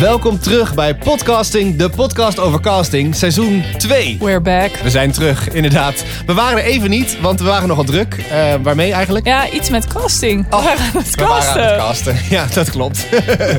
[0.00, 4.16] Welkom terug bij Podcasting, de podcast over casting, seizoen 2.
[4.20, 4.76] We're back.
[4.76, 6.04] We zijn terug, inderdaad.
[6.26, 8.16] We waren er even niet, want we waren nogal druk.
[8.18, 9.26] Uh, waarmee eigenlijk?
[9.26, 10.46] Ja, iets met casting.
[10.50, 12.14] Oh, we waren aan het we waren aan het casten.
[12.14, 12.16] casten.
[12.36, 13.06] Ja, dat klopt.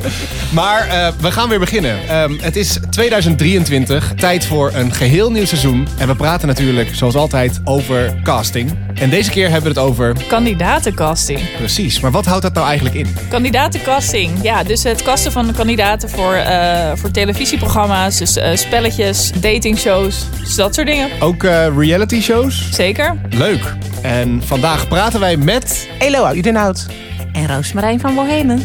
[0.60, 2.22] maar uh, we gaan weer beginnen.
[2.22, 5.88] Um, het is 2023, tijd voor een geheel nieuw seizoen.
[5.98, 8.76] En we praten natuurlijk, zoals altijd, over casting.
[9.02, 10.14] En deze keer hebben we het over...
[10.28, 11.40] Kandidatencasting.
[11.56, 13.16] Precies, maar wat houdt dat nou eigenlijk in?
[13.28, 20.24] Kandidatencasting, ja, dus het kasten van kandidaten voor, uh, voor televisieprogramma's, dus uh, spelletjes, datingshows,
[20.40, 21.08] dus dat soort dingen.
[21.20, 22.68] Ook uh, reality shows?
[22.72, 23.16] Zeker.
[23.30, 23.74] Leuk.
[24.02, 25.88] En vandaag praten wij met...
[25.98, 26.86] Eloa Udenhout.
[27.32, 28.58] En Roosmarijn van Bohemen.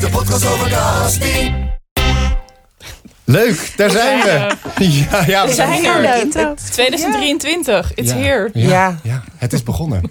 [0.00, 1.67] De podcast over casting.
[3.30, 4.46] Leuk, daar zijn we.
[5.10, 6.04] Ja, ja we zijn er.
[6.36, 6.54] er.
[6.72, 8.16] 2023, it's ja.
[8.16, 8.50] here.
[8.52, 8.98] Ja, Ja.
[9.02, 10.02] ja, het is begonnen.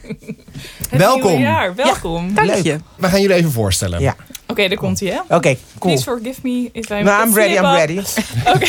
[0.90, 1.21] Het Welkom.
[1.27, 2.34] nieuwe jaar, welkom.
[2.34, 2.63] Dank Leuk.
[2.63, 2.77] je.
[2.95, 3.99] We gaan jullie even voorstellen.
[4.02, 4.16] Ja.
[4.48, 5.35] Oké, daar komt hij, hè?
[5.35, 5.93] Oké, cool.
[5.93, 6.70] Please forgive me.
[6.71, 7.98] Is mijn Nou, I'm ready, I'm ready.
[8.54, 8.68] Oké,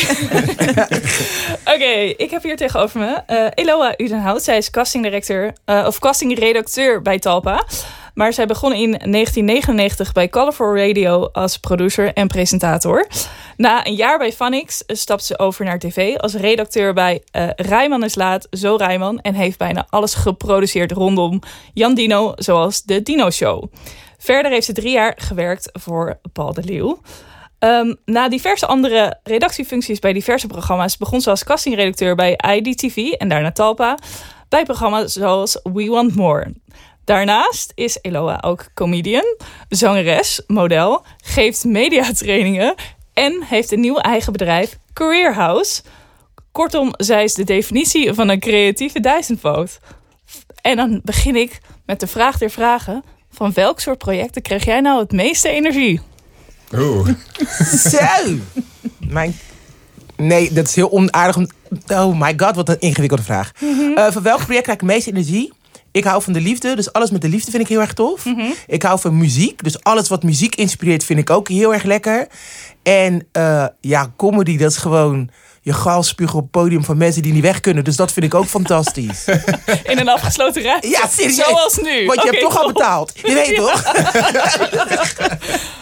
[1.73, 4.43] Oké, ik heb hier tegenover me eh, Eloa Udenhout.
[4.43, 7.63] Zij is castingdirecteur eh, of castingredacteur bij Talpa.
[8.19, 13.07] Maar zij begon in 1999 bij Colorful Radio als producer en presentator.
[13.57, 18.03] Na een jaar bij Vanix stapte ze over naar tv als redacteur bij eh Rijman
[18.03, 19.19] is laat, Zo Rijman.
[19.19, 21.39] En heeft bijna alles geproduceerd rondom
[21.73, 23.63] Jan Dino, zoals de Dino Show.
[24.17, 27.01] Verder heeft ze drie jaar gewerkt voor Paul de Leeuw.
[27.59, 33.29] Um, na diverse andere redactiefuncties bij diverse programma's begon ze als castingredacteur bij IDTV en
[33.29, 33.97] daarna Talpa.
[34.49, 36.53] Bij programma's zoals We Want More.
[37.09, 39.35] Daarnaast is Eloa ook comedian,
[39.69, 42.75] zangeres, model, geeft mediatrainingen
[43.13, 45.81] en heeft een nieuw eigen bedrijf, Career House.
[46.51, 49.79] Kortom, zij is de definitie van een creatieve duizendvoot.
[50.61, 53.03] En dan begin ik met de vraag der vragen.
[53.31, 56.01] Van welk soort projecten krijg jij nou het meeste energie?
[56.73, 57.09] Oeh.
[57.91, 58.35] Zo.
[58.97, 59.35] Mijn...
[60.15, 61.35] Nee, dat is heel onaardig.
[61.37, 61.49] om-
[61.87, 63.51] Oh my god, wat een ingewikkelde vraag.
[63.95, 65.53] Eh, van welk project krijg ik het meeste energie?
[65.91, 68.25] Ik hou van de liefde, dus alles met de liefde vind ik heel erg tof.
[68.67, 72.27] Ik hou van muziek, dus alles wat muziek inspireert vind ik ook heel erg lekker.
[72.83, 75.29] En eh, ja, comedy, dat is gewoon
[75.61, 77.83] je galspugen op het podium van mensen die niet weg kunnen.
[77.83, 79.25] Dus dat vind ik ook fantastisch.
[79.83, 80.87] In een afgesloten ruimte?
[80.87, 81.35] Ja, serieus.
[81.35, 82.05] Zoals nu.
[82.05, 83.11] Want je hebt toch al betaald.
[83.15, 83.83] Je weet toch?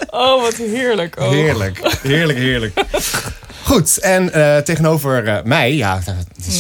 [0.10, 1.20] Oh, wat heerlijk.
[1.20, 1.30] Oh.
[1.30, 2.80] Heerlijk, heerlijk, heerlijk.
[3.68, 6.00] Goed, en eh, tegenover eh, mij, ja,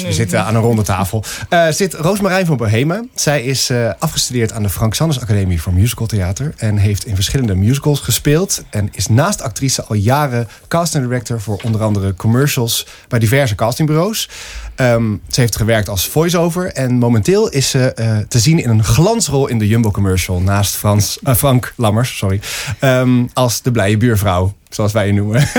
[0.06, 3.09] we zitten aan een ronde tafel, eh, zit Roosmarijn van Bohemen.
[3.16, 7.56] Zij is afgestudeerd aan de Frank Sanders Academie voor Musical Theater en heeft in verschillende
[7.56, 8.63] musicals gespeeld.
[8.69, 14.29] En is naast actrice al jaren casting director voor onder andere commercials bij diverse castingbureaus.
[14.77, 18.83] Ehm, ze heeft gewerkt als voice-over en momenteel is ze eh, te zien in een
[18.83, 22.39] glansrol in de Jumbo commercial naast Frans, eh, Frank Lammers, sorry,
[22.79, 25.41] ehm, als de blije buurvrouw, zoals wij je noemen.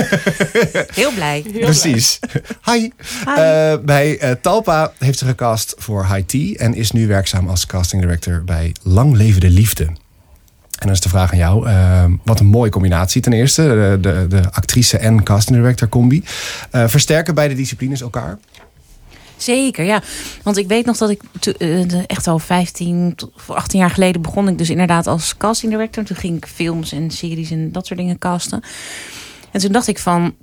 [0.94, 1.44] Heel blij.
[1.52, 2.18] Heel Precies.
[2.64, 2.90] Hi.
[3.36, 8.02] Eh, bij Talpa heeft ze gecast voor High Tea en is nu werkzaam als casting
[8.02, 9.86] director bij Lang Leven de Liefde.
[10.78, 11.66] En dan is de vraag aan jou.
[11.66, 13.62] eh, wat een mooie combinatie ten eerste.
[13.62, 16.24] De, de, de actrice en casting director combi.
[16.70, 18.38] Eh, versterken beide disciplines elkaar?
[19.38, 20.02] Zeker, ja.
[20.42, 21.22] Want ik weet nog dat ik
[21.58, 26.04] eh, echt al 15 tot 18 jaar geleden begon ik dus inderdaad als casting director.
[26.04, 28.62] Toen ging ik films en series en dat soort dingen casten.
[29.50, 30.34] En toen dacht ik van,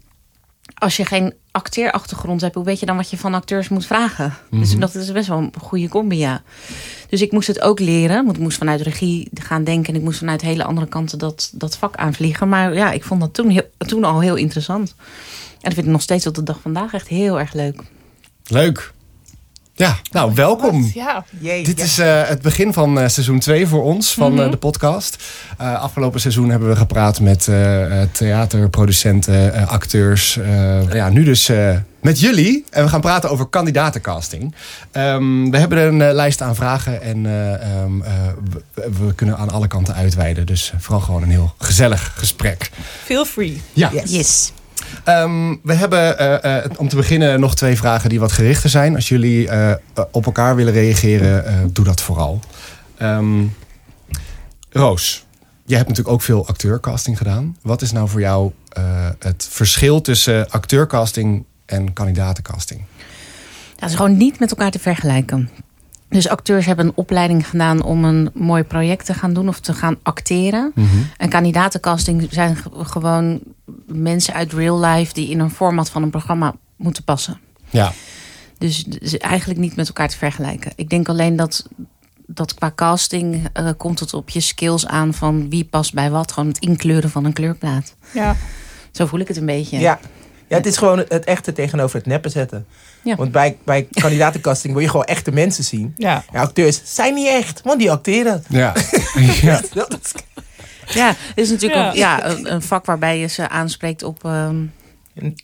[0.74, 4.34] als je geen acteerachtergrond hebt, hoe weet je dan wat je van acteurs moet vragen?
[4.52, 6.44] Dus ik dacht, dat is best wel een goede combi, ja.
[7.10, 8.26] Dus ik moest het ook leren.
[8.26, 9.94] Want ik moest vanuit regie gaan denken.
[9.94, 12.50] En ik moest vanuit hele andere kanten dat, dat vak aanvliegen.
[12.50, 14.96] Maar ja, ik vond dat toen, heel, toen al heel interessant.
[14.98, 17.82] En dat vind ik nog steeds tot de dag vandaag echt heel erg leuk.
[18.48, 18.94] Leuk.
[19.78, 20.92] Ja, nou welkom.
[20.94, 21.84] Ja, Jee, Dit ja.
[21.84, 25.24] is eh, het begin van eh, seizoen 2 voor ons van eh, de podcast.
[25.58, 27.44] Eh, afgelopen seizoen hebben we gepraat met
[28.12, 30.38] theaterproducenten, eh, acteurs.
[30.38, 32.66] eh, ja, nu dus eh, met jullie.
[32.70, 34.56] En we gaan praten over kandidatencasting.
[34.92, 38.12] Ehm, we hebben een eh, lijst aan vragen en eh, ehm, eh,
[38.74, 40.46] we, we kunnen aan alle kanten uitweiden.
[40.46, 42.70] Dus vooral gewoon een heel gezellig gesprek.
[43.04, 43.62] feel free.
[43.74, 43.90] Ja.
[43.94, 44.12] Yes.
[44.12, 44.52] Yes.
[45.04, 48.96] Ehm, we hebben eh, eh, om te beginnen nog twee vragen die wat gerichter zijn.
[48.96, 49.74] Als jullie eh,
[50.12, 52.40] op elkaar willen reageren, doe dat vooral.
[52.98, 53.44] Ehm,
[54.70, 55.26] Roos,
[55.66, 57.58] jij hebt natuurlijk ook veel acteurcasting gedaan.
[57.62, 58.52] Wat is nou voor jou
[59.20, 62.82] het verschil tussen acteurcasting en kandidatencasting?
[63.76, 65.50] Dat is gewoon niet met elkaar te vergelijken.
[66.10, 69.74] Dus acteurs hebben een opleiding gedaan om een mooi project te gaan doen of te
[69.74, 70.72] gaan acteren.
[71.18, 73.40] En kandidatencasting zijn gewoon
[73.86, 77.40] mensen uit real life die in een format van een programma moeten passen.
[77.70, 77.92] Ja,
[78.58, 78.86] Dus
[79.18, 80.72] eigenlijk niet met elkaar te vergelijken.
[80.76, 81.68] Ik denk alleen dat
[82.28, 86.32] dat qua casting eh, komt het op je skills aan van wie past bij wat.
[86.32, 87.96] Gewoon het inkleuren van een kleurplaat.
[88.14, 88.36] Ja.
[88.92, 89.80] Zo voel ik het een beetje.
[89.80, 90.00] Ja.
[90.48, 92.66] Ja, het is gewoon het echte tegenover het neppen zetten.
[93.04, 93.16] Ja.
[93.16, 95.94] Want bij, bij kandidatencasting wil je gewoon echte mensen zien.
[95.98, 96.24] Ja.
[96.34, 98.44] Ja, acteurs zijn niet echt, want die acteren.
[98.50, 98.74] Ja.
[99.42, 99.62] ja.
[99.74, 100.14] Dat is-
[100.94, 101.90] Ja, het is natuurlijk Ja.
[101.90, 104.56] Ook, ja, een, een vak waarbij je ze aanspreekt op ehm,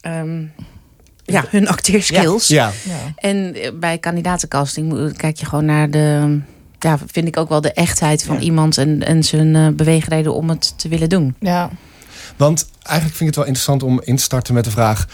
[0.02, 0.44] ehm,
[1.24, 2.48] ja, hun acteerskills.
[2.48, 2.72] ja.
[3.16, 6.40] En eh, bij kandidatencasting moet- kijk je gewoon naar de...
[6.80, 8.42] Ja, vind ik ook wel de echtheid van Ja.
[8.42, 11.36] iemand en, en zijn eh, beweegreden om het te willen doen.
[11.40, 11.70] Ja.
[12.38, 15.06] Want eigenlijk vind ik het wel interessant om in te starten met de vraag...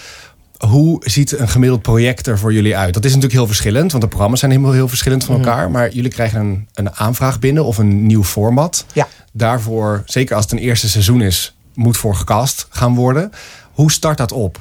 [0.57, 2.93] Hoe ziet een gemiddeld project er voor jullie uit?
[2.93, 5.47] Dat is natuurlijk heel verschillend, want de programma's zijn helemaal heel verschillend van Mhm.
[5.47, 5.71] elkaar.
[5.71, 8.85] Maar jullie krijgen een, een aanvraag binnen of een nieuw format.
[8.93, 9.07] Ja.
[9.33, 13.31] Daarvoor, zeker als het een eerste seizoen is, moet voor gecast gaan worden.
[13.71, 14.59] Hoe start dat op?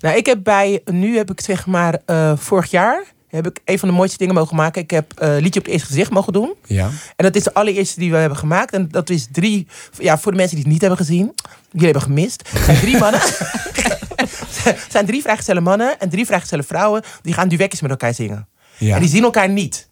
[0.00, 3.78] Nou, ik heb bij, nu heb ik zeg maar, eh, vorig jaar heb ik een
[3.78, 4.82] van de mooiste dingen mogen maken.
[4.82, 6.54] Ik heb eh liedje op het eerste gezicht mogen doen.
[6.66, 6.84] Ja.
[7.16, 8.72] En dat is de allereerste die we hebben gemaakt.
[8.72, 9.66] En dat is drie,
[9.98, 11.32] ja, voor de mensen die het niet hebben gezien.
[11.70, 12.50] Jullie hebben gemist.
[12.50, 13.20] Het zijn drie mannen.
[13.20, 17.02] Het zijn drie vrijgezelle mannen en drie vrijgezelle vrouwen.
[17.22, 18.48] Die gaan duetjes met elkaar zingen.
[18.78, 18.94] ja.
[18.94, 19.88] En die zien elkaar niet.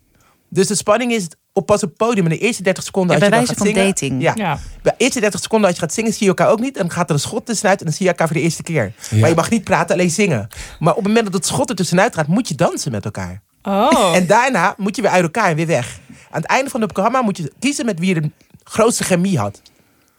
[0.51, 3.17] Dus de spanning is op pas op het podium in de eerste 30 seconden.
[3.17, 4.23] Ja, als bij je wijze gaat van zingen, dating.
[4.23, 4.59] Ja, Ja.
[4.83, 6.77] bij de eerste 30 seconden als je gaat zingen, zie je elkaar ook niet.
[6.77, 8.63] En dan gaat er een schot tussenuit en dan zie je elkaar voor de eerste
[8.63, 8.93] keer.
[9.11, 9.19] Ja.
[9.19, 10.49] Maar je mag niet praten, alleen zingen.
[10.79, 13.43] Maar op het moment dat het schot er tussenuit gaat, moet je dansen met elkaar.
[13.63, 14.13] Oh.
[14.15, 15.99] En daarna moet je weer uit elkaar en weer weg.
[16.31, 18.31] Aan het einde van het programma moet je kiezen met wie je de
[18.65, 19.63] grootste chemie had.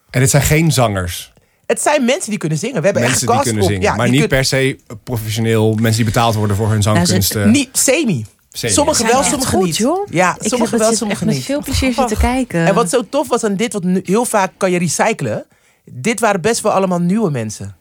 [0.09, 1.33] En dit zijn geen zangers.
[1.69, 2.75] Het zijn mensen die kunnen zingen.
[2.80, 3.83] We hebben Mensen echt die cast kunnen op- zingen.
[3.83, 5.74] ja, maar niet kun- per se professioneel.
[5.74, 7.51] Mensen die betaald worden voor hun zangkunsten.
[7.51, 8.25] Niet semi.
[8.51, 8.74] Semi.
[8.74, 9.77] Sommigen Zijn wel, echt sommigen goed, niet.
[9.77, 10.07] joh.
[10.10, 11.56] Ja, Ik heb sommigen het wel, zit sommigen echt met niet.
[11.56, 12.66] veel plezier zitten kijken.
[12.66, 15.45] En wat zo tof was aan dit, wat nu heel vaak kan je recyclen.
[15.86, 17.75] Dit waren best wel allemaal nieuwe mensen.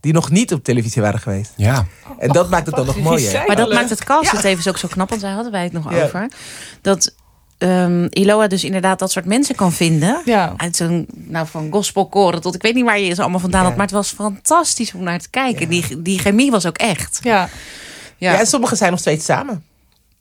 [0.00, 1.52] Die nog niet op televisie waren geweest.
[1.56, 1.86] Ja.
[2.18, 3.44] En dat maakt het dan nog mooier.
[3.46, 4.36] Maar dat maakt het cast Ja.
[4.36, 6.04] het even ook zo knap, want daar hadden wij het nog Ja.
[6.04, 6.30] over.
[6.82, 7.14] Dat
[7.58, 10.22] ehm Iloa dus inderdaad dat soort mensen kan vinden.
[10.24, 10.54] Ja.
[10.56, 13.66] Uit zo'n, nou van gospelkoren tot ik weet niet waar je ze allemaal vandaan Ja.
[13.66, 13.76] had.
[13.76, 15.68] Maar het was fantastisch om naar te kijken.
[15.68, 17.18] Die, die chemie was ook echt.
[17.22, 17.48] Ja.
[18.18, 18.32] Ja.
[18.32, 19.64] Ja, en sommigen zijn nog steeds samen.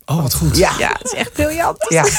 [0.05, 0.57] Oh, wat goed.
[0.57, 0.71] Ja.
[0.79, 1.85] ja het is echt briljant.
[1.89, 2.05] Ja.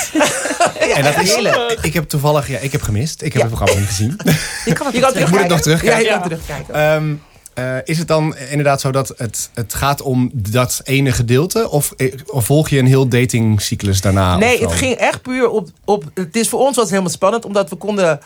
[0.97, 1.79] En dat is, heerlijk.
[1.83, 3.23] ik heb toevallig, ja, ik heb gemist.
[3.23, 3.49] Ik heb Ja.
[3.49, 4.17] het programma niet gezien.
[4.65, 5.99] Je kan het Je terug- moet het nog terugkijken.
[6.05, 6.25] Ja, je kan Ja.
[6.37, 6.75] terugkijken.
[6.75, 7.15] Ehm,
[7.57, 11.71] eh, is het dan inderdaad zo dat het, het gaat om dat ene gedeelte?
[11.71, 14.37] Of, eh, of volg je een heel datingcyclus daarna?
[14.37, 16.05] Nee, het ging echt puur op, op...
[16.15, 18.21] Het is voor ons was het helemaal spannend, omdat we konden...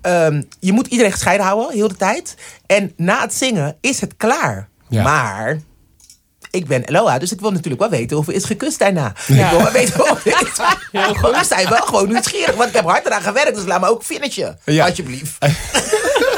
[0.00, 2.34] ehm, je moet iedereen gescheiden houden, heel de tijd.
[2.66, 4.68] En na het zingen is het klaar.
[4.88, 5.02] Ja.
[5.02, 5.60] Maar...
[6.52, 9.12] Ik ben Eloa, dus ik wil natuurlijk wel weten of er is gekust daarna.
[9.26, 9.44] Ja.
[9.44, 10.58] Ik wil wel weten of er is.
[10.58, 10.88] Maar
[11.40, 13.54] we zijn wel gewoon nieuwsgierig, want ik heb hard eraan gewerkt.
[13.54, 14.86] Dus laat me ook finishen, Ja.
[14.86, 15.36] alsjeblieft.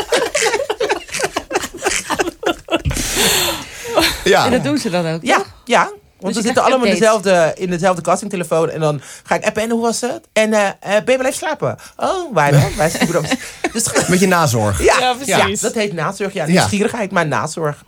[4.24, 4.44] Ja.
[4.44, 5.46] En dat doen ze dan ook, Ja, toch?
[5.64, 5.90] ja.
[6.20, 8.70] Want Dus we je zitten allemaal in dezelfde, in dezelfde castingtelefoon.
[8.70, 10.20] En dan ga ik appen en hoe was het?
[10.32, 11.76] En eh, eh, ben je blijven slapen?
[11.96, 12.62] Oh, waar dan?
[12.76, 13.08] Wij zijn.
[13.72, 14.82] Dus Met je nazorg.
[14.84, 15.60] ja, Ja, ja, precies.
[15.60, 16.32] dat heet nazorg.
[16.32, 17.82] Ja, nieuwsgierigheid, maar nazorg.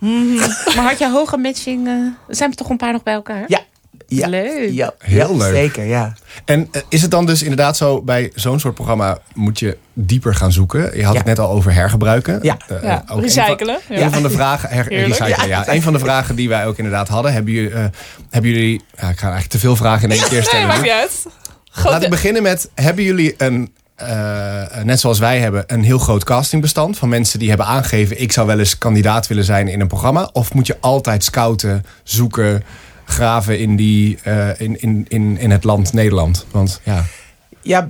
[0.76, 1.86] Maar had je hoge matching?
[1.88, 1.94] eh,
[2.28, 3.44] zijn er toch een paar nog bij elkaar?
[3.46, 3.60] Ja.
[4.06, 4.28] Ja.
[4.28, 4.70] Leuk.
[4.72, 5.54] Ja, Heel ja, leuk.
[5.54, 6.12] Zeker, ja.
[6.44, 10.34] En eh, is het dan dus inderdaad zo, bij zo'n soort programma moet je dieper
[10.34, 10.96] gaan zoeken?
[10.96, 11.18] Je had Ja.
[11.18, 12.38] het net al over hergebruiken.
[12.42, 12.56] Ja.
[12.68, 13.78] Eh, Ja, ook een recyclen.
[13.86, 14.02] Van, Ja.
[14.02, 15.68] Een van de vragen, her, recyclen, ja.
[15.68, 17.32] Een van de vragen die wij ook inderdaad hadden.
[17.32, 17.84] Hebben jullie, eh,
[18.30, 20.66] hebben jullie ja, ik ga eigenlijk te veel vragen in één keer Nee, stellen.
[20.66, 21.22] maakt niet uit.
[21.24, 25.98] Laat ik Grote- beginnen met, hebben jullie een, eh, net zoals wij hebben, een heel
[25.98, 29.80] groot castingbestand van mensen die hebben aangegeven, ik zou wel eens kandidaat willen zijn in
[29.80, 30.28] een programma?
[30.32, 32.62] Of moet je altijd scouten, zoeken,
[33.04, 36.46] graven in, die, eh, in, in, in, in het land Nederland?
[36.50, 37.04] Want ja,
[37.62, 37.88] Ja,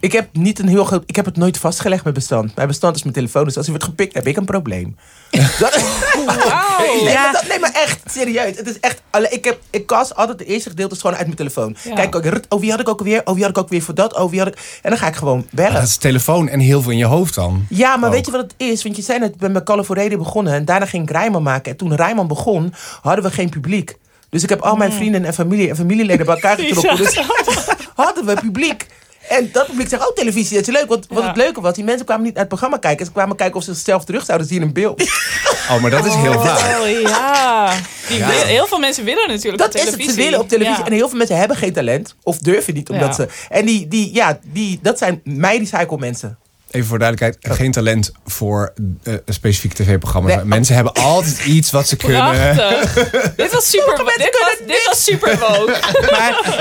[0.00, 1.02] ik heb niet een heel groot...
[1.06, 2.54] Ik heb het nooit vastgelegd met bestand.
[2.54, 3.44] Mijn bestand is mijn telefoon.
[3.44, 4.96] Dus als hij wordt gepikt, heb ik een probleem.
[5.58, 5.82] Dat,
[6.26, 6.78] Wauw.
[6.78, 7.22] Nee, Ja.
[7.22, 8.56] maar, dat, nee, maar echt, serieus.
[8.56, 11.36] Het is echt, alleen, ik, heb, ik cast altijd de eerste gedeelte gewoon uit mijn
[11.36, 11.76] telefoon.
[11.84, 11.94] Ja.
[11.94, 13.20] Kijk, rut, oh wie had ik ook weer?
[13.24, 14.16] Oh wie had ik ook weer voor dat?
[14.18, 14.78] Oh wie had ik...
[14.82, 15.72] En dan ga ik gewoon bellen.
[15.72, 17.66] dat is telefoon en heel veel in je hoofd dan.
[17.68, 18.14] Ja, maar Ook.
[18.14, 18.82] weet je wat het is?
[18.82, 19.84] Want je zei net, ik ben met Call
[20.16, 20.52] begonnen.
[20.52, 21.72] En daarna ging ik Rijman maken.
[21.72, 23.96] En toen Rijman begon, hadden we geen publiek.
[24.30, 26.96] Dus ik heb al mijn vrienden en familie en familieleden bij elkaar getrokken.
[26.96, 27.20] Dus
[27.94, 28.86] hadden we publiek.
[29.28, 30.88] En dat publiek zegt, oh televisie, dat is leuk.
[30.88, 31.26] Want wat Ja.
[31.28, 33.06] het leuke was, die mensen kwamen niet naar het programma kijken.
[33.06, 35.02] Ze kwamen kijken of ze zichzelf terug zouden zien in beeld.
[35.70, 36.80] Oh, maar dat is heel vaak.
[36.80, 37.74] Oh ja.
[38.08, 38.26] Die Ja.
[38.28, 40.14] willen- heel veel mensen willen natuurlijk Dat op is het, televisie.
[40.18, 40.78] ze willen op televisie.
[40.78, 40.86] Ja.
[40.86, 42.14] En heel veel mensen hebben geen talent.
[42.22, 43.24] Of durven niet, omdat Ja.
[43.24, 43.28] ze...
[43.48, 46.38] En die, die, ja, die, dat zijn mij recycle mensen.
[46.70, 48.72] Even voor duidelijkheid, geen talent voor
[49.02, 50.34] eh, een specifiek tv-programma.
[50.36, 50.44] Nee.
[50.44, 52.54] Mensen hebben altijd iets wat ze kunnen.
[52.54, 52.92] Prachtig.
[53.36, 53.96] dit was super.
[53.96, 55.38] Dit was, dit was super.
[56.10, 56.56] Maar.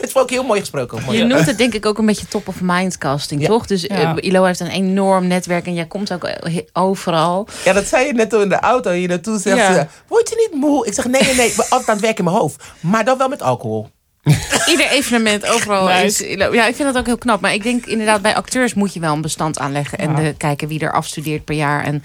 [0.00, 1.02] Het vond ik heel mooi gesproken.
[1.04, 1.18] Mooi.
[1.18, 3.46] Je noemt het denk ik ook een beetje top of mind casting, Ja.
[3.46, 3.66] toch?
[3.66, 4.16] Dus Ja.
[4.16, 6.30] eh, Ilo heeft een enorm netwerk en jij komt ook
[6.72, 7.48] overal.
[7.64, 8.90] Ja, dat zei je net toen in de auto.
[8.90, 9.74] Hier naartoe zegt Ja.
[9.74, 10.86] ze, word je niet moe?
[10.86, 11.52] Ik zeg, nee, nee, nee.
[11.56, 12.62] Altijd aan het werken in mijn hoofd.
[12.80, 13.88] Maar dan wel met alcohol.
[14.72, 16.28] ieder evenement overal Nice.
[16.28, 16.36] is.
[16.52, 17.40] Ja, ik vind dat ook heel knap.
[17.40, 19.98] Maar ik denk inderdaad, bij acteurs moet je wel een bestand aanleggen.
[19.98, 20.22] En Ja.
[20.22, 21.84] eh, kijken wie er afstudeert per jaar.
[21.84, 22.02] En,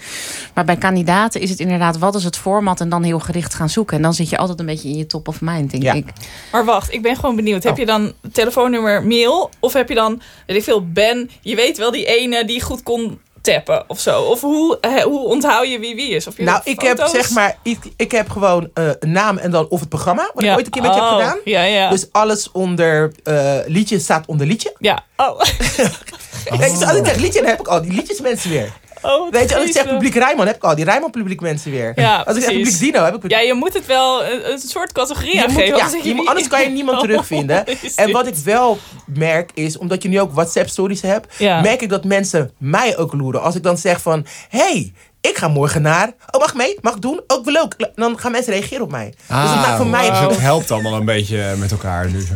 [0.54, 2.80] maar bij kandidaten is het inderdaad, wat is het format?
[2.80, 3.96] En dan heel gericht gaan zoeken.
[3.96, 5.92] En dan zit je altijd een beetje in je top of mind, denk Ja.
[5.92, 6.06] ik.
[6.52, 7.62] Maar wacht, ik ben gewoon benieuwd.
[7.62, 7.78] Heb Oh.
[7.78, 9.50] je dan telefoonnummer mail?
[9.60, 12.82] Of heb je dan, weet ik veel, Ben, je weet wel die ene die goed
[12.82, 14.22] kon tappen of zo?
[14.22, 16.26] Of hoe, hoe onthoud je wie wie is?
[16.26, 19.50] Of je Nou, ik heb zeg maar, ik, ik heb gewoon eh, een naam en
[19.50, 21.38] dan of het programma, wat ik ooit een keer met je heb Oh, gedaan.
[21.44, 21.90] Ja, ja.
[21.90, 24.74] Dus alles onder eh, liedje staat onder liedje.
[24.78, 25.04] ja.
[25.16, 25.38] Oh.
[25.38, 25.50] Als
[26.98, 28.72] ik zeg liedje, dan heb ik al die liedjes mensen weer.
[29.04, 31.70] Oh Weet je, als ik zeg publiek Rijnmond, heb ik al die Rijnmond publiek mensen
[31.70, 31.92] weer.
[31.94, 34.58] Ja, als ik zeg publiek Dino, heb ik Ja, je moet het wel een, een
[34.58, 37.64] soort categorie ja, je moet- wie- anders kan je niemand terugvinden.
[37.96, 41.60] En wat ik wel merk is, omdat je nu ook WhatsApp stories hebt, Ja.
[41.60, 43.42] merk ik dat mensen mij ook loeren.
[43.42, 46.78] Als ik dan zeg van, hey, ik ga morgen naar, oh mag mee?
[46.80, 47.20] Mag ik doen?
[47.26, 47.90] Ook wel leuk.
[47.94, 49.06] Dan gaan mensen reageren op mij.
[49.06, 52.34] dus dat maakt voor mij, dus het helpt allemaal een beetje met elkaar nu zo.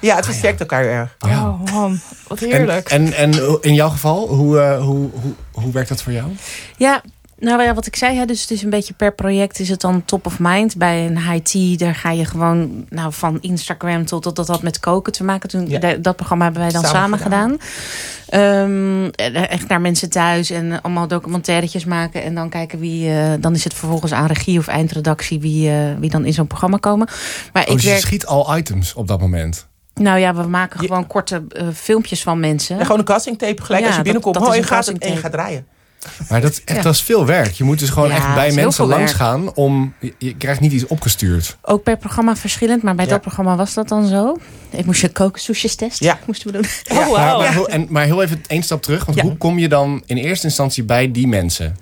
[0.00, 1.16] Ja, het versterkt elkaar heel erg.
[1.18, 2.88] Oh man, wat En, heerlijk.
[2.88, 6.28] en, en in jouw geval, hoe, eh, hoe, hoe, hoe werkt dat voor jou?
[6.76, 7.02] Ja,
[7.40, 9.80] nou ja, wat ik zei, hè, dus het is een beetje per project is het
[9.80, 10.76] dan top of mind.
[10.76, 14.62] Bij een high tea, daar ga je gewoon nou, van Instagram tot tot dat had
[14.62, 15.48] met koken te maken.
[15.48, 15.94] Toen, Ja.
[15.94, 17.56] dat programma hebben wij dan Samen samen, gedaan.
[17.60, 17.68] gedaan.
[18.28, 22.22] Ehm, eh, echt naar mensen thuis en allemaal documentairetjes maken.
[22.22, 25.76] En dan kijken wie, eh, dan is het vervolgens aan regie of eindredactie wie, eh,
[25.98, 27.08] wie dan in zo'n programma komen.
[27.52, 29.66] Maar Oh, ik dus je schiet al items op dat moment.
[29.98, 32.76] Nou ja, we maken Je- gewoon korte eh, filmpjes van mensen.
[32.78, 34.34] En gewoon een castingtape gelijk Ja, als je binnenkomt.
[34.34, 35.22] dat oh, je een gaat, en je castingtape.
[35.22, 35.66] gaat draaien.
[36.28, 36.82] Maar dat, is echt, Ja.
[36.82, 37.50] dat is veel werk.
[37.52, 39.16] Je moet dus gewoon Ja, echt bij mensen langs werk.
[39.16, 39.94] gaan om...
[40.00, 41.56] Je, je krijgt niet iets opgestuurd.
[41.62, 43.10] Ook per programma verschillend, maar bij Ja.
[43.10, 44.36] dat programma was dat dan zo.
[44.70, 46.06] Ik moest je kooksoesjes testen.
[46.06, 46.18] Ja.
[46.26, 46.64] Moesten we doen.
[46.90, 47.38] Oh, Maar, wauw.
[47.38, 49.04] maar, heel, en, maar heel even één stap terug.
[49.04, 49.24] Want Ja.
[49.24, 51.76] hoe kom je dan in eerste instantie bij die mensen?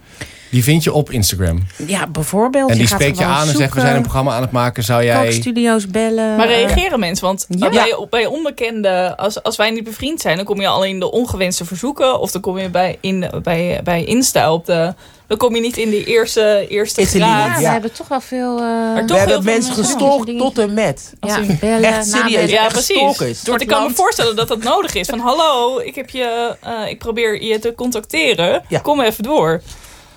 [0.56, 1.66] Die vind je op Instagram.
[1.86, 2.70] Ja, bijvoorbeeld.
[2.70, 3.74] En die spreek je aan en zegt...
[3.74, 4.82] we zijn een programma aan het maken.
[4.82, 5.24] Zou jij...
[5.24, 6.36] Kookstudio's bellen.
[6.36, 7.26] Maar reageren mensen?
[7.26, 7.68] Want ja.
[7.68, 11.64] bij, bij onbekende, als, als wij niet bevriend zijn, dan kom je alleen de ongewenste
[11.64, 12.20] verzoeken.
[12.20, 14.94] Of dan kom je bij, in, bij, bij Insta op de.
[15.26, 17.48] Dan kom je niet in die eerste, eerste It's a graad.
[17.48, 17.72] ja, we ja.
[17.72, 18.56] hebben toch wel veel...
[18.58, 21.12] eh, We hebben veel mensen gestalkt tot en met.
[21.20, 22.50] ja, bellen, Echt serieus.
[22.50, 23.42] Ja, echt precies.
[23.42, 25.08] Want ik kan me voorstellen dat dat nodig is.
[25.08, 28.62] Van hallo, ik, heb je, eh, ik probeer je te contacteren.
[28.68, 28.78] Ja.
[28.78, 29.62] Kom even door.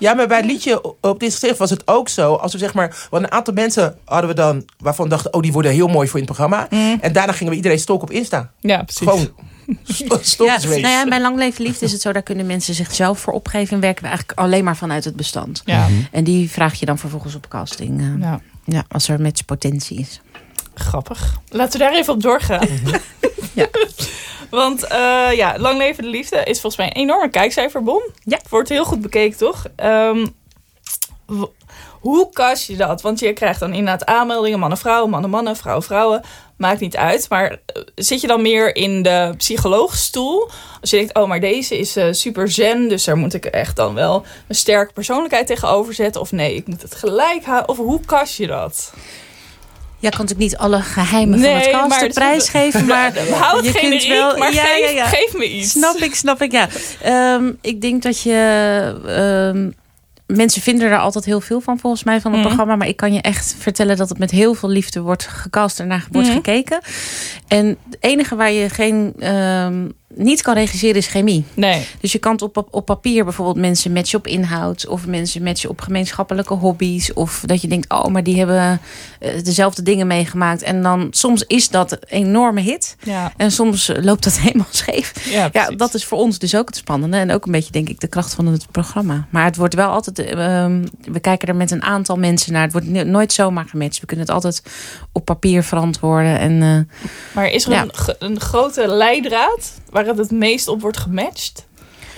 [0.00, 2.34] Ja, maar bij het liedje op dit gezicht was het ook zo.
[2.34, 5.42] Als we zeg maar, want een aantal mensen hadden we dan waarvan we dachten, oh,
[5.42, 6.68] die worden heel mooi voor in het programma.
[7.00, 8.50] En daarna gingen we iedereen stalken op Insta.
[8.60, 9.08] Ja, precies.
[9.08, 9.28] Gewoon
[9.84, 13.18] st- Ja, nou ja, bij Lang Leven Liefde is het zo, daar kunnen mensen zichzelf
[13.20, 13.74] voor opgeven.
[13.74, 15.62] En werken we eigenlijk alleen maar vanuit het bestand.
[15.64, 15.88] Ja.
[16.10, 18.00] En die vraag je dan vervolgens op casting.
[18.00, 20.20] eh, ja, ja, als er matchpotentie is.
[20.74, 21.36] grappig.
[21.48, 22.68] Laten we daar even op doorgaan.
[23.52, 23.68] Ja.
[24.50, 28.02] Want eh, ja, Lang Leven de Liefde is volgens mij een enorme kijkcijferbom.
[28.24, 28.38] Ja.
[28.48, 29.66] Wordt heel goed bekeken, toch?
[29.76, 30.26] Ehm,
[32.00, 33.02] hoe kast je dat?
[33.02, 36.22] Want je krijgt dan inderdaad aanmeldingen, mannen, vrouwen, mannen, mannen, vrouwen, vrouwen.
[36.56, 37.28] Maakt niet uit.
[37.28, 40.50] Maar eh, zit je dan meer in de psycholoogstoel?
[40.80, 42.88] Als je denkt, oh, maar deze is eh, super zen.
[42.88, 46.20] Dus daar moet ik echt dan wel een sterke persoonlijkheid tegenover zetten.
[46.20, 47.68] Of nee, ik moet het gelijk houden.
[47.68, 48.92] Of hoe kast je dat?
[50.00, 52.86] Ja, kan natuurlijk niet alle geheimen van Nee, het is- prijsgeven.
[52.86, 54.36] Maar Houd het je kunt wel...
[54.36, 55.06] maar ja, geef, ja, ja.
[55.06, 55.70] geef me iets.
[55.70, 56.68] Snap ik, snap ik, ja.
[57.02, 58.94] Ehm, ik denk dat je...
[59.06, 59.70] ehm,
[60.36, 62.48] mensen vinden er altijd heel veel van, volgens mij, van het Mhm.
[62.48, 62.76] programma.
[62.76, 65.86] Maar ik kan je echt vertellen dat het met heel veel liefde wordt gecast en
[65.86, 66.36] naar wordt Mhm.
[66.36, 66.80] gekeken.
[67.48, 69.12] En het enige waar je geen...
[69.18, 71.44] ehm, niet kan regisseren is chemie.
[71.54, 71.86] Nee.
[72.00, 74.86] Dus je kan het op, op papier bijvoorbeeld mensen matchen op inhoud.
[74.86, 77.12] Of mensen matchen op gemeenschappelijke hobby's.
[77.14, 78.80] Of dat je denkt, oh, maar die hebben
[79.18, 80.62] eh, dezelfde dingen meegemaakt.
[80.62, 82.96] En dan soms is dat een enorme hit.
[83.02, 85.12] Ja, En soms loopt dat helemaal scheef.
[85.52, 87.16] ja, dat is voor ons dus ook het spannende.
[87.16, 89.26] En ook een beetje, denk ik, de kracht van het programma.
[89.30, 90.18] Maar het wordt wel altijd...
[90.18, 92.62] eh, ehm, we kijken er met een aantal mensen naar.
[92.62, 94.00] Het wordt no- nooit zomaar gematcht.
[94.00, 94.62] We kunnen het altijd
[95.12, 96.38] op papier verantwoorden.
[96.38, 96.96] En eh,
[97.34, 97.82] Maar is er Ja.
[97.82, 101.66] een, een grote leidraad waar het het meest op wordt gematcht?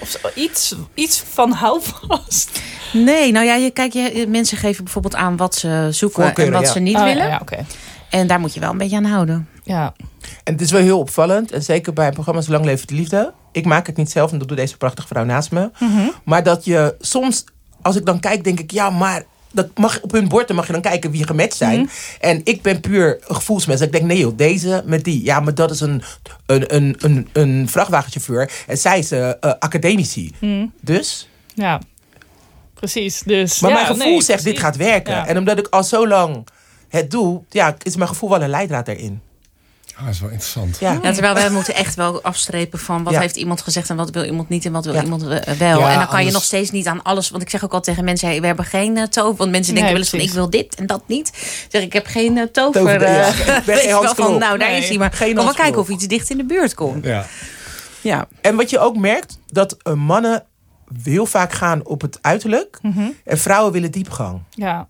[0.01, 2.61] Of iets, iets van houvast?
[2.93, 6.59] nee, nou ja, je, kijk, je, mensen geven bijvoorbeeld aan wat ze zoeken Voorkeuren, en
[6.61, 6.75] wat ja.
[6.75, 7.23] ze niet Oh, willen.
[7.23, 7.65] Ja, ja, oké.
[8.11, 9.49] En daar moet je wel een beetje aan houden.
[9.63, 9.95] Ja.
[10.45, 11.53] En het is wel heel opvallend.
[11.53, 13.33] En zeker bij programma's Lang Leven de Liefde.
[13.53, 15.71] Ik maak het niet zelf en dat doet deze prachtige vrouw naast me.
[15.79, 16.09] Mhm.
[16.25, 17.45] Maar dat je soms,
[17.83, 20.67] als ik dan kijk, denk ik, ja, maar dat mag op hun bord, dan mag
[20.67, 21.81] je dan kijken wie gematcht zijn.
[21.81, 21.89] Mhm.
[22.21, 23.81] En ik ben puur een gevoelsmens.
[23.81, 25.25] Ik denk, nee joh, deze met die.
[25.25, 26.03] Ja, maar dat is een,
[26.47, 28.51] een, een, een, een vrachtwagenchauffeur.
[28.67, 30.33] En zij is eh, eh, academici.
[30.39, 30.67] Hm.
[30.81, 31.29] Dus.
[31.55, 31.81] ja,
[32.75, 33.21] precies.
[33.21, 35.15] Dus, Maar ja, mijn gevoel nee, zegt, dit gaat werken.
[35.15, 35.27] Ja.
[35.27, 36.47] En omdat ik al zo lang
[36.89, 39.21] het doe, ja, is mijn gevoel wel een leidraad erin.
[39.97, 40.77] Ah, dat is wel interessant.
[40.81, 40.99] Ja.
[41.03, 43.21] Ja, terwijl wij moeten echt wel afstrepen van wat Ja.
[43.21, 45.03] heeft iemand gezegd en wat wil iemand niet en wat wil Ja.
[45.03, 45.79] iemand eh, wel.
[45.79, 47.31] Ja, en dan kan je nog steeds niet aan alles.
[47.31, 49.37] Want ik zeg ook al tegen mensen: hey, we hebben geen uh, tover.
[49.37, 51.29] Want mensen denken Nee, wel eens van ik wil dit en dat niet.
[51.29, 52.81] Ik zeg ik heb geen uh, tover.
[52.81, 53.27] Tover, eh, ja.
[53.29, 54.81] Ik ben weet geen je wel van, nou, daar Nee.
[54.81, 54.99] is hij.
[54.99, 57.05] Maar Geen kom maar kijken of iets dicht in de buurt komt.
[57.05, 57.27] Ja.
[58.01, 58.27] Ja.
[58.41, 60.45] En wat je ook merkt, dat eh, mannen
[61.03, 62.79] heel vaak gaan op het uiterlijk.
[63.25, 64.43] En vrouwen willen diepgang.
[64.51, 64.89] Ja.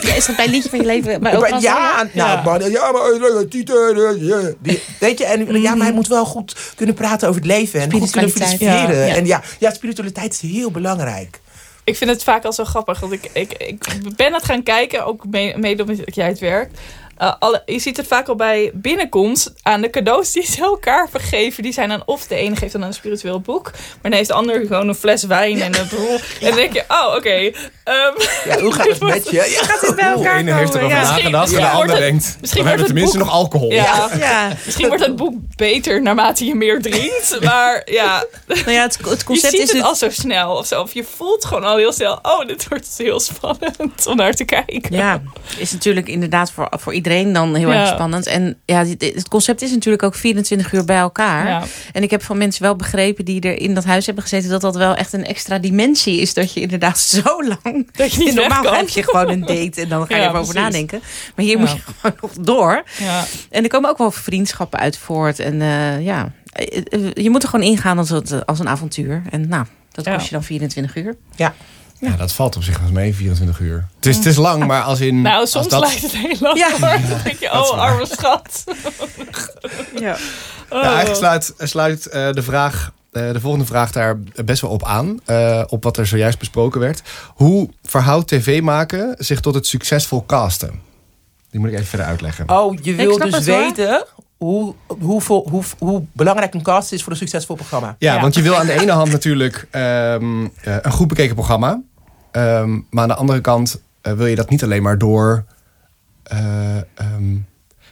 [0.00, 1.20] Ja, is dat bij liedje van je leven?
[1.20, 2.42] Bij ja, nou, Ja.
[2.42, 4.52] man, ja, maar eh, Tieten, eh, ja.
[4.58, 7.80] Die- weet je, en ja, maar hij moet wel goed kunnen praten over het leven
[7.80, 9.06] en goed kunnen filosoferen.
[9.06, 9.14] Ja.
[9.14, 11.40] En ja, ja, spiritualiteit is heel belangrijk.
[11.84, 13.00] Ik vind het vaak al zo grappig.
[13.00, 13.84] Want ik, ik, ik
[14.16, 16.78] ben het gaan kijken, ook mee- mede omdat jij het werkt.
[17.16, 21.08] Eh, alle, je ziet het vaak al bij binnenkomst aan de cadeaus die ze elkaar
[21.10, 21.62] vergeven.
[21.62, 23.70] Die zijn dan of de ene geeft dan een spiritueel boek.
[23.72, 26.24] Maar dan heeft de ander gewoon een fles wijn en een broer.
[26.40, 27.52] En dan denk je, oh oké.
[27.86, 29.36] Ehm, Ja, hoe gaat het met je?
[29.36, 32.36] Ja, bij De ene heeft erover Ja, nagedacht en de ander het- denkt...
[32.40, 33.72] misschien we hebben wordt het tenminste boek- nog alcohol.
[33.72, 37.38] ja, Ja, misschien wordt het boek beter naarmate je meer drinkt.
[37.44, 39.86] Maar ja, nou ja, het, het je concept ziet is het het.
[39.86, 40.80] al zo snel of zo.
[40.82, 44.44] Of je voelt gewoon al heel snel, oh, dit wordt heel spannend om naar te
[44.44, 44.96] kijken.
[44.96, 45.22] Ja,
[45.58, 47.80] is natuurlijk inderdaad voor, voor iedereen dan heel Ja.
[47.80, 48.26] erg spannend.
[48.26, 51.48] En ja, het concept is natuurlijk ook 24 uur bij elkaar.
[51.48, 51.62] Ja.
[51.92, 54.50] En ik heb van mensen wel begrepen die er in dat huis hebben gezeten...
[54.50, 56.34] dat dat wel echt een extra dimensie is.
[56.34, 57.75] Dat je inderdaad zo lang...
[57.92, 60.40] Dat je niet Normaal heb je gewoon een date en dan ga je Ja, even
[60.40, 60.70] over precies.
[60.72, 61.00] nadenken.
[61.36, 61.60] Maar hier Ja.
[61.60, 62.82] moet je gewoon nog door.
[62.98, 63.24] Ja.
[63.50, 65.38] En er komen ook wel vriendschappen uit voort.
[65.38, 69.22] En eh, ja, eh, eh, je moet er gewoon ingaan als, het, als een avontuur.
[69.30, 70.14] En nou, dat Ja.
[70.14, 71.16] kost je dan 24 uur.
[71.36, 71.54] Ja.
[72.00, 73.86] Ja, dat valt op zich wel mee, 24 uur.
[73.96, 75.22] Het is, het is lang, maar als in...
[75.22, 76.58] Nou, soms dat, lijkt het heel lang.
[76.58, 76.70] Ja.
[76.70, 77.08] hoor.
[77.08, 78.64] Dan denk je, oh, arme schat.
[80.00, 80.16] Ja.
[80.70, 80.82] Oh.
[80.82, 82.92] Ja, eigenlijk sluit, sluit eh, de, vraag,
[83.32, 85.20] de volgende vraag daar best wel op aan.
[85.24, 87.02] eh, op wat er zojuist besproken werd.
[87.34, 90.80] Hoe verhoudt tv maken zich tot het succesvol casten?
[91.50, 92.50] Die moet ik even verder uitleggen.
[92.50, 94.04] Oh, je wil dus het, weten
[94.36, 97.96] hoe, hoe, hoe belangrijk een cast is voor een succesvol programma.
[97.98, 98.20] Ja, Ja.
[98.20, 101.82] want je wil aan de ene hand natuurlijk ehm, eh, een goed bekeken programma.
[102.30, 105.44] Ehm, maar aan de andere kant eh, wil je dat niet alleen maar door
[106.22, 107.36] eh, ehm,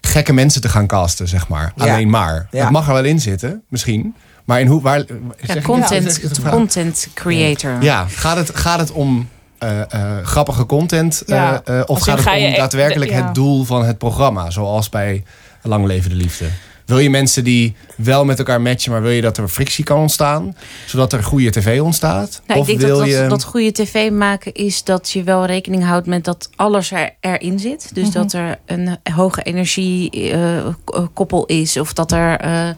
[0.00, 1.72] gekke mensen te gaan casten, zeg maar.
[1.76, 1.84] Ja.
[1.84, 2.48] Alleen maar.
[2.50, 2.62] Ja.
[2.62, 4.14] Dat mag er wel in zitten, misschien.
[4.44, 4.80] Maar in hoe...
[4.82, 6.20] Waar, zeg Ja, ik- content,
[6.50, 7.82] content creator.
[7.82, 11.22] Ja, gaat het, gaat het om eh, eh, grappige content?
[11.26, 11.62] Ja.
[11.64, 13.24] eh, eh, of gaat het ga om daadwerkelijk ja.
[13.24, 14.50] het doel van het programma?
[14.50, 15.22] Zoals bij
[15.62, 16.44] Lang Leven de Liefde.
[16.84, 19.98] Wil je mensen die wel met elkaar matchen, maar wil je dat er frictie kan
[19.98, 20.56] ontstaan?
[20.86, 22.40] Zodat er goede tv ontstaat?
[22.46, 23.26] Nou, of ik denk wil dat, dat, je...
[23.28, 27.58] dat goede tv maken is dat je wel rekening houdt met dat alles er, erin
[27.58, 27.90] zit.
[27.94, 31.76] Dus dat er een hoge energie eh, k- koppel is.
[31.76, 32.68] Of dat er eh,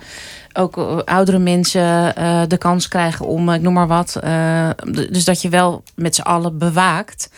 [0.56, 4.16] ook eh, oudere mensen eh, de kans krijgen om, eh, ik noem maar wat.
[4.16, 4.70] eh,
[5.10, 7.30] dus dat je wel met z'n allen bewaakt.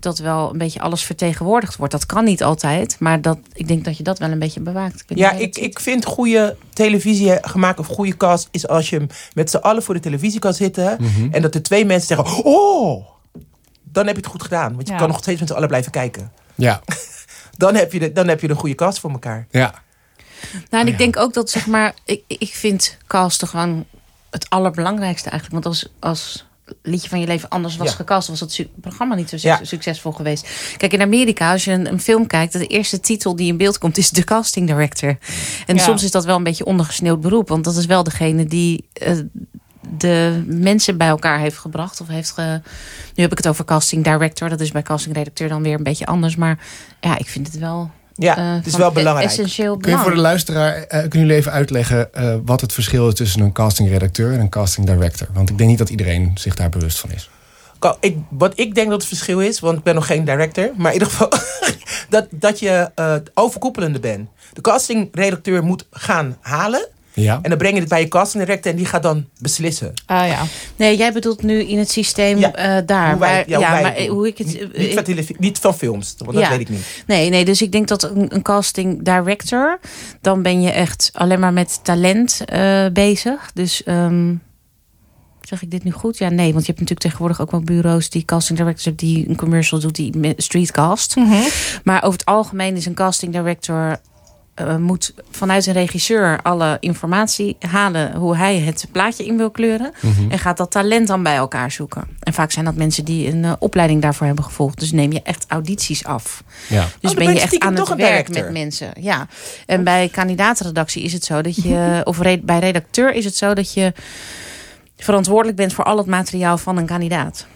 [0.00, 1.92] Dat wel een beetje alles vertegenwoordigd wordt.
[1.92, 2.96] Dat kan niet altijd.
[2.98, 5.04] Maar dat, ik denk dat je dat wel een beetje bewaakt.
[5.06, 9.56] Ja, ik, ik vind goede televisie gemaakt of goede cast is als je met z'n
[9.56, 10.96] allen voor de televisie kan zitten.
[11.00, 11.28] Mhm.
[11.32, 13.06] En dat de twee mensen zeggen, oh,
[13.82, 14.74] dan heb je het goed gedaan.
[14.74, 14.98] Want je Ja.
[14.98, 16.32] kan nog steeds met z'n allen blijven kijken.
[16.54, 16.80] Ja,
[17.56, 19.46] Dan heb je, de, dan heb je een goede cast voor elkaar.
[19.50, 19.74] ja.
[20.70, 20.98] Nou, en ik ja.
[20.98, 23.84] denk ook dat, zeg maar, ik, ik vind casten gewoon
[24.30, 25.64] het allerbelangrijkste eigenlijk.
[25.64, 26.44] Want als, als
[26.82, 27.94] liedje van je leven anders was Ja.
[27.94, 29.60] gecast, was het su- programma niet zo su- Ja.
[29.62, 30.48] succesvol geweest.
[30.76, 33.78] Kijk, in Amerika, als je een, een film kijkt, de eerste titel die in beeld
[33.78, 35.18] komt, is de casting director.
[35.66, 35.82] En Ja.
[35.82, 38.88] soms is dat wel een beetje ondergesneeuwd beroep, want dat is wel degene die.
[38.92, 39.18] eh,
[39.96, 42.00] de mensen bij elkaar heeft gebracht.
[42.00, 42.60] Of heeft ge...
[43.14, 44.48] Nu heb ik het over casting director.
[44.48, 46.36] Dat is bij casting redacteur dan weer een beetje anders.
[46.36, 46.58] Maar
[47.00, 47.90] ja, ik vind het wel.
[48.14, 49.28] Ja, eh, het is van wel e- belangrijk.
[49.28, 50.28] Essentieel Kun je voor de belang.
[50.28, 54.40] luisteraar, eh, kunnen jullie even uitleggen eh, wat het verschil is tussen een castingredacteur en
[54.40, 55.28] een casting director?
[55.32, 57.30] Want ik denk niet dat iedereen zich daar bewust van is.
[58.00, 60.92] Ik, wat ik denk dat het verschil is, want ik ben nog geen director, maar
[60.94, 61.28] in ieder geval
[62.08, 64.28] dat, dat je eh, het overkoepelende bent.
[64.52, 67.38] De castingredacteur moet gaan halen Ja.
[67.42, 69.92] en dan breng je het bij je castingdirector en die gaat dan beslissen.
[70.06, 70.42] Ah ja.
[70.76, 72.54] Nee, jij bedoelt nu in het systeem Ja.
[72.54, 73.10] eh, daar.
[73.10, 74.16] Hoe wij- waar, ja, hoe wij maar eh, doen.
[74.16, 74.46] hoe ik het.
[74.46, 77.02] Niet, eh, niet, van, niet van films, want dat weet ik niet.
[77.06, 79.78] Nee, nee, dus ik denk dat een, een casting director,
[80.20, 83.50] dan ben je echt alleen maar met talent eh, bezig.
[83.54, 84.34] Dus ehm,
[85.40, 86.18] zeg ik dit nu goed?
[86.18, 89.28] Ja, nee, want je hebt natuurlijk tegenwoordig ook wel bureaus die casting directors hebben die
[89.28, 91.16] een commercial doet die streetcast.
[91.84, 93.96] Maar over het algemeen is een casting director
[94.66, 99.92] eh, moet vanuit een regisseur alle informatie halen hoe hij het plaatje in wil kleuren.
[100.00, 100.30] Mhm.
[100.30, 102.04] En gaat dat talent dan bij elkaar zoeken.
[102.20, 104.78] En vaak zijn dat mensen die een eh, opleiding daarvoor hebben gevolgd.
[104.80, 106.42] Dus neem je echt audities af.
[106.68, 106.86] ja.
[107.00, 108.42] Dus dan ben je echt aan het werk director.
[108.42, 108.90] met mensen.
[109.00, 109.26] Ja.
[109.66, 113.54] En bij kandidaatredactie is het zo dat je, of re- bij redacteur is het zo
[113.54, 113.92] dat je
[114.96, 117.46] verantwoordelijk bent voor al het materiaal van een kandidaat.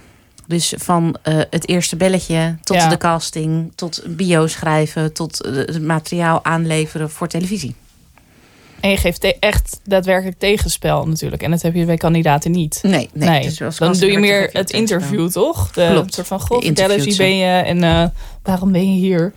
[0.46, 2.88] Dus van eh, het eerste belletje tot Ja.
[2.88, 7.74] de casting, tot een bio schrijven, tot eh, het materiaal aanleveren voor televisie.
[8.80, 11.42] En je geeft echt daadwerkelijk tegenspel natuurlijk.
[11.42, 12.78] En dat heb je bij kandidaten niet.
[12.82, 13.28] Nee, nee.
[13.28, 15.70] Nee, dus dan doe je meer het interview, toch?
[15.72, 16.14] De Klopt.
[16.14, 18.04] soort van, goh, vertel eens, wie ben je en eh,
[18.42, 19.32] waarom ben je hier?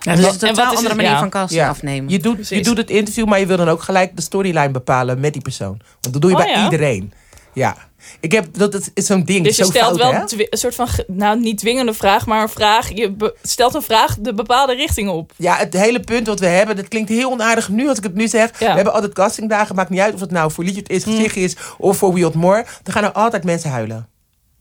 [0.00, 1.18] Ja, dus Wat- het is een en wat totaal is andere het- manier ja.
[1.18, 1.68] van casting Ja.
[1.68, 2.10] afnemen.
[2.10, 5.20] Je doet, je doet het interview, maar je wil dan ook gelijk de storyline bepalen
[5.20, 5.80] met die persoon.
[6.00, 6.64] Want dat doe je Oh, bij ja?
[6.64, 7.12] iedereen.
[7.52, 7.76] Ja.
[8.20, 9.44] Ik heb, dat, dat is zo'n ding.
[9.44, 10.20] Dus je zo stelt fout, wel hè?
[10.50, 12.88] een soort van, nou niet dwingende vraag, maar een vraag.
[12.88, 15.32] Je stelt een vraag de bepaalde richting op.
[15.36, 18.14] Ja, het hele punt wat we hebben, dat klinkt heel onaardig nu als ik het
[18.14, 18.50] nu zeg.
[18.60, 18.68] Ja.
[18.68, 21.16] We hebben altijd castingdagen, maakt niet uit of het nou voor Liedje Eerste Mm.
[21.16, 22.64] Gezicht is of voor Want More.
[22.82, 24.08] Dan gaan er altijd mensen huilen.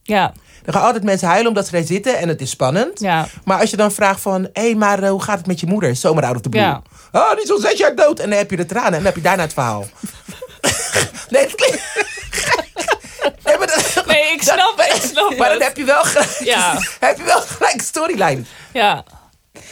[0.03, 0.33] Ja,
[0.65, 2.99] Er gaan altijd mensen huilen omdat ze daar zitten en het is spannend.
[2.99, 3.27] ja.
[3.43, 5.65] Maar als je dan vraagt van, hé, hey, maar eh, hoe gaat het met je
[5.67, 5.95] moeder?
[5.95, 6.61] Zomaar out of the blue.
[6.61, 6.81] Ja.
[7.11, 8.19] Oh, die is al zes jaar dood.
[8.19, 9.85] En dan heb je de tranen en dan heb je daarna het verhaal.
[11.29, 11.81] nee, het klinkt...
[13.43, 15.63] nee, maar dat- Nee, ik dat- snap het, ik snap Maar dan het.
[15.63, 16.77] heb je wel gelijk, Ja.
[16.99, 18.41] heb je wel gelijk storyline.
[18.73, 19.03] Ja.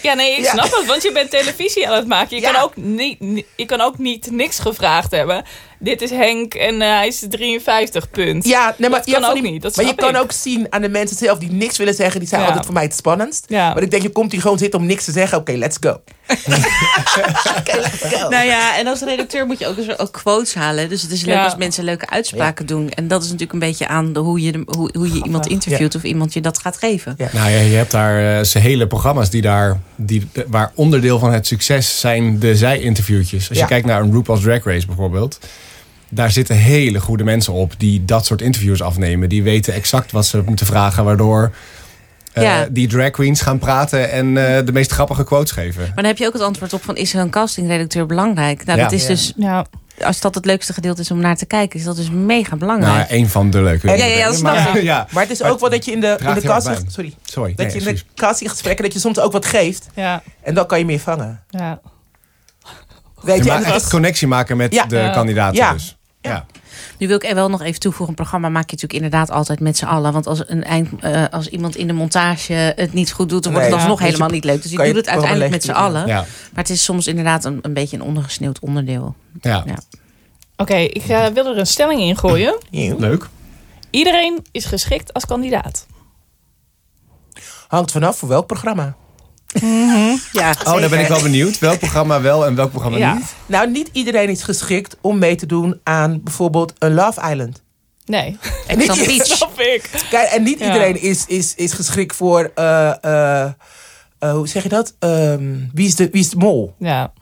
[0.01, 0.51] Ja, nee, ik Ja.
[0.51, 2.35] snap het, want je bent televisie aan het maken.
[2.35, 2.51] Je, Ja.
[2.51, 5.43] kan, ook niet, ni- je kan ook niet niks gevraagd hebben.
[5.81, 8.45] Dit is Henk en eh, hij is 53, punt.
[8.45, 10.67] Ja, nee, maar, Dat ja, kan ook die- niet, dat maar je kan ook zien
[10.69, 12.19] aan de mensen zelf die niks willen zeggen.
[12.19, 12.47] Die zijn Ja.
[12.47, 13.45] altijd voor mij het spannendst.
[13.47, 13.73] Ja.
[13.73, 15.37] Maar ik denk, je komt hier gewoon zitten om niks te zeggen.
[15.37, 15.89] Oké, let's go.
[17.57, 18.29] Oké, let's go.
[18.29, 20.89] Nou ja, en als redacteur moet je ook, eens ook quotes halen.
[20.89, 21.43] Dus het is leuk Ja.
[21.43, 22.89] als mensen leuke uitspraken doen.
[22.89, 25.47] En dat is natuurlijk een beetje aan de, hoe, je, de- hoe, hoe je iemand
[25.47, 27.15] interviewt of iemand je dat gaat geven.
[27.17, 27.29] Ja.
[27.33, 31.33] Nou ja, je hebt daar eh, ze hele programma's die daar, die, waar onderdeel van
[31.33, 33.49] het succes zijn de zij-interviewtjes.
[33.49, 33.63] Als Ja.
[33.63, 35.39] je kijkt naar een RuPaul's Drag Race bijvoorbeeld.
[36.09, 39.29] Daar zitten hele goede mensen op die dat soort interviews afnemen.
[39.29, 41.51] Die weten exact wat ze moeten vragen, waardoor eh,
[42.33, 42.67] Ja.
[42.71, 45.81] die drag queens gaan praten en eh, de meest grappige quotes geven.
[45.81, 48.65] Maar dan heb je ook het antwoord op van is een castingredacteur belangrijk?
[48.65, 48.83] Nou, Ja.
[48.83, 49.07] dat is Ja.
[49.07, 49.65] dus, Ja.
[50.05, 53.09] als dat het leukste gedeelte is om naar te kijken, is dat dus mega belangrijk.
[53.09, 53.87] Nou, een van de leuke.
[53.87, 54.83] Ja, ja, ja, dat snap maar, ik.
[54.93, 55.07] ja.
[55.11, 56.77] Maar het is Maar ook wel dat je in de, in de casting...
[56.87, 57.13] Sorry.
[57.23, 57.53] Sorry.
[57.55, 59.87] Dat nee, je in de castinggesprekken dat je soms ook wat geeft.
[59.95, 60.21] Ja.
[60.43, 61.43] En dan kan je meer vangen.
[61.49, 61.79] Ja.
[63.21, 64.85] Weet Je je, maakt en echt connectie maken met Ja.
[64.85, 65.09] de Ja.
[65.09, 65.73] kandidaten Ja.
[65.73, 65.97] dus.
[66.21, 66.45] Ja.
[66.99, 68.09] Nu wil ik er wel nog even toevoegen.
[68.09, 70.13] Een programma maak je natuurlijk inderdaad altijd met z'n allen.
[70.13, 73.51] Want als, een eind, eh, als iemand in de montage het niet goed doet, dan
[73.51, 73.75] wordt Nee.
[73.77, 74.05] het alsnog Ja.
[74.11, 74.61] helemaal niet leuk.
[74.61, 76.07] Dus je doet het uiteindelijk met z'n allen.
[76.07, 76.15] Ja.
[76.15, 76.27] Maar
[76.63, 79.15] het is soms inderdaad een, een beetje een ondergesneeuwd onderdeel.
[79.41, 79.63] Ja.
[79.65, 79.75] Ja.
[80.57, 82.57] Oké, ik eh, wil er een stelling in gooien.
[82.97, 83.27] Leuk.
[83.89, 85.85] Iedereen is geschikt als kandidaat.
[87.67, 88.95] Hangt vanaf voor welk programma.
[90.31, 91.59] Ja, Oh, daar ben ik wel benieuwd.
[91.59, 93.13] Welk programma wel en welk programma Ja.
[93.13, 93.33] niet?
[93.45, 97.61] Nou, niet iedereen is geschikt om mee te doen aan bijvoorbeeld een Love Island.
[98.05, 99.89] Nee, En niet, snap ik.
[100.09, 100.65] Kijk, en niet Ja.
[100.65, 102.51] iedereen is, is, is geschikt voor...
[102.55, 103.43] eh, eh,
[104.19, 104.93] eh, hoe zeg je dat?
[104.99, 106.73] Ehm, wie, is de, wie is de mol?
[106.79, 107.13] Ja.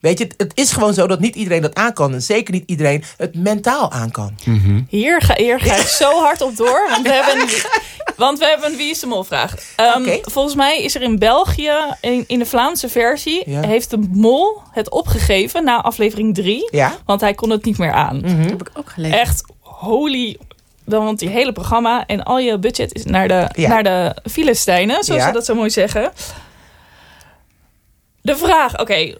[0.00, 2.12] Weet je, het, het is gewoon zo dat niet iedereen dat aan kan.
[2.12, 4.34] En zeker niet iedereen het mentaal aan kan.
[4.88, 6.86] Hier ga, hier ga ik zo hard op door.
[6.90, 7.48] Want we hebben,
[8.26, 9.54] want we hebben een Wie is de Mol vraag.
[9.76, 10.18] Ehm.
[10.22, 13.50] Volgens mij is er in België, in, in de Vlaamse versie...
[13.50, 13.60] Ja.
[13.66, 16.68] heeft de Mol het opgegeven na aflevering 3.
[16.70, 16.96] Ja?
[17.04, 18.16] Want hij kon het niet meer aan.
[18.16, 18.36] Mhm.
[18.42, 19.18] dat heb ik ook gelezen.
[19.20, 20.36] Echt holy...
[20.84, 23.68] Dan want die hele programma en al je budget is naar de, Ja.
[23.68, 25.26] naar de Filistijnen, zoals Ja.
[25.26, 26.12] ze dat zo mooi zeggen.
[28.22, 29.14] De vraag, oké,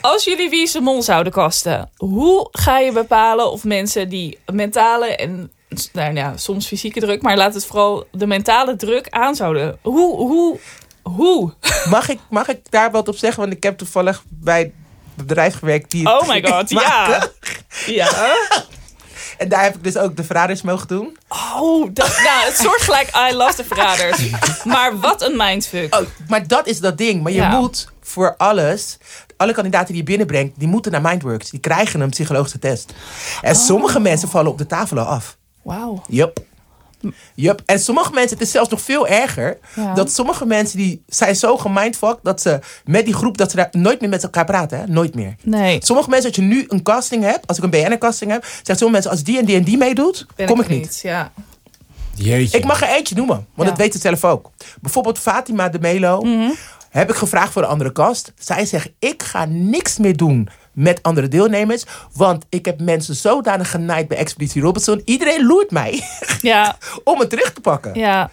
[0.00, 4.38] als jullie Wie is de Mol zouden kasten, hoe ga je bepalen of mensen die
[4.52, 5.52] mentale en
[5.92, 9.78] nou ja, soms fysieke druk, maar laat het vooral de mentale druk aan zouden.
[9.82, 10.58] Hoe, hoe,
[11.02, 11.52] hoe?
[11.90, 13.40] Mag, ik, mag ik daar wat op zeggen?
[13.42, 14.72] Want ik heb toevallig bij het
[15.14, 17.28] bedrijf gewerkt die Oh my god, ja.
[17.86, 18.08] Ja.
[19.38, 21.16] En daar heb ik dus ook de verraders mogen doen.
[21.28, 24.18] Oh, dat, nou, het soort gelijk I love de verraders.
[24.64, 25.94] Maar wat een mindfuck.
[25.94, 27.22] Oh, maar dat is dat ding.
[27.22, 27.58] Maar je Ja.
[27.60, 28.96] moet voor alles...
[29.36, 31.50] Alle kandidaten die je binnenbrengt, die moeten naar Mindworks.
[31.50, 32.92] Die krijgen een psychologische test.
[33.42, 33.60] En Oh.
[33.60, 35.36] sommige mensen vallen op de tafel al af.
[35.62, 36.02] Wauw.
[36.08, 36.38] Yup.
[37.34, 37.62] Yup.
[37.66, 39.58] En sommige mensen, het is zelfs nog veel erger.
[39.76, 39.94] Ja.
[39.94, 43.68] Dat sommige mensen die zijn zo gemindfucked dat ze met die groep dat ze daar
[43.72, 44.78] nooit meer met elkaar praten.
[44.78, 44.86] Hè?
[44.86, 45.34] Nooit meer.
[45.42, 45.78] Nee.
[45.84, 48.90] Sommige mensen, als je nu een casting hebt, als ik een BN'er-casting heb, zeggen sommige
[48.92, 51.00] mensen, als die en die en die meedoet, Ben kom ik niet.
[51.02, 51.32] Ja.
[52.14, 52.58] Jeetje.
[52.58, 53.74] Ik mag er eentje noemen, want Ja.
[53.74, 54.50] dat weet ze zelf ook.
[54.80, 56.20] Bijvoorbeeld Fatima de Melo.
[56.20, 56.50] Mhm.
[56.94, 58.32] Heb ik gevraagd voor een andere kast.
[58.38, 61.84] Zij zegt, ik ga niks meer doen met andere deelnemers.
[62.12, 65.02] Want ik heb mensen zodanig genaaid bij Expeditie Robinson.
[65.04, 66.02] Iedereen loert mij
[66.42, 66.76] Ja.
[67.04, 67.94] om het terug te pakken.
[67.98, 68.30] Ja.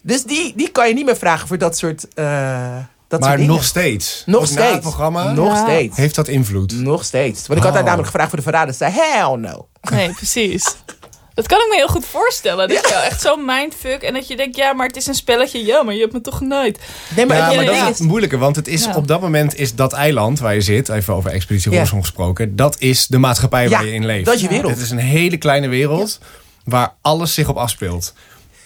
[0.00, 2.76] Dus die, die kan je niet meer vragen voor dat soort, eh
[3.08, 4.22] dat maar soort nog steeds.
[4.26, 4.60] Nog Ook steeds.
[4.66, 5.62] Na het programma Nog Ja.
[5.62, 5.96] steeds.
[5.96, 6.72] heeft dat invloed.
[6.72, 7.46] Nog steeds.
[7.46, 7.86] Want ik had haar Oh.
[7.88, 8.72] namelijk gevraagd voor de verrader.
[8.74, 9.68] Ze zei, hell no.
[9.90, 10.74] Nee, precies.
[11.38, 12.68] Dat kan ik me heel goed voorstellen.
[12.68, 15.64] Dat je echt zo'n mindfuck en dat je denkt, ja, maar het is een spelletje.
[15.64, 16.78] Ja, maar je hebt me toch genaaid.
[17.16, 18.94] Nee, maar Ja, maar dat is- is het moeilijke, want het is Ja.
[18.94, 21.76] op dat moment is dat eiland waar je zit, even over Expeditie Ja.
[21.76, 24.24] Robinson gesproken, dat is de maatschappij waar je in leeft.
[24.24, 24.70] dat is je wereld.
[24.72, 26.18] Het is een hele kleine wereld
[26.64, 28.14] waar alles zich op afspeelt.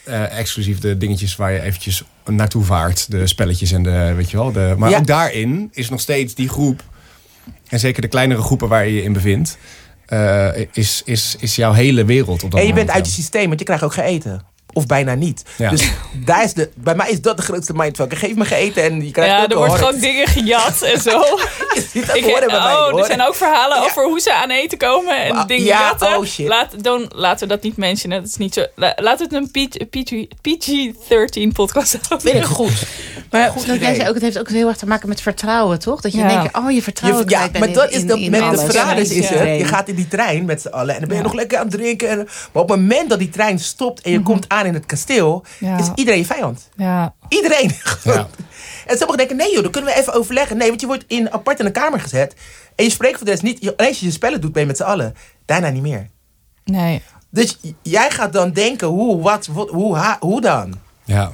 [0.04, 3.10] eh, exclusief de dingetjes waar je eventjes naartoe vaart.
[3.10, 4.52] De spelletjes en de, weet je wel.
[4.52, 4.98] De, maar Ja.
[4.98, 6.82] ook daarin is nog steeds die groep.
[7.68, 9.58] En zeker de kleinere groepen waar je je in bevindt.
[10.06, 13.46] Eh, is, is, is jouw hele wereld op dat En je bent uit je systeem,
[13.46, 14.51] want je krijgt ook geen eten.
[14.72, 15.42] Of bijna niet.
[15.58, 15.70] Ja.
[15.70, 15.90] Dus
[16.24, 18.14] daar is de, bij mij is dat de grootste mindfuck.
[18.14, 21.10] Geef me geen eten en je krijgt Ja, er wordt gewoon dingen gejat en zo.
[21.74, 23.00] Je ziet dat Ik, horen bij mij, oh, hoor.
[23.00, 23.82] er zijn ook verhalen Ja.
[23.84, 26.16] over hoe ze aan eten komen en Wa- dingen ja, jatten.
[26.18, 26.48] oh shit.
[26.48, 28.20] Laat, don't, laten we dat niet mentionen.
[28.20, 28.64] Dat is niet zo.
[28.74, 32.30] la- laat het een PG-13 podcast houden.
[32.30, 32.82] Vind ik goed.
[33.30, 35.78] Maar Goed dat jij zei ook, het heeft ook heel erg te maken met vertrouwen,
[35.78, 36.00] toch?
[36.00, 36.28] Dat je Ja.
[36.28, 39.10] denkt, oh, je vertrouwen ja, maar dat in- is in- dat in met de alles.
[39.10, 39.34] is, is Ja.
[39.34, 39.58] het.
[39.58, 41.28] Je gaat in die trein met z'n allen en dan ben je Ja.
[41.28, 42.08] nog lekker aan het drinken.
[42.08, 42.16] En,
[42.52, 45.44] maar op het moment dat die trein stopt en je komt aan in het kasteel,
[45.60, 45.78] Ja.
[45.78, 46.68] is iedereen je vijand.
[46.76, 47.14] Ja.
[47.28, 47.76] Iedereen.
[48.04, 48.28] Ja.
[48.86, 50.56] En sommigen denken, nee joh, dan kunnen we even overleggen.
[50.56, 52.34] Nee, want je wordt in, apart in een kamer gezet.
[52.76, 53.58] En je spreekt voor de rest niet.
[53.60, 55.14] je- Alleen als je je spellen doet, ben je met z'n allen.
[55.44, 56.08] Daarna niet meer.
[56.64, 57.02] Nee.
[57.30, 60.74] Dus jij gaat dan denken, hoe, wat, wat hoe, ha- hoe dan?
[61.04, 61.32] Ja.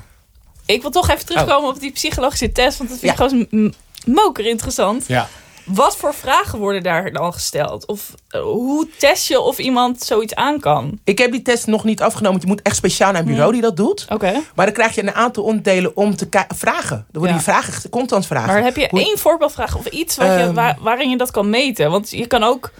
[0.66, 3.74] Ik wil toch even terugkomen op die psychologische test, want dat vind ik gewoon
[4.06, 5.04] moker interessant.
[5.06, 5.28] Ja.
[5.68, 7.86] Wat voor vragen worden daar dan gesteld?
[7.86, 10.98] Of eh, hoe test je of iemand zoiets aan kan?
[11.04, 12.30] Ik heb die test nog niet afgenomen.
[12.30, 14.06] want Je moet echt speciaal naar een bureau die dat doet.
[14.08, 14.32] Oké.
[14.54, 16.96] Maar dan krijg je een aantal onderdelen om te vragen.
[16.96, 17.42] Er worden Ja.
[17.44, 18.52] die vragen, constant vragen.
[18.52, 20.54] Maar heb je Hoe- één voorbeeldvraag of iets wat je, Ehm.
[20.54, 21.90] waar- waarin je dat kan meten?
[21.90, 22.70] Want je kan ook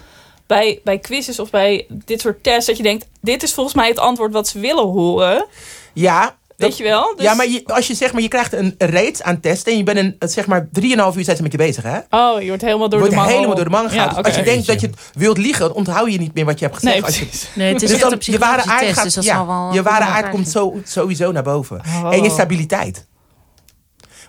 [0.47, 3.87] bij, bij quizzes of bij dit soort tests dat je denkt: dit is volgens mij
[3.87, 5.45] het antwoord wat ze willen horen.
[5.93, 6.37] Ja.
[6.59, 7.13] Weet je wel?
[7.15, 9.77] Dus- Ja, maar je, als je zeg maar, je krijgt een reeks aan testen en
[9.77, 11.97] je bent een, het zeg maar 3,5 uur zijn ze met je bezig, hè?
[12.09, 13.35] Oh, je wordt helemaal door wordt de mangel.
[13.35, 14.09] helemaal door de man Ja, gegaan.
[14.17, 14.21] oké.
[14.27, 16.65] Als je denkt dat je het wilt liegen, dan onthoud je niet meer wat je
[16.65, 16.95] hebt gezegd.
[16.95, 17.47] Nee, Als je- precies.
[17.55, 19.23] Nee, het is dus echt dan, een je ware psychologische aard test, gaat, dus dat
[19.23, 21.81] ja, je ware aard komt zo, sowieso naar boven.
[22.03, 22.13] Oh.
[22.13, 23.07] En je stabiliteit.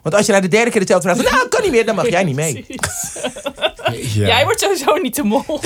[0.02, 2.08] Want als je naar de derde keer hetzelfde vraagt, nou, kan niet meer, dan mag
[2.08, 2.64] jij niet mee.
[3.90, 4.26] Ja.
[4.26, 5.60] Jij wordt sowieso niet de mol.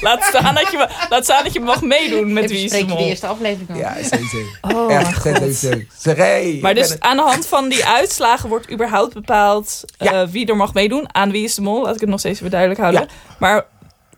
[0.00, 2.80] laat, staan dat je, laat staan dat je mag meedoen met wie is de Spreek
[2.82, 3.08] je de mol.
[3.08, 3.76] eerste aflevering al.
[3.76, 4.36] Ja, sowieso.
[4.60, 5.36] Oh, mijn Echt, god.
[5.36, 5.80] sowieso.
[5.98, 10.28] Zeg, hey, Maar dus aan de hand van die uitslagen wordt überhaupt bepaald eh, Ja.
[10.28, 11.14] wie er mag meedoen.
[11.14, 11.82] Aan wie is de mol?
[11.82, 13.00] Laat ik het nog steeds even duidelijk houden.
[13.02, 13.08] Ja.
[13.38, 13.66] Maar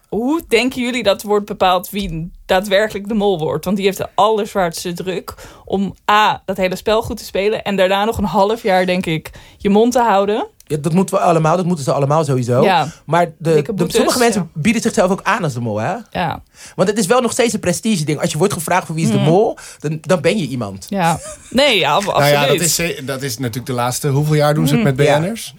[0.09, 3.64] hoe denken jullie dat wordt bepaald wie daadwerkelijk de mol wordt?
[3.64, 7.62] Want die heeft de allerzwaarste druk om A, dat hele spel goed te spelen.
[7.64, 10.46] En daarna nog een half jaar, denk ik, je mond te houden.
[10.68, 12.62] Ja, dat moeten we allemaal, dat moeten ze allemaal sowieso.
[12.62, 12.88] Ja.
[13.04, 14.61] Maar de, sommige mensen ja.
[14.61, 15.94] bieden zichzelf ook aan als de mol, hè?
[16.11, 16.42] Ja,
[16.76, 18.20] Want het is wel nog steeds een prestige ding.
[18.20, 19.24] Als je wordt gevraagd voor wie is Mm.
[19.24, 20.87] de mol, dan, dan ben je iemand.
[20.88, 21.18] ja.
[21.50, 22.32] Nee, ja, ab- absoluut.
[22.32, 24.09] Nou ja, dat is, ze- dat is natuurlijk de laatste.
[24.09, 25.18] Hoeveel jaar doen ze het met Ja.
[25.20, 25.54] BN'ers?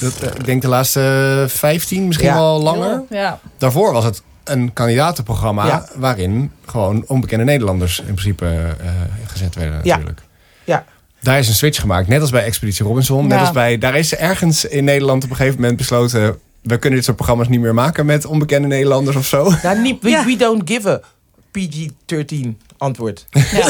[0.00, 2.34] Dat, eh, ik denk de laatste 15, misschien Ja.
[2.34, 3.02] wel langer.
[3.10, 3.40] Ja.
[3.58, 5.86] Daarvoor was het een kandidatenprogramma Ja.
[5.94, 8.46] waarin gewoon onbekende Nederlanders in principe
[8.80, 8.88] eh,
[9.26, 9.92] gezet werden Ja.
[9.94, 10.20] natuurlijk.
[10.64, 10.84] Ja.
[11.20, 13.22] Daar is een switch gemaakt, net als bij Expeditie Robinson.
[13.26, 13.40] Net Ja.
[13.44, 16.38] als bij, daar is ergens in Nederland op een gegeven moment besloten...
[16.62, 19.52] we kunnen dit soort programma's niet meer maken met onbekende Nederlanders of zo.
[19.62, 20.24] Nou, niet, we, Ja.
[20.24, 21.00] we don't give a
[21.50, 23.26] PG-13 antwoord.
[23.30, 23.68] Ja.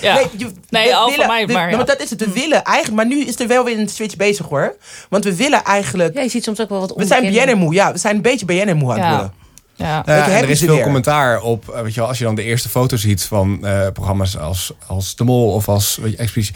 [0.00, 0.14] ja.
[0.14, 1.76] Nee, je- Nee, al van mij, maar ja.
[1.76, 2.20] maar dat is het.
[2.20, 2.96] We willen eigenlijk...
[2.96, 4.76] Maar nu is er wel weer een switch bezig, hoor.
[5.08, 6.14] Want we willen eigenlijk...
[6.14, 7.74] Ja, je ziet soms ook wel wat we zijn onbekende- BNN-moe.
[7.74, 9.10] Ja, we zijn een beetje BNN-moe aan het Ja.
[9.14, 9.32] worden.
[9.74, 10.02] Ja.
[10.06, 10.82] Nou en er is veel weer.
[10.82, 13.86] commentaar op, eh, weet je wel, als je dan de eerste foto ziet van eh,
[13.92, 16.54] programma's als, als De Mol of als weet je, Expeditie.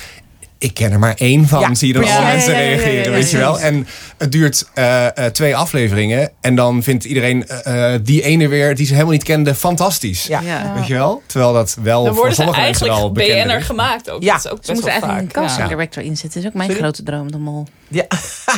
[0.59, 2.19] Ik ken er maar één van, Ja, zie je dan precies.
[2.21, 3.61] alle Ja, mensen ja, ja, ja, reageren, ja, ja, weet je wel.
[3.61, 3.87] En
[4.19, 8.87] het duurt eh, eh, twee afleveringen en dan vindt iedereen eh, die ene weer, die
[8.87, 10.27] ze helemaal niet kende, fantastisch.
[10.27, 10.40] Ja.
[10.40, 10.73] Ja.
[10.75, 11.23] Weet je wel?
[11.27, 13.66] Terwijl dat wel Dan voor ze sommige mensen wel eigenlijk bekend BN'er is.
[13.66, 14.23] gemaakt ook.
[14.23, 14.33] Ja.
[14.35, 15.37] Dat is ook Ze best moeten wel eigenlijk vaak.
[15.37, 15.75] een casting ja.
[15.75, 16.31] director inzetten.
[16.35, 16.83] Dat is ook mijn Sorry?
[16.85, 17.66] grote droom, de mol.
[17.88, 18.05] Ja.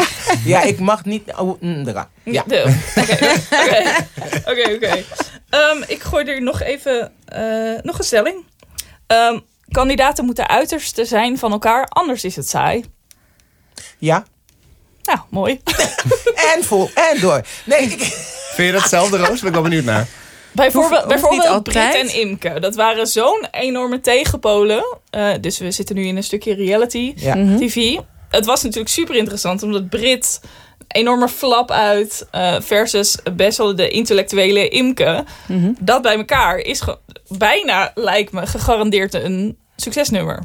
[0.44, 1.22] ja, ik mag niet...
[1.36, 1.84] Oh, mm,
[2.24, 2.42] ja.
[2.46, 2.62] Oké,
[3.60, 3.82] oké,
[4.50, 5.02] oké, oké.
[5.50, 7.42] Ehm, Ik gooi er nog even eh,
[7.82, 8.44] nog een stelling.
[9.06, 9.38] Ehm,
[9.70, 12.84] kandidaten moeten uiterste zijn van elkaar, anders is het saai.
[13.98, 14.24] Ja.
[15.02, 15.60] Nou, mooi.
[16.54, 16.90] En vol.
[16.94, 17.42] En door.
[17.64, 18.00] Nee, ik...
[18.54, 19.38] Vind je dat hetzelfde, Roos?
[19.38, 20.06] Ben ik wel benieuwd naar.
[20.52, 22.60] Bijvoorbeeld, Hoeft- bijvoorbeeld Brit en Imke.
[22.60, 24.98] Dat waren zo'n enorme tegenpolen.
[25.10, 27.34] Eh, dus we zitten nu in een stukje reality Ja.
[27.34, 27.96] TV.
[28.28, 30.40] Het was natuurlijk super interessant, omdat Brit
[30.88, 35.24] enorme flap uit eh, versus best wel de intellectuele Imke.
[35.46, 35.72] Mhm.
[35.80, 36.82] Dat bij elkaar is
[37.28, 40.42] bijna, lijkt me, gegarandeerd een succesnummer.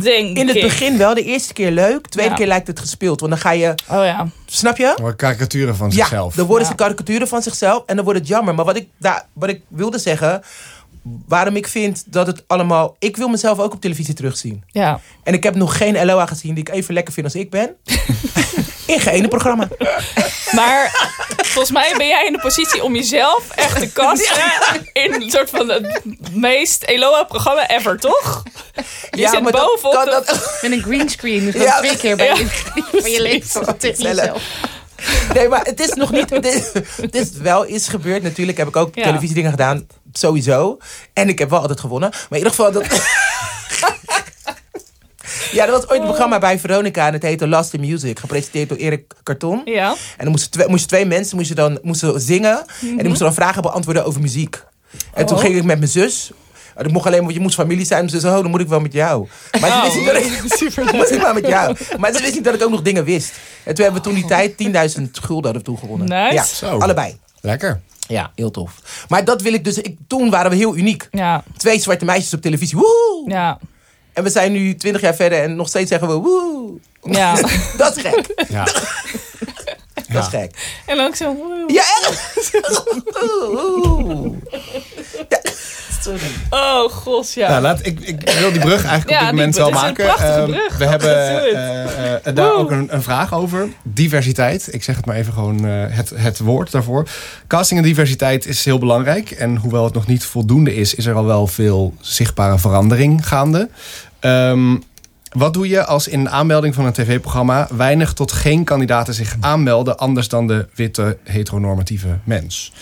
[0.00, 0.62] Denk In het ik.
[0.62, 1.14] begin wel.
[1.14, 2.06] De eerste keer leuk.
[2.08, 2.36] Tweede Ja.
[2.36, 3.20] keer lijkt het gespeeld.
[3.20, 3.68] Want dan ga je...
[3.88, 4.28] Oh ja.
[4.46, 4.96] Snap je?
[5.02, 6.34] Wat karikaturen van Ja, zichzelf.
[6.34, 6.70] dan worden Ja.
[6.70, 8.54] ze karikaturen van zichzelf en dan wordt het jammer.
[8.54, 10.42] Maar wat ik, daar, wat ik wilde zeggen,
[11.02, 12.96] waarom ik vind dat het allemaal...
[12.98, 14.64] Ik wil mezelf ook op televisie terugzien.
[14.66, 15.00] ja.
[15.24, 17.76] En ik heb nog geen LOA gezien die ik even lekker vind als ik ben.
[18.86, 19.68] In geen ene programma.
[20.52, 24.36] Maar volgens mij ben jij in de positie om jezelf echt te kasten
[24.92, 26.00] in een soort van het
[26.32, 28.42] meest Eloa-programma ever, toch?
[29.10, 31.44] Je zit maar dat- bovenop dat- dat- Met een greenscreen.
[31.44, 31.62] Dus Ja.
[31.62, 31.78] ja.
[31.78, 32.34] twee keer bij Ja.
[32.36, 32.46] je,
[33.00, 34.24] van je leven tegen Sneller.
[34.24, 34.42] jezelf.
[35.34, 36.30] Nee, maar het is nog niet...
[36.30, 38.22] Het is, het is wel is gebeurd.
[38.22, 39.02] Natuurlijk heb ik ook Ja.
[39.02, 39.86] televisiedingen gedaan.
[40.20, 40.78] Sowieso.
[41.12, 42.08] En ik heb wel altijd gewonnen.
[42.10, 42.72] Maar in ieder geval...
[42.72, 42.84] Dat...
[45.52, 47.06] ja, dat was ooit een programma bij Veronica.
[47.06, 48.18] En het heette Last in Music.
[48.18, 49.62] Gepresenteerd door Erik Karton.
[49.64, 49.88] Ja.
[49.90, 52.58] En dan moesten twee, moesten twee mensen moesten dan, moesten zingen.
[52.80, 54.62] En die moesten dan vragen beantwoorden over muziek.
[55.14, 55.42] En toen Oh.
[55.42, 56.30] ging ik met mijn zus.
[56.76, 58.06] Oh, Dat mocht alleen, want je moest familie zijn.
[58.06, 59.28] Dus oh, dan moet ik wel met jou.
[59.60, 60.42] Maar ze wist niet dat ik...
[60.60, 61.76] super ik wel met jou.
[61.98, 63.32] Maar ze wist niet dat ik ook nog dingen wist.
[63.64, 64.50] En toen hebben we toen die tijd
[64.96, 66.08] 10.000 gulden hadden we toen gewonnen.
[66.08, 66.34] Nice.
[66.34, 66.78] Ja, Zo.
[66.78, 67.18] allebei.
[67.40, 67.80] Lekker.
[68.10, 69.04] Ja, heel tof.
[69.08, 69.78] Maar dat wil ik dus...
[69.78, 71.08] Ik, toen waren we heel uniek.
[71.10, 72.78] Ja, Twee zwarte meisjes op televisie.
[72.78, 73.24] Woe!
[73.26, 73.58] ja,
[74.12, 76.72] En we zijn nu 20 jaar verder en nog steeds zeggen we woe.
[77.02, 77.34] ja.
[77.76, 78.44] Dat is gek.
[78.48, 78.64] Ja.
[80.08, 80.80] Dat is gek.
[80.86, 81.34] En ook zo...
[81.34, 81.64] woe.
[81.66, 82.50] Ja, echt.
[86.50, 87.48] Oh, god, ja.
[87.48, 89.80] Nou, laat, ik, ik wil die brug eigenlijk Ja, op dit moment wel het is
[89.80, 90.06] een maken.
[90.06, 91.54] Ehm, we hebben do it.
[91.54, 93.68] eh, eh, daar ook een, een vraag over.
[93.82, 94.68] Diversiteit.
[94.74, 97.08] Ik zeg het maar even gewoon eh, het, het woord daarvoor.
[97.46, 99.30] Casting en diversiteit is heel belangrijk.
[99.30, 103.68] En hoewel het nog niet voldoende is, is er al wel veel zichtbare verandering gaande.
[104.20, 104.76] Ehm,
[105.32, 109.36] wat doe je als in een aanmelding van een tv-programma weinig tot geen kandidaten zich
[109.40, 112.72] aanmelden anders dan de witte heteronormatieve mens?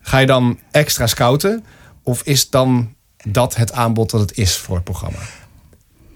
[0.00, 1.64] Ga je dan extra scouten?
[2.06, 2.94] Of is dan
[3.28, 5.18] dat het aanbod dat het is voor het programma?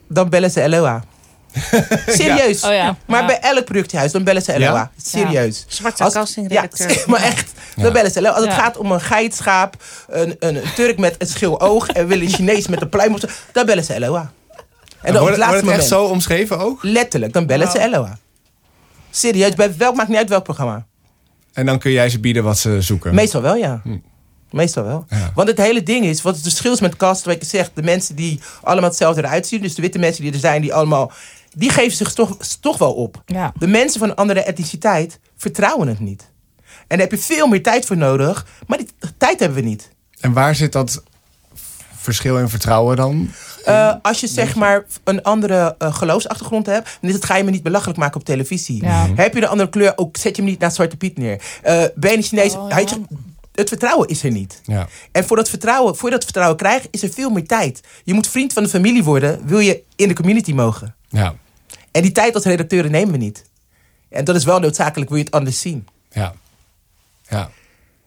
[0.08, 1.04] Dan bellen ze LOA.
[2.06, 2.64] Serieus.
[2.64, 2.96] Oh ja.
[3.06, 3.26] Maar Ja.
[3.26, 4.60] bij elk productiehuis, dan bellen ze LOA.
[4.72, 4.90] Ja?
[5.02, 5.64] Serieus.
[5.68, 6.90] Zwarte Als- castingredacteur.
[6.90, 7.50] Ja, maar echt.
[7.76, 7.90] Dan Ja.
[7.92, 8.30] bellen ze LOA.
[8.32, 11.88] Als het gaat om een geitschaap, een, een, Turk met een schil oog...
[11.88, 14.32] en willen een Chinees met een pluim op zijn- dan bellen ze LOA.
[15.00, 16.78] En dan op wordt, het wordt het echt zo omschreven ook?
[16.82, 18.18] Letterlijk, dan bellen ze LOA.
[19.10, 20.86] Serieus, bij welk, maakt niet uit welk programma.
[21.52, 23.14] En dan kun jij ze bieden wat ze zoeken.
[23.14, 23.82] Meestal wel, ja.
[24.50, 25.04] Meestal wel.
[25.08, 25.30] Ja.
[25.34, 27.82] Want het hele ding is, wat het verschil is met cast, wat ik zeg, de
[27.82, 31.12] mensen die allemaal hetzelfde eruit zien, dus de witte mensen die er zijn, die allemaal,
[31.54, 33.22] die geven zich toch, toch wel op.
[33.26, 33.52] Ja.
[33.58, 36.30] De mensen van een andere etniciteit vertrouwen het niet.
[36.64, 39.90] En daar heb je veel meer tijd voor nodig, maar die tijd hebben we niet.
[40.20, 41.02] En waar zit dat
[41.96, 43.30] verschil in vertrouwen dan?
[43.64, 47.44] Eh, als je zeg maar een andere eh, geloofsachtergrond hebt, dan is het, ga je
[47.44, 48.84] me niet belachelijk maken op televisie.
[48.84, 49.06] Ja.
[49.14, 51.42] Heb je een andere kleur, ook zet je me niet naar Zwarte Piet neer.
[51.62, 52.84] Eh, ben je Chinees, Oh, ja.
[53.60, 54.60] Het vertrouwen is er niet.
[54.64, 54.88] Ja.
[55.12, 57.80] En voor dat, vertrouwen, voor je dat vertrouwen krijgt, is er veel meer tijd.
[58.04, 60.94] Je moet vriend van de familie worden, wil je in de community mogen.
[61.08, 61.34] Ja.
[61.92, 63.44] En die tijd als redacteuren nemen we niet.
[64.08, 65.86] En dat is wel noodzakelijk, wil je het anders zien.
[66.10, 66.34] Ja.
[67.28, 67.50] Ja.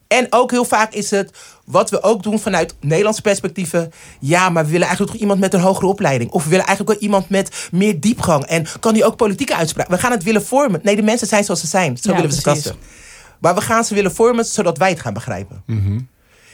[0.07, 1.31] En ook heel vaak is het,
[1.65, 3.91] wat we ook doen vanuit Nederlandse perspectieven.
[4.19, 6.31] Ja, maar we willen eigenlijk toch iemand met een hogere opleiding.
[6.31, 8.43] Of we willen eigenlijk wel iemand met meer diepgang.
[8.43, 9.93] En kan die ook politieke uitspraken?
[9.93, 10.79] We gaan het willen vormen.
[10.83, 11.97] Nee, de mensen zijn zoals ze zijn.
[11.97, 12.75] Zo Ja, willen we ze kasten.
[13.43, 15.63] Maar we gaan ze willen vormen zodat wij het gaan begrijpen.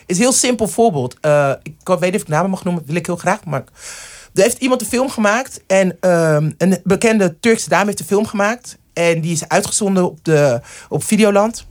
[0.06, 1.16] Is een heel simpel voorbeeld.
[1.22, 3.46] Eh, ik weet niet of ik namen mag noemen, wil ik heel graag.
[3.46, 3.64] Maar
[4.34, 5.64] er heeft iemand een film gemaakt.
[5.68, 8.78] En ehm, een bekende Turkse dame heeft een film gemaakt.
[8.94, 11.68] En die is uitgezonden op, de, op Videoland.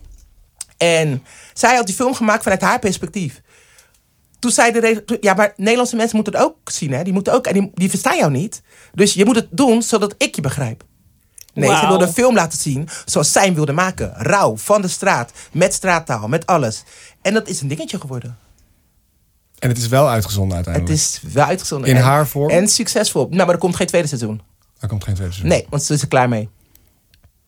[0.76, 3.42] En zij had die film gemaakt vanuit haar perspectief.
[4.38, 7.02] Toen zei de ja, maar Nederlandse mensen moeten het ook zien, hè?
[7.02, 8.62] Die moeten ook, en die, die verstaan jou niet.
[8.94, 10.84] Dus je moet het doen zodat ik je begrijp.
[11.58, 14.12] Nee, ze wilde een film laten zien zoals zij hem wilde maken.
[14.16, 16.84] Rauw, van de straat, met straattaal, met alles.
[17.22, 18.38] En dat is een dingetje geworden.
[19.58, 21.04] En het is wel uitgezonden Het uiteindelijk.
[21.04, 21.90] is wel uitgezonden.
[21.90, 22.50] In en, haar vorm?
[22.50, 23.26] En succesvol.
[23.30, 24.40] Nou, maar er komt geen tweede seizoen.
[24.78, 25.58] Er komt geen tweede seizoen.
[25.58, 26.48] Nee, want ze is er klaar mee.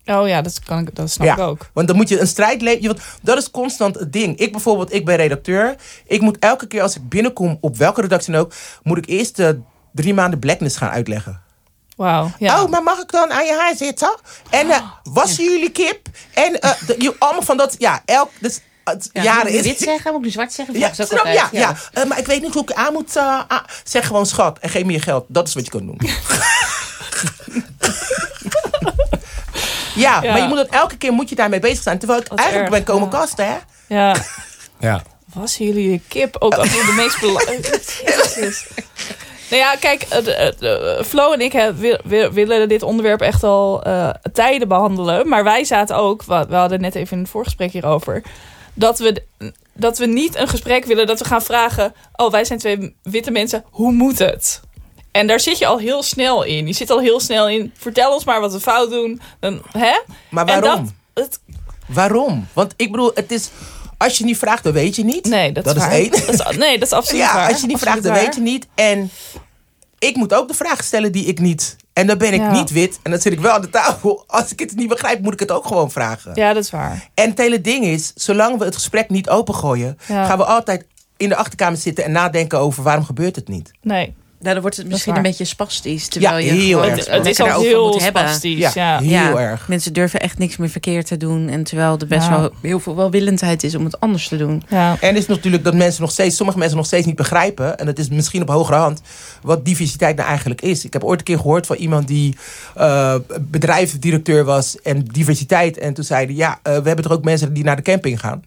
[0.04, 1.70] Oh ja, dat, kan ik, dat snap ik ook.
[1.72, 2.86] Want dan moet je een strijd leven.
[2.86, 4.38] Want dat is constant het ding.
[4.38, 5.74] Ik bijvoorbeeld, ik ben redacteur.
[6.06, 9.36] Ik moet elke keer als ik binnenkom, op welke redactie dan ook, moet ik eerst
[9.36, 9.60] de
[9.92, 11.40] drie maanden blackness gaan uitleggen.
[12.00, 12.30] Wauw.
[12.38, 12.62] Ja.
[12.62, 14.14] Oh, maar mag ik dan aan je haar zitten?
[14.50, 14.78] En eh,
[15.14, 16.06] wassen jullie kip?
[16.34, 18.60] En eh, de- je- allemaal van dat, ja, elk, dus,
[19.12, 19.62] Ja, jaren moet ik is.
[19.62, 20.10] dit zeggen?
[20.10, 20.78] Moet ik nu zwart zeggen?
[20.78, 21.34] Ja, snap, altijd.
[21.36, 21.76] ja, ja.
[21.92, 23.16] Eh, maar ik weet niet hoe ik aan moet.
[23.16, 23.58] ah.
[23.84, 25.24] zeg gewoon schat en geef me je geld.
[25.28, 26.00] Dat is wat je kan doen.
[29.94, 30.30] ja, Ja.
[30.32, 31.98] maar je moet dat elke keer moet je daarmee bezig zijn.
[31.98, 33.18] Terwijl ik eigenlijk erg, ben komen ja.
[33.18, 33.56] kasten, hè?
[33.86, 34.16] ja.
[34.80, 35.02] Ja.
[35.34, 37.80] Wassen jullie kip ook als de meest belangrijke...
[39.50, 41.72] Nou ja, kijk, eh, Flo en ik
[42.32, 45.28] willen dit onderwerp echt al eh, tijden behandelen.
[45.28, 48.22] Maar wij zaten ook, we hadden net even in het voorgesprek hierover,
[48.74, 49.22] dat we,
[49.72, 53.30] dat we niet een gesprek willen dat we gaan vragen, oh wij zijn twee witte
[53.30, 54.60] mensen, hoe moet het?
[55.10, 56.66] En daar zit je al heel snel in.
[56.66, 59.20] Je zit al heel snel in, vertel ons maar wat we fout doen.
[59.40, 60.00] Dan, hè?
[60.28, 60.92] Maar En waarom?
[61.14, 61.40] dat, het,
[61.86, 62.46] Waarom?
[62.52, 63.50] Want ik bedoel, het is.
[64.00, 65.24] Als je niet vraagt, dan weet je niet.
[65.24, 66.10] nee, dat, Dat is één.
[66.10, 67.48] Dat is, nee, dat is absoluut ja, waar.
[67.52, 68.66] als je niet vraagt, dan weet je niet.
[68.74, 69.10] En
[69.98, 71.76] ik moet ook de vragen stellen die ik niet.
[71.92, 72.50] En dan ben ik Ja.
[72.52, 72.98] niet wit.
[73.02, 74.24] En dan zit ik wel aan de tafel.
[74.26, 76.32] Als ik het niet begrijp, moet ik het ook gewoon vragen.
[76.34, 77.08] Ja, dat is waar.
[77.14, 80.24] En het hele ding is, zolang we het gesprek niet opengooien, Ja.
[80.26, 83.70] gaan we altijd in de achterkamer zitten en nadenken over waarom gebeurt het niet.
[83.82, 84.14] Nee.
[84.40, 86.08] Nou, dan wordt het misschien een beetje spastisch.
[86.08, 86.96] Terwijl Ja, je heel gewoon erg.
[86.98, 87.12] Het, Ja.
[87.12, 88.22] het is al heel moet hebben.
[88.22, 88.58] spastisch.
[88.58, 88.98] Ja, Ja.
[89.00, 89.38] heel Ja.
[89.38, 89.68] erg.
[89.68, 91.48] Mensen durven echt niks meer verkeerd te doen.
[91.48, 92.40] En terwijl er best Ja.
[92.40, 94.62] wel heel veel welwillendheid is om het anders te doen.
[94.68, 94.96] Ja.
[95.00, 97.78] En het is natuurlijk dat mensen nog steeds, sommige mensen nog steeds niet begrijpen.
[97.78, 99.00] En het is misschien op hogere hand
[99.42, 100.84] wat diversiteit nou eigenlijk is.
[100.84, 102.36] Ik heb ooit een keer gehoord van iemand die
[102.74, 105.78] eh bedrijfsdirecteur was en diversiteit.
[105.78, 108.44] En toen zeiden ja, eh, we hebben toch ook mensen die naar de camping gaan.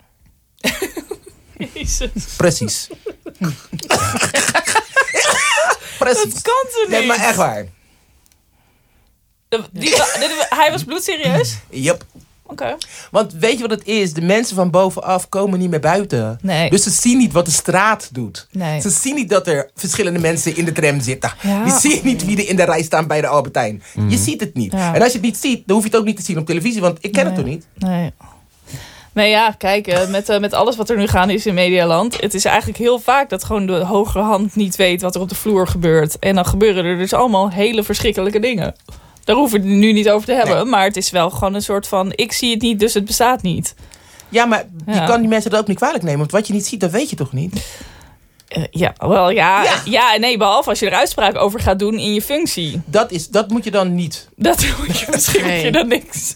[1.74, 2.10] Jezus.
[2.38, 2.90] Precies.
[6.04, 6.34] Precies.
[6.34, 6.90] Dat kan toch niet?
[6.90, 7.66] Nee, maar echt waar.
[9.50, 9.94] De- die-
[10.60, 11.58] hij was bloedserieus?
[11.70, 12.04] Yep.
[12.46, 12.78] Oké.
[13.12, 14.14] Want weet je wat het is?
[14.14, 16.40] De mensen van bovenaf komen niet meer buiten.
[16.42, 16.70] Nee.
[16.70, 18.48] Dus ze zien niet wat de straat doet.
[18.52, 18.82] Nee.
[18.82, 21.34] Ze zien niet dat er verschillende mensen in de tram zitten.
[21.42, 21.66] Ja.
[21.66, 23.84] Je ziet niet wie er in de rij staan bij de Albertijn.
[24.08, 24.72] Je ziet het niet.
[24.72, 24.94] Ja.
[24.96, 26.46] En als je het niet ziet, dan hoef je het ook niet te zien op
[26.46, 26.82] televisie.
[26.82, 27.66] Want ik ken het toch niet?
[27.78, 28.14] Nee.
[29.14, 32.22] Nee, ja, kijk, eh, met, eh, met alles wat er nu gaande is in Medialand.
[32.22, 35.30] Het is eigenlijk heel vaak dat gewoon de hogere hand niet weet wat er op
[35.30, 36.20] de vloer gebeurt.
[36.20, 38.76] En dan gebeuren er dus allemaal hele verschrikkelijke dingen.
[39.24, 40.70] Daar hoeven we het nu niet over te hebben.
[40.70, 43.42] Maar het is wel gewoon een soort van: ik zie het niet, dus het bestaat
[43.42, 43.76] niet.
[44.30, 45.06] Ja, maar je Ja.
[45.06, 46.20] kan die mensen dat ook niet kwalijk nemen.
[46.20, 47.66] Want wat je niet ziet, dat weet je toch niet?
[48.54, 49.82] Eh, ja, wel ja, Ja.
[49.86, 50.14] ja.
[50.14, 52.82] en nee, behalve als je er uitspraak over gaat doen in je functie.
[52.86, 54.30] Dat, is, dat moet je dan niet.
[54.36, 55.56] Dat moet je misschien Nee.
[55.56, 56.36] moet je dan niks.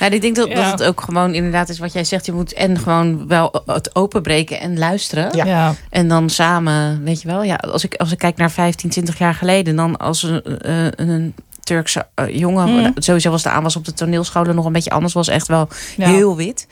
[0.00, 0.54] Nou, ik denk dat, Ja.
[0.54, 2.26] dat het ook gewoon inderdaad is wat jij zegt.
[2.26, 5.36] Je moet en gewoon wel het openbreken en luisteren.
[5.36, 5.44] Ja.
[5.44, 5.74] Ja.
[5.90, 7.42] En dan samen, weet je wel.
[7.42, 9.76] Ja, als, ik, als ik kijk naar 15, 20 jaar geleden.
[9.76, 12.68] Dan als een, eh, een Turkse eh, jongen.
[12.68, 12.92] Mm.
[12.96, 15.12] Sowieso was de aanwas op de toneelscholen nog een beetje anders.
[15.12, 16.08] Was echt wel Ja.
[16.08, 16.66] heel wit.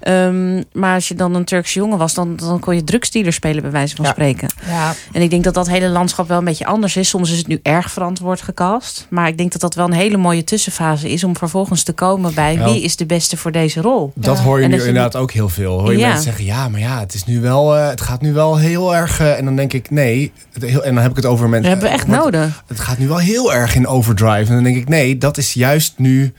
[0.00, 3.62] Ehm, maar als je dan een Turkse jongen was, dan, dan kon je drugsdealer spelen,
[3.62, 4.10] bij wijze van Ja.
[4.10, 4.48] spreken.
[4.66, 4.94] Ja.
[5.12, 7.08] En ik denk dat dat hele landschap wel een beetje anders is.
[7.08, 9.06] Soms is het nu erg verantwoord gecast.
[9.10, 12.34] Maar ik denk dat dat wel een hele mooie tussenfase is om vervolgens te komen
[12.34, 12.64] bij Ja.
[12.64, 14.12] wie is de beste voor deze rol.
[14.14, 15.80] Dat hoor je En nu dat inderdaad ook heel veel.
[15.80, 16.06] Hoor je Ja.
[16.06, 18.94] mensen zeggen, ja, maar ja, het, is nu wel, eh, het gaat nu wel heel
[18.96, 19.20] erg...
[19.20, 20.32] eh, en dan denk ik, nee.
[20.52, 21.70] Het, heel, en dan heb ik het over Dat mensen...
[21.70, 22.62] hebben we echt nodig.
[22.66, 24.48] Het gaat nu wel heel erg in overdrive.
[24.48, 26.32] En dan denk ik, nee, dat is juist nu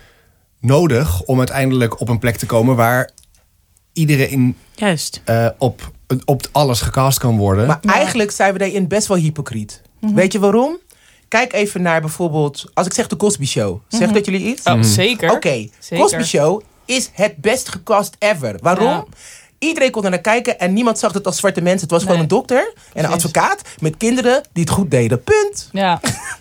[0.59, 1.21] nodig...
[1.21, 3.09] om uiteindelijk op een plek te komen waar
[3.93, 5.21] iedereen Juist.
[5.25, 5.91] eh, op,
[6.25, 7.67] op alles gecast kan worden.
[7.67, 9.81] Maar eigenlijk zijn we daarin best wel hypocriet.
[9.99, 10.77] Weet je waarom?
[11.27, 12.65] Kijk even naar bijvoorbeeld...
[12.73, 13.79] Als ik zeg de Cosby Show.
[13.87, 14.63] Zegt dat jullie iets?
[14.63, 15.31] Oh, zeker.
[15.31, 15.67] Oké.
[15.89, 18.55] Cosby Show is het best gecast ever.
[18.61, 18.87] Waarom?
[18.87, 19.05] Ja.
[19.59, 21.81] Iedereen kon er naar kijken en niemand zag het als zwarte mensen.
[21.81, 23.11] Het was gewoon een dokter en een Precies.
[23.13, 25.23] advocaat met kinderen die het goed deden.
[25.23, 25.69] Punt.
[25.71, 25.99] Ja.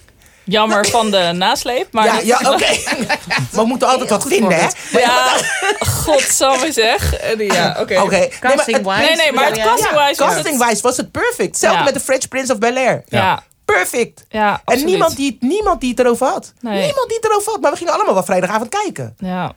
[0.50, 2.04] Jammer van de nasleep, maar...
[2.04, 2.66] ja, ja oké.
[3.06, 3.18] maar
[3.62, 4.68] we moeten altijd wat vinden, hè?
[4.98, 5.36] Ja,
[5.80, 7.14] godsamme zeg.
[7.14, 8.28] En ja, oké.
[8.40, 9.00] Casting-wise.
[9.00, 10.42] Nee, nee, maar het casting-wise was het...
[10.42, 11.38] Casting-wise was het perfect.
[11.50, 11.84] Hetzelfde Ja.
[11.84, 13.02] met de French Prince of Bel-Air.
[13.08, 14.24] Ja, Perfect.
[14.28, 14.86] ja, En absoluut.
[14.86, 16.52] niemand die, het- niemand die het erover had.
[16.60, 16.72] Nee.
[16.84, 17.60] Niemand die het erover had.
[17.60, 19.14] Maar we gingen allemaal wel vrijdagavond kijken.
[19.18, 19.52] Ja.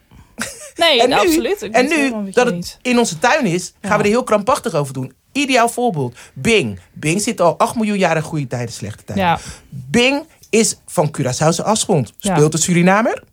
[0.76, 1.70] Nee, En nu, absoluut.
[1.72, 3.98] En nu dat het in onze tuin is, gaan Ja.
[3.98, 5.14] we er heel krampachtig over doen.
[5.32, 6.16] Ideaal voorbeeld.
[6.34, 6.80] Bing.
[6.94, 9.24] Bing zit al 8 miljoen jaar in goede tijden, slechte tijden.
[9.26, 9.40] Ja,
[9.70, 12.14] Bing is van Curaçaose afgrond.
[12.18, 13.24] Speelt een Surinamer.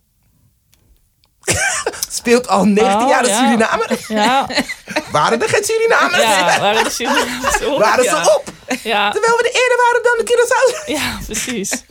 [2.09, 3.37] Speelt al 19 Oh, jaar een ja.
[3.45, 3.99] Surinamer.
[4.07, 4.47] ja,
[5.11, 6.57] Waren er geen Surinamers?
[6.59, 7.79] Waren de Surinamers op?
[7.87, 8.43] Waren ze op?
[8.83, 10.85] Ja, Terwijl we er eerder waren dan de Curaçao.
[10.91, 11.83] ja, precies.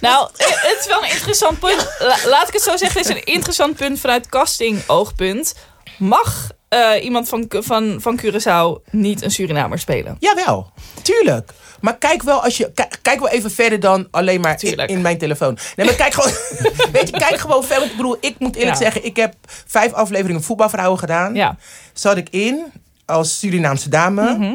[0.00, 1.88] Nou, het is wel een interessant punt.
[1.98, 5.54] La- laat ik het zo zeggen, het is een interessant punt vanuit casting-oogpunt.
[5.98, 10.16] Mag eh, iemand van, van, van Curaçao niet een Surinamer spelen?
[10.20, 10.72] Jawel,
[11.02, 11.50] tuurlijk.
[11.84, 12.72] Maar kijk wel, als je,
[13.02, 15.58] kijk, wel even verder dan alleen maar in, mijn telefoon.
[15.76, 16.32] Nee, maar kijk gewoon,
[16.92, 17.84] weet je, kijk gewoon verder.
[17.90, 18.82] Ik bedoel, ik moet eerlijk Ja.
[18.82, 19.34] zeggen, ik heb
[19.66, 21.34] vijf afleveringen voetbalvrouwen gedaan.
[21.34, 21.56] Ja.
[21.92, 22.72] Zat ik in
[23.06, 24.54] als Surinaamse dame, Mhm.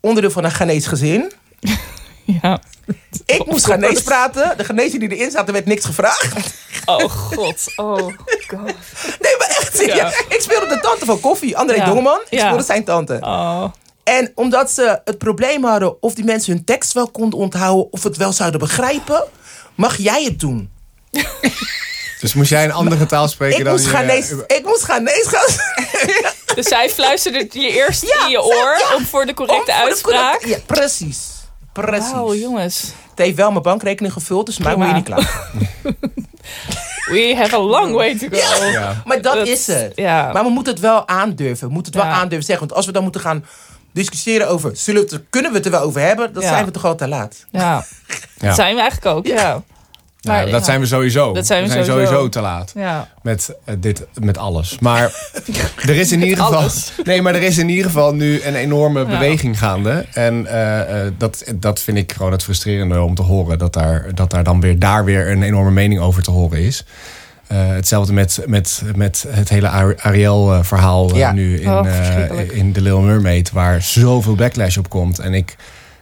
[0.00, 1.32] onderdeel van een Ghanese gezin.
[2.42, 2.60] Ja.
[3.26, 4.54] Ik moest Ghanese praten.
[4.56, 6.54] De Ghanese die erin zaten, werd niks gevraagd.
[6.84, 7.72] Oh god.
[7.76, 8.74] Oh god.
[9.20, 9.84] Nee, maar echt.
[9.86, 10.06] Ja.
[10.28, 11.84] Ik speelde de tante van Koffie, André Ja.
[11.84, 12.20] Dongeman.
[12.28, 13.18] Ik speelde zijn tante.
[13.20, 13.64] Oh.
[14.04, 17.92] En omdat ze het probleem hadden of die mensen hun tekst wel konden onthouden...
[17.92, 19.24] of het wel zouden begrijpen,
[19.74, 20.70] mag jij het doen.
[22.20, 25.28] dus moest jij een andere taal spreken Ik dan moest, je- Ghanese, ik moest Ghanese
[25.28, 25.52] gaan.
[26.56, 28.94] Dus zij fluisterde je eerst Ja, in je oor ja.
[28.96, 30.32] om voor de correcte voor de uitspraak.
[30.40, 31.28] correcte- Ja, precies.
[31.72, 32.10] Precies.
[32.10, 32.80] Wauw, jongens.
[33.10, 35.40] Het heeft wel mijn bankrekening gevuld, dus mij moet je niet klagen.
[37.04, 38.64] We have a long way to go.
[38.64, 39.02] Ja.
[39.04, 39.92] Maar dat, Dat- is het.
[39.96, 40.32] ja.
[40.32, 41.66] Maar we moeten het wel aandurven.
[41.68, 42.66] We moeten het wel aandurven zeggen.
[42.66, 43.44] Want als we dan moeten gaan
[43.94, 44.70] discussiëren over...
[44.76, 46.32] Zullen we het, er- kunnen we het er wel over hebben?
[46.32, 46.48] Dan Ja.
[46.48, 47.46] zijn we toch al te laat.
[47.50, 47.84] Ja, Ja.
[48.46, 49.26] dat zijn we eigenlijk ook.
[49.26, 49.62] Ja.
[50.22, 50.62] Maar, dat ja.
[50.64, 51.32] zijn we sowieso.
[51.32, 51.92] Dat zijn we sowieso.
[51.92, 52.28] sowieso.
[52.28, 52.72] te laat.
[52.74, 53.08] Ja.
[53.22, 54.78] Met, eh, dit, met alles.
[54.78, 55.30] Maar
[55.88, 56.58] er is in ieder geval.
[56.60, 56.92] alles.
[57.04, 59.06] Nee, maar er is in ieder geval nu een enorme Ja.
[59.06, 60.06] beweging gaande.
[60.12, 63.58] En eh, eh, dat, dat vind ik gewoon het frustrerende om te horen.
[63.58, 66.84] Dat daar, dat daar dan weer daar weer een enorme mening over te horen is.
[67.46, 71.32] Eh, hetzelfde met, met, met het hele Ar- Ariel-verhaal Ja.
[71.32, 73.50] nu in, Oh, eh, in The Little Mermaid.
[73.50, 75.18] Waar zoveel backlash op komt.
[75.18, 75.56] En ik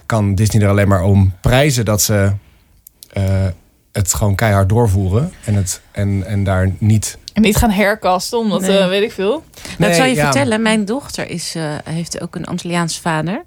[0.07, 2.33] kan Disney er alleen maar om prijzen dat ze
[3.13, 3.25] eh,
[3.93, 5.33] het gewoon keihard doorvoeren.
[5.45, 7.19] En, het, en, en daar niet...
[7.33, 8.79] En niet gaan herkasten, omdat, Nee.
[8.79, 9.31] eh, weet ik veel.
[9.31, 9.43] Nou,
[9.79, 10.23] Nee, ik zal je ja.
[10.25, 13.43] vertellen, mijn dochter is, eh, heeft ook een Antilliaans vader.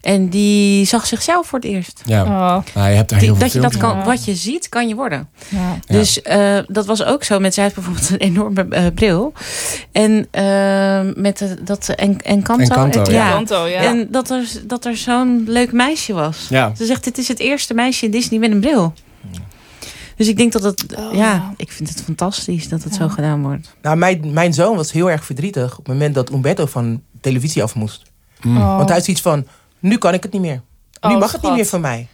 [0.00, 2.00] En die zag zichzelf voor het eerst.
[2.04, 2.28] Ja, Oh,
[2.74, 4.04] nou, je hebt er Die- heel veel dat je dat kan, Ja.
[4.04, 5.28] wat je ziet, kan je worden.
[5.48, 5.78] ja.
[5.86, 9.32] Dus eh, dat was ook zo met zij heeft bijvoorbeeld een enorme bril.
[9.92, 10.28] En
[11.22, 12.62] met de, dat en, Encanto.
[12.62, 13.30] Encanto, het- ja.
[13.32, 13.80] Kanto, ja.
[13.80, 16.46] En dat er, dat er zo'n leuk meisje was.
[16.48, 16.72] Ja.
[16.76, 18.92] Ze zegt, dit is het eerste meisje in Disney met een bril.
[20.16, 21.52] Dus ik denk dat het, Oh, ja, ja.
[21.56, 22.98] ik vind het fantastisch dat het Ja.
[22.98, 23.76] zo gedaan wordt.
[23.82, 27.62] Nou, mijn, mijn zoon was heel erg verdrietig op het moment dat Umberto van televisie
[27.62, 28.02] af moest.
[28.42, 28.56] Mm.
[28.56, 28.76] Oh.
[28.76, 29.46] Want hij is iets van,
[29.78, 30.62] nu kan ik het niet meer.
[31.00, 32.08] Nu Oh, mag het niet meer van mij.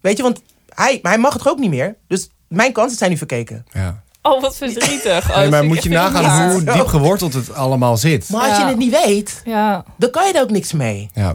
[0.00, 1.96] Weet je, want hij, hij mag het ook niet meer.
[2.06, 3.66] Dus mijn kansen zijn nu verkeken.
[3.72, 4.02] Ja.
[4.22, 5.28] Oh, wat verdrietig.
[5.30, 8.28] Oh, Nee, dat maar moet je nagaan hoe diep geworteld het allemaal zit.
[8.30, 8.62] Maar als Ja.
[8.62, 9.84] je het niet weet, Ja.
[9.98, 11.10] dan kan je er ook niks mee.
[11.14, 11.34] Ja.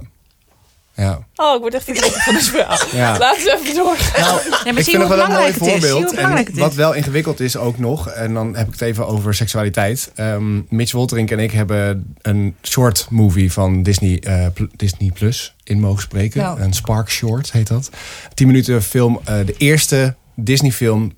[0.96, 1.20] Ja.
[1.36, 2.78] Oh, ik word echt verdrietig van dit verhaal.
[2.94, 3.18] Ja.
[3.18, 4.22] Laten we even doorgaan.
[4.22, 6.14] Ja, maar Ik zie vind het wel een mooi voorbeeld.
[6.14, 10.12] En wat wel ingewikkeld is ook nog, en dan heb ik het even over seksualiteit.
[10.16, 15.80] Ehm, Mitch Wolterink en ik hebben een short movie van Disney, eh, Disney Plus in
[15.80, 16.42] mogen spreken.
[16.42, 16.56] Ja.
[16.60, 17.90] Een Spark Short heet dat.
[18.34, 19.20] 10 minuten film.
[19.24, 21.12] eh, de eerste Disney film,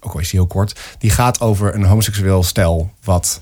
[0.00, 3.40] ook al is die heel kort, die gaat over een homoseksueel stel wat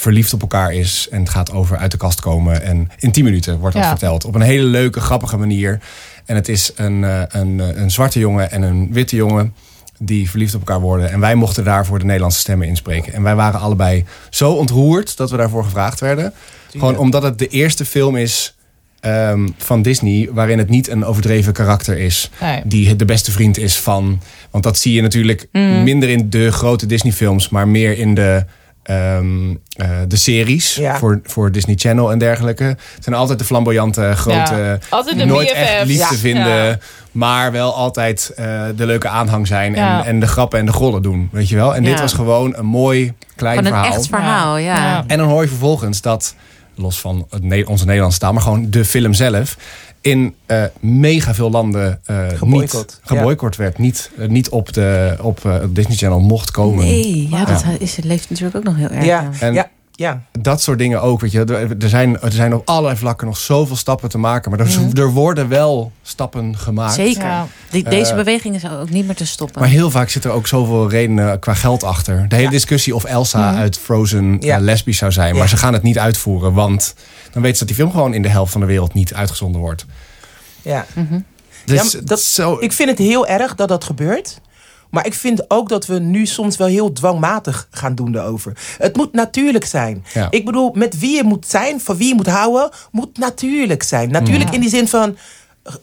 [0.00, 1.08] verliefd op elkaar is.
[1.10, 2.62] En het gaat over uit de kast komen.
[2.62, 3.90] En in 10 minuten wordt dat Ja.
[3.90, 4.24] verteld.
[4.24, 5.80] Op een hele leuke, grappige manier.
[6.24, 9.54] En het is een, eh, een, eh, een zwarte jongen en een witte jongen
[9.98, 11.10] die verliefd op elkaar worden.
[11.10, 13.12] En wij mochten daarvoor de Nederlandse stemmen inspreken.
[13.12, 16.32] En wij waren allebei zo ontroerd dat we daarvoor gevraagd werden.
[16.70, 18.54] Gewoon omdat het de eerste film is
[19.00, 20.28] ehm, van Disney...
[20.32, 22.62] waarin het niet een overdreven karakter is Nee.
[22.64, 24.20] die de beste vriend is van.
[24.50, 25.82] Want dat zie je natuurlijk Mm.
[25.82, 28.44] minder in de grote Disney-films, maar meer in de,
[28.90, 30.98] ehm, eh, de series Ja.
[30.98, 32.64] voor, voor Disney Channel en dergelijke.
[32.64, 34.78] Het zijn altijd de flamboyante, grote, Ja.
[34.88, 35.58] Altijd de nooit BFF's.
[35.60, 36.20] echt liefde Ja.
[36.20, 36.78] vinden, Ja.
[37.12, 40.04] maar wel altijd eh, de leuke aanhang zijn en, Ja.
[40.04, 41.74] en de grappen en de gollen doen, weet je wel.
[41.74, 43.92] En dit was gewoon een mooi klein Van een verhaal.
[43.92, 44.74] echt verhaal, ja.
[44.76, 45.04] Ja.
[45.06, 46.34] En dan hoor je vervolgens dat,
[46.74, 49.56] los van het onze Nederlandse taal, maar gewoon de film zelf,
[50.00, 53.78] in eh, mega veel landen eh Geboycott, niet geboycott werd.
[53.78, 56.84] Niet, eh, niet op, de, op eh, Disney Channel mocht komen.
[56.84, 57.76] Nee, ja, dat Ja.
[57.78, 59.04] is, het leeft natuurlijk ook nog heel erg.
[59.04, 59.30] Ja, ja.
[59.40, 59.68] En- ja,
[60.00, 60.22] ja.
[60.40, 61.20] Dat soort dingen ook.
[61.20, 61.44] Weet je.
[61.80, 64.50] Er, zijn, er zijn op allerlei vlakken nog zoveel stappen te maken.
[64.50, 64.96] Maar er, Mhm.
[64.96, 66.94] er worden wel stappen gemaakt.
[66.94, 67.22] Zeker.
[67.24, 67.46] Ja.
[67.70, 69.60] Die- deze Eh, beweging is ook niet meer te stoppen.
[69.60, 72.24] Maar heel vaak zit er ook zoveel redenen qua geld achter.
[72.28, 72.52] De hele Ja.
[72.52, 73.58] discussie of Elsa Mhm.
[73.60, 74.56] uit Frozen Ja.
[74.56, 75.32] eh, lesbisch zou zijn.
[75.34, 75.48] Maar Ja.
[75.48, 76.52] ze gaan het niet uitvoeren.
[76.52, 76.94] Want
[77.32, 79.60] dan weten ze dat die film gewoon in de helft van de wereld niet uitgezonden
[79.60, 79.86] wordt.
[80.62, 80.86] ja.
[80.94, 81.18] Mhm.
[81.64, 84.40] Dus Ja, maar dat- zo, Ik vind het heel erg dat dat gebeurt.
[84.90, 88.52] Maar ik vind ook dat we nu soms wel heel dwangmatig gaan doen daarover.
[88.78, 90.04] Het moet natuurlijk zijn.
[90.14, 90.26] Ja.
[90.30, 94.10] Ik bedoel, met wie je moet zijn, van wie je moet houden, moet natuurlijk zijn.
[94.10, 94.54] Natuurlijk Ja.
[94.54, 95.16] in die zin van,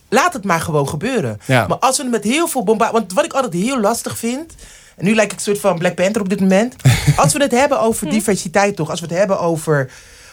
[0.10, 1.40] laat het maar gewoon gebeuren.
[1.46, 1.68] Ja.
[1.68, 2.92] Maar als we het met heel veel bomba...
[2.92, 4.54] Want wat ik altijd heel lastig vind...
[4.96, 6.76] En nu lijk ik een soort van Black Panther op dit moment.
[7.18, 9.92] Als we het hebben over diversiteit toch, als we het hebben over...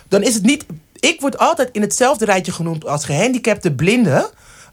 [0.09, 0.65] Dan is het niet...
[1.01, 4.25] Ik word altijd in hetzelfde rijtje genoemd als gehandicapte blinden.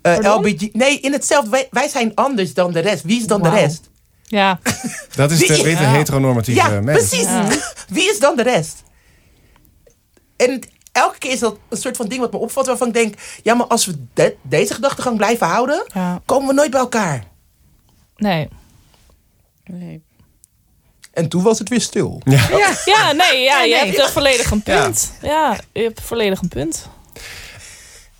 [0.02, 0.40] eh, Pardon?
[0.40, 0.74] LBG.
[0.74, 1.50] Nee, in hetzelfde.
[1.50, 3.04] Wij, wij zijn anders dan de rest.
[3.04, 3.90] Wie is dan de rest?
[4.32, 4.60] Ja.
[5.16, 5.92] dat is de Wie- witte Ja.
[5.92, 7.08] heteronormatieve Ja, mens.
[7.08, 7.26] precies.
[7.28, 7.48] Ja.
[7.88, 8.84] Wie is dan de rest?
[10.38, 12.94] En het- elke keer is dat een soort van ding wat me opvalt waarvan ik
[12.94, 13.16] denk...
[13.44, 16.22] Ja, maar als we de- deze gedachtegang blijven houden, ja.
[16.26, 17.24] komen we nooit bij elkaar.
[18.16, 18.48] Nee.
[19.66, 20.04] Nee.
[21.14, 22.22] En toen was het weer stil.
[22.26, 23.86] Ja, nee, ja, je nee.
[23.86, 25.12] hebt toch volledig een punt.
[25.22, 25.60] Ja.
[25.74, 26.88] je hebt volledig een punt.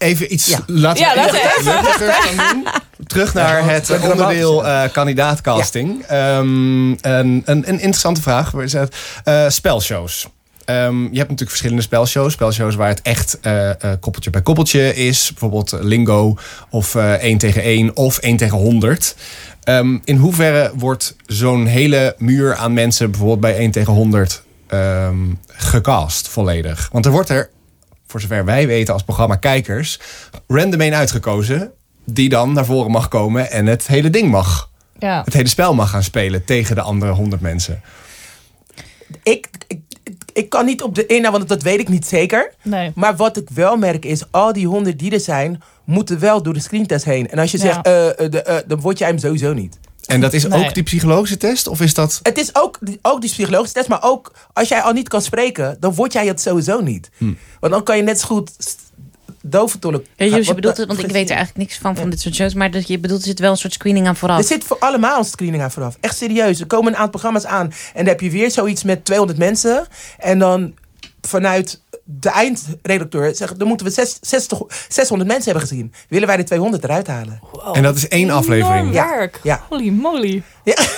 [0.02, 0.60] Even iets, Ja.
[0.66, 2.68] laten Ja, we even gaan doen.
[3.08, 6.04] Terug naar Ja, het onderdeel eh kandidaatcasting.
[6.08, 8.52] Ehm, een, een, een interessante vraag.
[8.52, 8.96] Waar is het?
[9.24, 10.28] Eh, spelshows.
[10.66, 12.34] Ehm, je hebt natuurlijk verschillende spelshows.
[12.34, 15.30] Spelshows waar het echt eh, eh, koppeltje bij koppeltje is.
[15.30, 16.36] Bijvoorbeeld Lingo
[16.70, 19.16] of eh 1 tegen 1 of 1 tegen 100.
[19.64, 25.16] Ehm, in hoeverre wordt zo'n hele muur aan mensen bijvoorbeeld bij 1 tegen 100 ehm,
[25.48, 26.90] gecast volledig?
[26.92, 27.50] Want er wordt er,
[28.12, 30.00] voor zover wij weten als programma kijkers,
[30.48, 31.72] random een uitgekozen
[32.06, 34.70] die dan naar voren mag komen en het hele ding mag.
[35.00, 35.22] Ja.
[35.26, 37.82] Het hele spel mag gaan spelen tegen de andere 100 mensen.
[39.24, 39.80] Ik, ik,
[40.34, 42.54] ik kan niet op de ene, want dat weet ik niet zeker.
[42.62, 42.92] Nee.
[42.96, 46.54] Maar wat ik wel merk is, al die honderd die er zijn, moeten wel door
[46.54, 47.30] de screentest heen.
[47.30, 47.64] En als je Ja.
[47.64, 47.84] zegt,
[48.32, 49.80] de, eh, dan word jij hem sowieso niet.
[50.12, 50.66] En dat is Nee.
[50.66, 51.68] ook die psychologische test?
[51.68, 52.20] Of is dat...
[52.24, 55.22] Het is ook, die- ook die psychologische test, maar ook als jij al niet kan
[55.22, 57.10] spreken, dan word jij het sowieso niet.
[57.18, 57.34] Hm.
[57.60, 58.52] Want dan kan je net zo goed.
[60.16, 62.36] Ja, Joost, je bedoelt het, want ik weet er eigenlijk niks van, van dit soort
[62.36, 62.54] shows.
[62.54, 64.38] Maar dat je bedoelt, er zit wel een soort screening aan vooraf.
[64.38, 65.98] Er zit voor allemaal een screening aan vooraf.
[66.00, 66.60] Echt serieus.
[66.60, 67.66] Er komen een aantal programma's aan.
[67.66, 69.86] En dan heb je weer zoiets met 200 mensen.
[70.20, 70.74] En dan
[71.22, 71.82] vanuit
[72.20, 74.60] de eindredacteur zegt, dan moeten we zes- 60,
[74.90, 75.94] 600 mensen hebben gezien.
[76.10, 77.40] Willen wij de 200 eruit halen?
[77.52, 77.76] Wow.
[77.78, 78.94] En dat is één aflevering.
[78.94, 79.10] Ja.
[79.10, 79.40] werk.
[79.44, 79.64] Ja.
[79.70, 80.44] Holy moly.
[80.64, 80.76] Ja.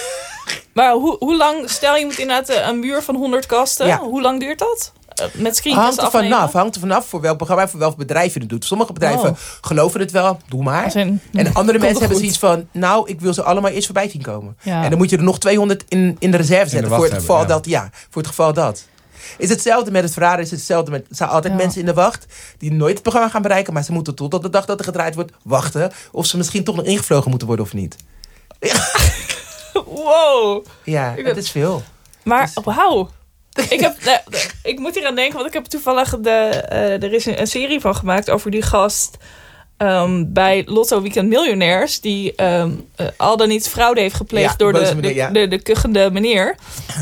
[0.73, 3.87] Maar hoe, hoe lang, stel je moet inderdaad eh, een muur van 100 kasten.
[3.87, 3.97] Ja.
[3.99, 4.91] Hoe lang duurt dat?
[5.15, 8.39] Eh, Met Hangt er vanaf, hangt er vanaf voor welk programma, voor welk bedrijf je
[8.39, 8.65] het doet.
[8.65, 9.35] Sommige bedrijven Oh.
[9.61, 10.91] geloven het wel, doe maar.
[10.91, 14.21] Zijn- En andere mensen hebben zoiets van, nou, ik wil ze allemaal eerst voorbij zien
[14.21, 14.57] komen.
[14.61, 14.83] Ja.
[14.83, 17.37] En dan moet je er nog 200 in, in de reserve zetten voor het geval
[17.37, 18.87] hebben, dat, ja, voor het geval dat.
[19.37, 21.59] Is hetzelfde met het verraden, is hetzelfde met, er zijn altijd Ja.
[21.59, 22.25] mensen in de wacht
[22.57, 25.15] die nooit het programma gaan bereiken, maar ze moeten tot de dag dat er gedraaid
[25.15, 27.95] wordt wachten of ze misschien toch nog ingevlogen moeten worden of niet.
[29.85, 30.65] Wow.
[30.83, 31.83] Ja, ben- is veel.
[32.23, 33.09] Maar wauw.
[33.69, 33.95] Ik, heb,
[34.63, 37.47] ik moet hier aan denken, want ik heb toevallig de, eh, er is een, een
[37.47, 39.17] serie van gemaakt over die gast
[39.77, 42.01] ehm, bij Lotto Weekend Miljonairs.
[42.01, 45.29] Die ehm, eh, al dan niet fraude heeft gepleegd Ja, door de, meneer, de, ja.
[45.29, 46.55] de, de kuchende meneer.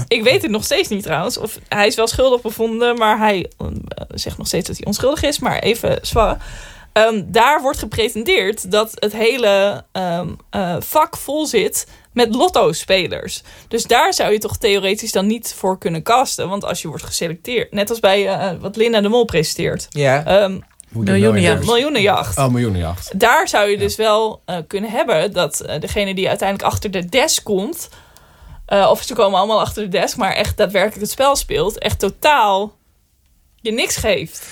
[0.07, 1.37] Ik weet het nog steeds niet trouwens.
[1.37, 3.67] Of hij is wel schuldig bevonden, maar hij eh,
[4.09, 5.39] zegt nog steeds dat hij onschuldig is.
[5.39, 6.45] Maar even zwaar.
[6.93, 13.43] Ehm, daar wordt gepretendeerd dat het hele ehm, eh, vak vol zit met lotto-spelers.
[13.67, 16.49] Dus daar zou je toch theoretisch dan niet voor kunnen casten.
[16.49, 20.49] Want als je wordt geselecteerd, net als bij wat Linda de Mol presenteert, Ja.
[20.91, 21.65] Miljoenenjacht.
[21.65, 22.37] miljoenenjacht.
[22.37, 23.19] Oh, miljoenenjacht.
[23.19, 27.05] Daar zou je dus wel eh, kunnen hebben dat eh, degene die uiteindelijk achter de
[27.05, 27.89] desk komt,
[28.65, 31.99] eh, of ze komen allemaal achter de desk, maar echt daadwerkelijk het spel speelt, echt
[31.99, 32.79] totaal
[33.61, 34.47] je niks geeft.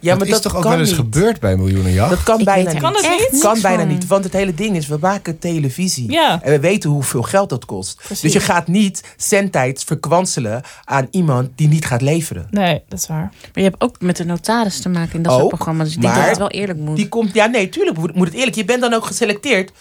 [0.00, 0.98] ja, dat maar is dat toch ook wel eens niet.
[0.98, 2.10] gebeurd bij miljoenenjacht?
[2.10, 2.80] Dat kan Ik bijna niet.
[2.80, 3.42] Kan het echt niet?
[3.42, 3.88] kan bijna van.
[3.88, 6.10] niet, want het hele ding is, we maken televisie.
[6.12, 6.42] Ja.
[6.42, 7.96] En we weten hoeveel geld dat kost.
[7.96, 8.20] Precies.
[8.20, 12.46] Dus je gaat niet zendtijd verkwanselen aan iemand die niet gaat leveren.
[12.50, 13.18] Nee, dat is waar.
[13.18, 15.86] Maar je hebt ook met de notaris te maken in dat Ook, soort programma's.
[15.86, 16.96] Dus ik denk maar dat het wel eerlijk moet.
[16.96, 18.56] Die komt, ja nee, tuurlijk moet moet het eerlijk.
[18.56, 19.72] Je bent dan ook geselecteerd.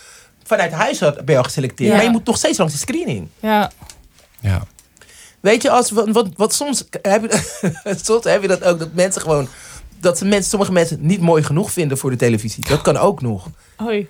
[0.44, 1.90] Vanuit huis ben je al geselecteerd.
[1.90, 1.96] Ja.
[1.96, 3.28] Maar je moet nog steeds langs de screening.
[3.40, 3.72] Ja.
[4.40, 4.64] Ja.
[5.44, 8.94] Weet je, als, wat, wat, wat soms, heb je, soms heb je dat ook, dat
[8.94, 9.48] mensen gewoon...
[10.00, 12.66] Dat ze mensen, sommige mensen het niet mooi genoeg vinden voor de televisie.
[12.68, 13.48] Dat kan ook nog.
[13.76, 14.08] Hoi.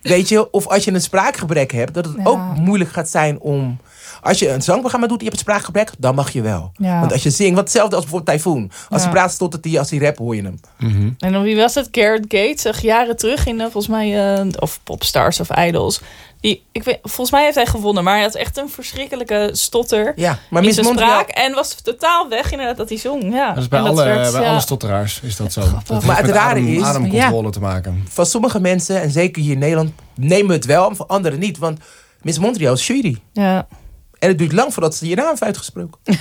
[0.00, 2.22] Weet je, of als je een spraakgebrek hebt, dat het Ja.
[2.24, 3.78] ook moeilijk gaat zijn om.
[4.22, 6.70] Als je een zangprogramma doet, je hebt spraakgebrek, dan mag je wel.
[6.76, 7.00] Ja.
[7.00, 8.70] Want als je zingt, wat hetzelfde als bijvoorbeeld Typhoon.
[8.88, 9.08] Als Ja.
[9.08, 10.60] hij praat, stottert hij, als hij rap, hoor je hem.
[11.18, 11.88] En dan wie was het?
[11.92, 16.00] Garrett Gates, zeg jaren terug in, eh, volgens mij, eh, of Popstars of Idols.
[16.40, 20.12] Die, ik weet, volgens mij heeft hij gewonnen, maar hij had echt een verschrikkelijke stotter
[20.16, 21.10] Ja, maar in Miss zijn Montreal.
[21.20, 21.28] spraak.
[21.28, 23.32] En was totaal weg inderdaad dat hij zong.
[23.34, 23.48] Ja.
[23.52, 24.50] Dat is bij, En alle, werd, bij ja.
[24.50, 25.60] alle stotteraars is dat zo.
[25.60, 28.04] Dat heeft Maar het met rare adem- is- ademcontrole te maken.
[28.08, 31.58] Van sommige mensen, en zeker hier in Nederland, nemen het wel, maar van anderen niet.
[31.58, 31.78] Want
[32.22, 33.16] Miss Montreal is jury.
[33.32, 33.66] Ja.
[34.18, 35.98] En het duurt lang voordat ze je naam heeft uitgesproken.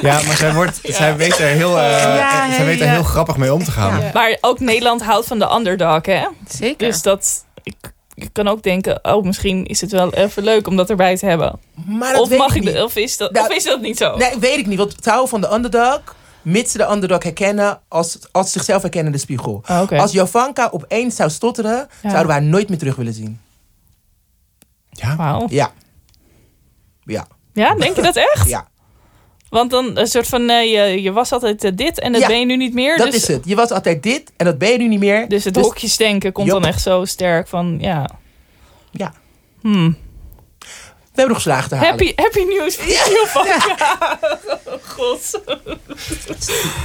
[0.00, 2.92] Ja, maar zij, wordt, zij weet er, heel, eh, Ja, zij weet er ja.
[2.92, 4.00] heel grappig mee om te gaan.
[4.00, 4.10] Ja.
[4.14, 6.26] Maar ook Nederland houdt van de underdog, hè?
[6.48, 6.88] Zeker.
[6.88, 7.44] Dus dat...
[7.62, 7.74] Ik,
[8.14, 11.26] ik kan ook denken, oh, misschien is het wel even leuk om dat erbij te
[11.26, 11.58] hebben.
[11.86, 13.96] Maar dat Of, weet mag ik ik, of, is dat, Nou, of is dat niet
[13.96, 14.16] zo?
[14.16, 14.78] Nee, weet ik niet.
[14.78, 16.00] Want het houden van de underdog,
[16.42, 19.62] mits ze de underdog herkennen als, als zichzelf herkennen in de spiegel.
[19.70, 19.98] Oh, oké.
[19.98, 22.08] Als Jovanka opeens zou stotteren, Ja.
[22.10, 23.40] zouden we haar nooit meer terug willen zien.
[24.90, 25.42] Ja?
[25.48, 25.72] Ja.
[27.04, 27.26] Ja.
[27.52, 28.48] Ja, denk je dat echt?
[28.48, 28.68] Ja.
[29.48, 32.26] Want dan een soort van, eh, je, je was altijd eh, dit en dat Ja,
[32.26, 32.96] ben je nu niet meer.
[32.96, 33.44] Dat dus, is het.
[33.44, 35.28] Je was altijd dit en dat ben je nu niet meer.
[35.28, 36.60] Dus het hokjesdenken komt Jop.
[36.60, 38.10] dan echt zo sterk van, ja.
[38.90, 39.12] Ja.
[39.60, 39.96] Hmm.
[41.14, 41.90] We hebben nog slagen te halen.
[41.90, 44.18] Happy, happy news voor Jovanka.
[44.94, 45.40] God.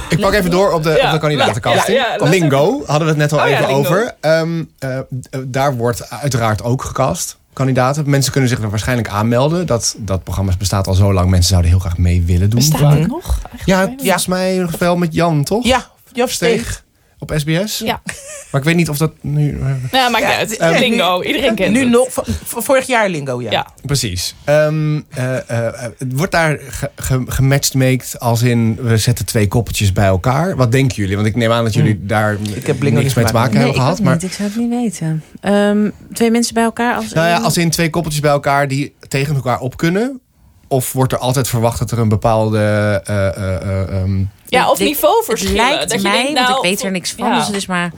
[0.08, 3.16] Ik pak even door op de, Ja, op de ja, ja, Lingo hadden we het
[3.16, 4.14] net al Oh ja, even over.
[4.20, 5.04] Ehm, eh, eh,
[5.46, 7.38] daar wordt uiteraard ook gecast.
[7.52, 8.10] Kandidaten.
[8.10, 9.66] Mensen kunnen zich er waarschijnlijk aanmelden.
[9.66, 11.30] Dat, dat programma bestaat al zo lang.
[11.30, 12.58] Mensen zouden heel graag mee willen doen.
[12.58, 13.40] Bestaat het nog?
[13.64, 15.64] Ja, volgens mij nog wel met Jan, toch?
[15.64, 16.84] Ja, Jan Steeg.
[17.20, 17.78] Op SBS.
[17.78, 18.02] Ja.
[18.50, 19.60] Maar ik weet niet of dat nu...
[19.60, 20.78] eh, Ja, maakt Ja, niet uit.
[20.78, 21.88] Lingo, iedereen kent Nu het.
[21.88, 22.08] nog,
[22.44, 23.50] vorig jaar Lingo, ja.
[23.50, 23.66] Ja.
[23.86, 24.34] Precies.
[24.44, 29.92] Ehm, eh, eh, eh, wordt daar ge, ge, gematchmaked als in we zetten twee koppeltjes
[29.92, 30.56] bij elkaar?
[30.56, 31.14] Wat denken jullie?
[31.14, 32.54] Want ik neem aan dat jullie daar Hmm.
[32.54, 34.00] Ik heb Lingo niks mee te maken nee, hebben gehad.
[34.00, 34.22] Maar niet.
[34.22, 35.22] Ik zou het niet weten.
[35.40, 37.12] Ehm, twee mensen bij elkaar als...
[37.12, 40.20] nou ja, als in twee koppeltjes bij elkaar die tegen elkaar op kunnen.
[40.68, 42.58] Of wordt er altijd verwacht dat er een bepaalde.
[43.04, 45.56] eh, eh, eh, ehm, Ja, of niveauverschillen.
[45.64, 47.36] Het lijkt dat je mij, denkt, nou, want ik weet er niks van, ja.
[47.36, 47.92] dus het is maar...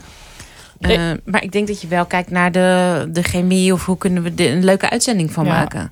[0.79, 0.97] Nee.
[0.97, 4.23] eh, maar ik denk dat je wel kijkt naar de, de chemie of hoe kunnen
[4.23, 5.51] we er een leuke uitzending van Ja.
[5.51, 5.91] maken.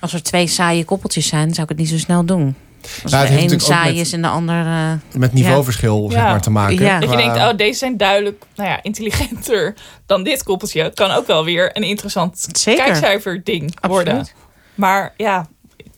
[0.00, 2.54] Als er twee saaie koppeltjes zijn, zou ik het niet zo snel doen.
[3.02, 4.66] Als Nou, er ook saai met- is en de ander...
[4.66, 6.28] eh, met niveauverschil zeg Ja.
[6.30, 6.78] maar, te maken.
[6.82, 7.00] Ja.
[7.00, 9.74] Dat je denkt, oh, deze zijn duidelijk nou ja, intelligenter
[10.06, 10.82] dan dit koppeltje.
[10.82, 12.84] Het kan ook wel weer een interessant Zeker.
[12.84, 14.18] kijkcijfer ding worden.
[14.18, 14.34] Absoluut.
[14.74, 15.46] Maar ja,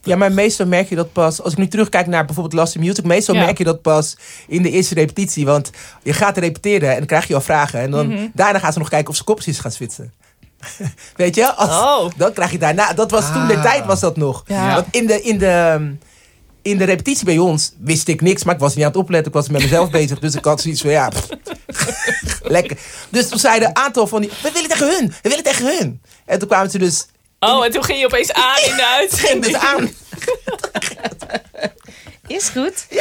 [0.03, 1.43] Ja, maar meestal merk je dat pas...
[1.43, 3.05] Als ik nu terugkijk naar bijvoorbeeld Last Music...
[3.05, 3.45] meestal Ja.
[3.45, 4.17] merk je dat pas
[4.49, 5.45] in de eerste repetitie.
[5.47, 5.71] Want
[6.03, 7.81] je gaat repeteren en dan krijg je al vragen.
[7.81, 8.27] En dan, Mhm.
[8.35, 10.13] daarna gaan ze nog kijken of ze kopjes gaan switchen.
[11.17, 11.55] Weet je?
[11.55, 12.11] Als, Oh.
[12.17, 12.93] Dan krijg je daarna...
[12.93, 13.63] Dat was toen de Ah.
[13.63, 14.43] tijd was dat nog.
[14.47, 14.75] Ja.
[14.75, 15.23] Want in de...
[15.23, 15.95] In de
[16.63, 19.29] in de repetitie bij ons wist ik niks, maar ik was niet aan het opletten.
[19.29, 21.29] Ik was met mezelf bezig, dus ik had zoiets van ja, pff,
[22.43, 22.79] lekker.
[23.11, 26.01] Dus toen zeiden een aantal van die, we willen tegen hun, we willen tegen hun.
[26.27, 27.07] En toen kwamen ze dus,
[27.41, 29.45] Oh, en toen ging je opeens aan in de ging uitzending.
[29.45, 29.91] dus aan.
[32.37, 32.87] Is goed.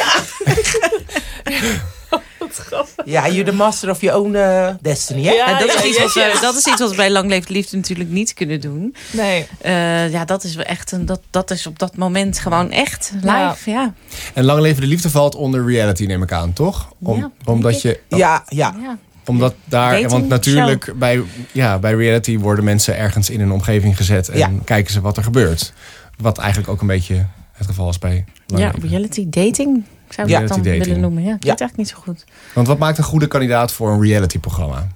[3.04, 5.32] Ja, you're the master of your own eh, destiny, hè?
[5.32, 6.40] Ja, En dat, is ja, iets ja, wat we, ja.
[6.40, 8.94] dat is iets wat we bij Lang Leeft Liefde natuurlijk niet kunnen doen.
[9.12, 9.46] Nee.
[9.60, 13.12] Eh, ja, dat is wel echt een, dat, dat is op dat moment gewoon echt
[13.22, 13.70] live.
[13.70, 13.94] Ja.
[14.34, 16.92] En Lang Leven de Liefde valt onder reality, neem ik aan, toch?
[16.98, 18.74] Om, Ja, omdat, je, Ja, ja.
[18.80, 18.98] Ja.
[19.30, 21.22] Omdat daar, want natuurlijk bij,
[21.52, 24.50] ja, bij reality worden mensen ergens in een omgeving gezet en Ja.
[24.64, 25.72] kijken ze wat er gebeurt.
[26.18, 30.48] Wat eigenlijk ook een beetje het geval is bij ja, reality dating zou ik het
[30.48, 31.22] dan Reality willen noemen.
[31.22, 32.24] Ja, ik weet eigenlijk niet zo goed.
[32.54, 34.86] Want wat maakt een goede kandidaat voor een reality-programma?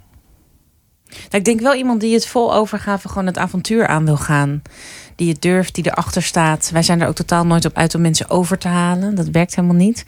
[1.09, 4.63] Nou, ik denk wel iemand die het vol overgave gewoon het avontuur aan wil gaan.
[5.17, 6.71] Die het durft, die erachter staat.
[6.73, 9.15] Wij zijn er ook totaal nooit op uit om mensen over te halen.
[9.15, 10.05] Dat werkt helemaal niet.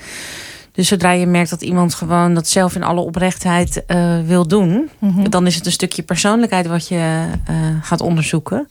[0.77, 4.91] Dus zodra je merkt dat iemand gewoon dat zelf in alle oprechtheid eh, wil doen,
[5.29, 8.67] dan is het een stukje persoonlijkheid wat je eh, gaat onderzoeken.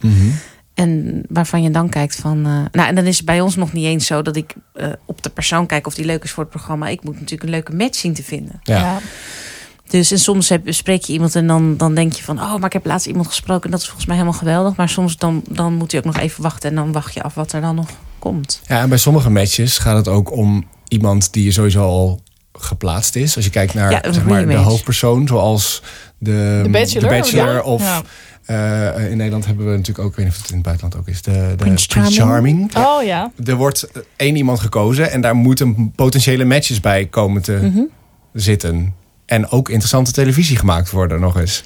[0.76, 2.38] En waarvan je dan kijkt van.
[2.46, 4.88] eh, nou, en dan is het bij ons nog niet eens zo dat ik eh,
[5.06, 6.88] op de persoon kijk of die leuk is voor het programma.
[6.88, 8.60] Ik moet natuurlijk een leuke match zien te vinden.
[8.64, 9.00] Ja.
[9.88, 12.40] Dus en soms heb, spreek je iemand en dan, dan denk je van...
[12.40, 14.76] oh, maar ik heb laatst iemand gesproken en dat is volgens mij helemaal geweldig.
[14.76, 16.70] Maar soms dan, dan moet je ook nog even wachten...
[16.70, 17.90] en dan wacht je af wat er dan nog
[18.20, 18.62] komt.
[18.68, 22.22] Ja, en bij sommige matches gaat het ook om iemand die sowieso al
[22.54, 23.36] geplaatst is.
[23.36, 25.82] Als je kijkt naar Ja, zeg maar, de hoofdpersoon, zoals
[26.18, 27.62] de, De Bachelor, Bachelor ja.
[27.62, 28.02] of Ja.
[28.96, 30.98] eh, in Nederland hebben we natuurlijk ook, ik weet niet of het in het buitenland
[31.00, 32.72] ook is, de, de Prince Prince Charming.
[32.72, 32.88] Charming.
[33.00, 33.32] Oh ja.
[33.46, 37.82] Er wordt één iemand gekozen en daar moeten potentiële matches bij komen te Mhm.
[38.34, 38.94] zitten.
[39.26, 41.64] En ook interessante televisie gemaakt worden nog eens.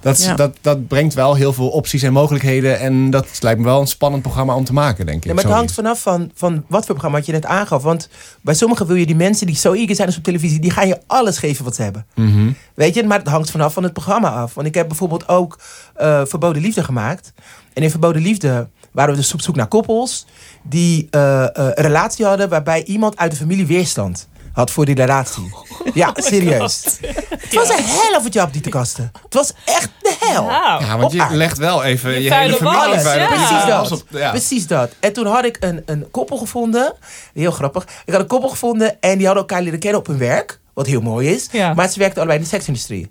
[0.00, 0.34] Dat, is- Ja.
[0.34, 2.78] dat, dat brengt wel heel veel opties en mogelijkheden.
[2.78, 5.24] En dat lijkt me wel een spannend programma om te maken, denk ik.
[5.24, 7.82] Ja, maar het hangt vanaf van, van wat voor programma je net aangaf.
[7.82, 8.08] Want
[8.40, 10.60] bij sommigen wil je die mensen die zo eager zijn als op televisie...
[10.60, 12.06] die gaan je alles geven wat ze hebben.
[12.14, 12.50] Mhm.
[12.74, 14.54] Weet je, maar het hangt vanaf van het programma af.
[14.54, 15.58] Want ik heb bijvoorbeeld ook
[15.94, 17.32] eh, Verboden Liefde gemaakt.
[17.72, 20.26] En in Verboden Liefde waren we dus op zoek naar koppels...
[20.62, 24.94] die eh, eh, een relatie hadden waarbij iemand uit de familie weerstand had voor die
[24.94, 25.52] relatie.
[25.94, 26.98] ja, serieus.
[27.38, 29.10] Het was een hel of het je op die te kasten.
[29.22, 30.44] Het was echt de hel.
[30.44, 33.02] Ja, want je legt wel even je, Je hele familie was.
[33.02, 34.04] Precies dat.
[34.08, 34.30] Ja.
[34.30, 34.90] Precies dat.
[35.00, 36.94] En toen had ik een, een koppel gevonden.
[37.34, 37.82] Heel grappig.
[38.04, 40.60] Ik had een koppel gevonden en die hadden elkaar leren kennen op hun werk.
[40.74, 41.48] Wat heel mooi is.
[41.52, 41.74] Ja.
[41.74, 43.10] Maar ze werkten allebei in de seksindustrie.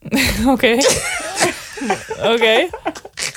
[0.54, 0.76] Oké.
[2.22, 2.68] Oké.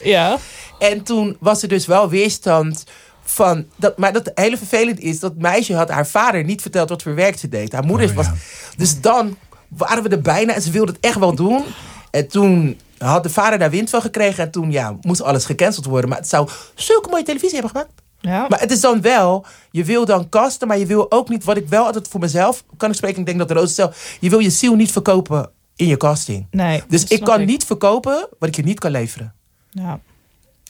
[0.03, 0.37] Ja.
[0.79, 2.83] En toen was er dus wel weerstand
[3.29, 3.65] van...
[3.75, 7.15] Dat, maar dat hele vervelend is, dat meisje had haar vader niet verteld wat voor
[7.15, 7.71] werk ze deed.
[7.71, 8.25] Haar moeder Oh, was...
[8.25, 8.33] ja.
[8.77, 11.63] Dus dan waren we er bijna en ze wilde het echt wel doen.
[12.11, 14.43] En toen had de vader daar wind van gekregen.
[14.43, 16.09] En toen ja, moest alles gecanceld worden.
[16.09, 18.01] Maar het zou zulke mooie televisie hebben gemaakt.
[18.19, 18.45] Ja.
[18.49, 21.57] Maar het is dan wel, je wil dan kasten, maar je wil ook niet, wat
[21.57, 24.29] ik wel altijd voor mezelf kan ik spreken, ik denk dat de Roos zelf, je
[24.29, 26.47] wil je ziel niet verkopen in je casting.
[26.51, 26.83] Nee.
[26.87, 29.33] Dus ik kan niet verkopen wat ik je niet kan leveren.
[29.69, 29.99] Ja.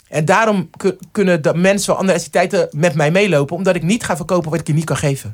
[0.10, 4.04] En daarom ku- kunnen de mensen van andere entiteiten met mij meelopen, omdat ik niet
[4.04, 5.32] ga verkopen wat ik je niet kan geven.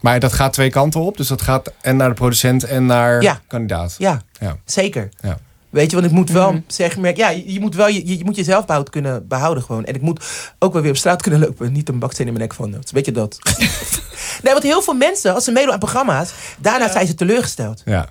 [0.00, 1.16] Maar dat gaat twee kanten op.
[1.16, 3.40] Dus dat gaat en naar de producent en naar Ja.
[3.46, 3.94] kandidaat.
[3.98, 4.56] Ja, Ja.
[4.64, 5.08] zeker.
[5.20, 5.38] Ja.
[5.70, 8.24] Weet je, want ik moet wel zeggen, maar ja, je je moet wel je, je
[8.24, 9.84] moet jezelf behoud kunnen behouden gewoon.
[9.84, 10.24] En ik moet
[10.58, 12.76] ook wel weer op straat kunnen lopen, niet een baksteen in mijn nek van.
[12.92, 13.38] Weet je dat?
[14.42, 17.82] nee, want heel veel mensen, als ze meedoen aan programma's, daarna zijn ze teleurgesteld.
[17.84, 18.08] Ja.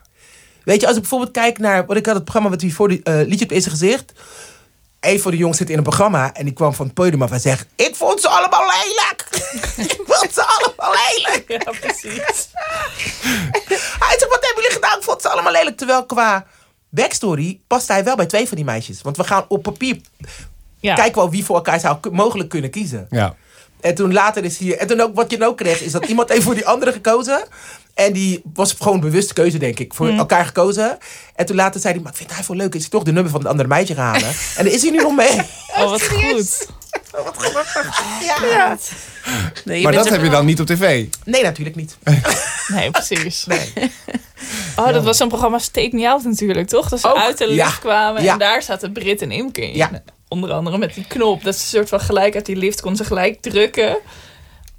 [0.63, 2.87] Weet je, als ik bijvoorbeeld kijk naar wat ik had het programma wat we voor
[2.87, 4.13] de eh, liedje op het eerste gezicht.
[5.01, 7.31] Een van de jongens zit in een programma en die kwam van het podium af
[7.31, 9.25] en zegt: Ik vond ze allemaal lelijk.
[9.91, 11.43] ik vond ze allemaal lelijk.
[11.47, 12.47] Ja, precies.
[14.05, 14.97] Hij zegt: Wat hebben jullie gedaan?
[14.97, 15.77] Ik vond ze allemaal lelijk.
[15.77, 16.45] Terwijl qua
[16.89, 19.01] backstory past hij wel bij twee van die meisjes.
[19.01, 20.01] Want we gaan op papier
[20.79, 20.95] Ja.
[20.95, 23.07] kijken wel wie voor elkaar zou mogelijk kunnen kiezen.
[23.09, 23.35] ja.
[23.81, 24.77] En toen later is hier.
[24.77, 26.91] En toen ook wat je dan ook kreeg, is dat iemand heeft voor die andere
[26.91, 27.47] gekozen.
[27.93, 30.97] En die was gewoon een bewuste keuze, denk ik, voor elkaar gekozen.
[31.35, 32.73] En toen later zei hij, maar ik vind hij veel leuk.
[32.75, 34.27] Is hij toch de nummer van het andere meisje gaan halen?
[34.57, 35.41] en daar is hij nu nog mee.
[35.77, 36.67] Oh, wat goed.
[38.21, 38.77] Ja.
[39.65, 41.05] Nee, je Maar bent dat er heb je dan niet op tv.
[41.25, 41.97] Nee, natuurlijk niet.
[42.67, 43.45] Nee, precies.
[43.45, 43.71] Nee.
[44.75, 46.89] Oh, dat was zo'n programma Steek Me Out natuurlijk, toch?
[46.89, 47.65] Dat ze Ook, uit de ja.
[47.65, 48.33] lift kwamen Ja.
[48.33, 49.75] en daar zaten Brit en Imke in.
[49.75, 49.89] Ja.
[50.27, 51.43] Onder andere met die knop.
[51.43, 53.97] Dat ze een soort van gelijk uit die lift kon ze gelijk drukken.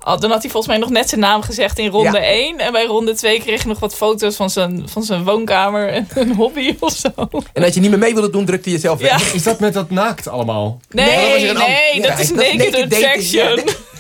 [0.05, 2.25] Oh, dan had hij volgens mij nog net zijn naam gezegd in ronde Ja.
[2.25, 2.59] 1.
[2.59, 6.09] En bij ronde 2 kreeg je nog wat foto's van zijn, van zijn woonkamer en
[6.15, 7.09] een hobby of zo.
[7.53, 9.07] En als je niet meer mee wilde doen, drukte je jezelf Ja.
[9.09, 9.35] weg.
[9.35, 10.81] Is dat met dat naakt allemaal?
[10.91, 13.61] Nee, nee, ander- dat is naked naked attraction.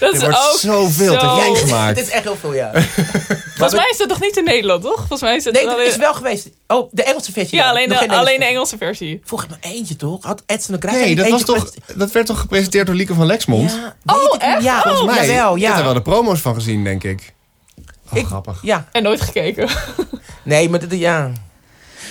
[0.00, 0.06] ja.
[0.06, 1.98] Dat is wordt ook zoveel zo- te gek Het gemaakt.
[2.00, 2.70] is echt heel veel, ja.
[3.54, 4.96] Volgens mij is dat toch niet in Nederland, toch?
[4.96, 6.48] Volgens mij is het Nee, dat is wel geweest.
[6.66, 7.58] Oh, de Engelse versie.
[7.58, 9.20] Ja, alleen de, alleen de Engelse versie.
[9.24, 10.24] Volgens mij eentje, toch?
[10.24, 13.14] Had Edson de Graaf Nee, niet dat, was toch, dat werd toch gepresenteerd door Lieke
[13.14, 13.70] van Lexmond?
[13.70, 14.62] Ja, Oh, ik echt?
[14.62, 15.36] Ja, Volgens volgens mij.
[15.36, 15.78] wel, Ik heb ja.
[15.78, 17.34] er wel de promo's van gezien, denk ik.
[18.12, 18.58] Oh, Ik- grappig.
[18.62, 19.68] Ja, En nooit gekeken.
[20.44, 21.30] nee, maar dat, ja.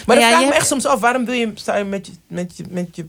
[0.06, 1.84] Maar Ja, dan vraag ik me hebt- echt soms af, waarom wil je, sta je
[1.84, 3.08] met je, met je, met je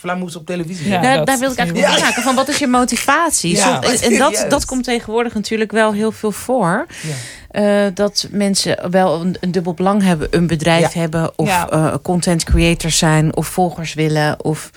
[0.00, 0.88] flamoes op televisie?
[0.88, 1.00] Ja.
[1.00, 1.96] Nou, dat daar wil ik eigenlijk Ja.
[1.96, 2.22] op maken.
[2.22, 3.56] Van wat is je motivatie?
[3.56, 6.86] Ja, en dat, dat komt tegenwoordig natuurlijk wel heel veel voor.
[7.02, 7.86] Ja.
[7.86, 10.28] Eh, dat mensen wel een, een dubbel belang hebben.
[10.30, 11.00] Een bedrijf Ja.
[11.00, 11.38] hebben.
[11.38, 11.68] Of Ja.
[11.68, 13.36] eh, content creators zijn.
[13.36, 14.44] Of volgers willen.
[14.44, 14.70] Of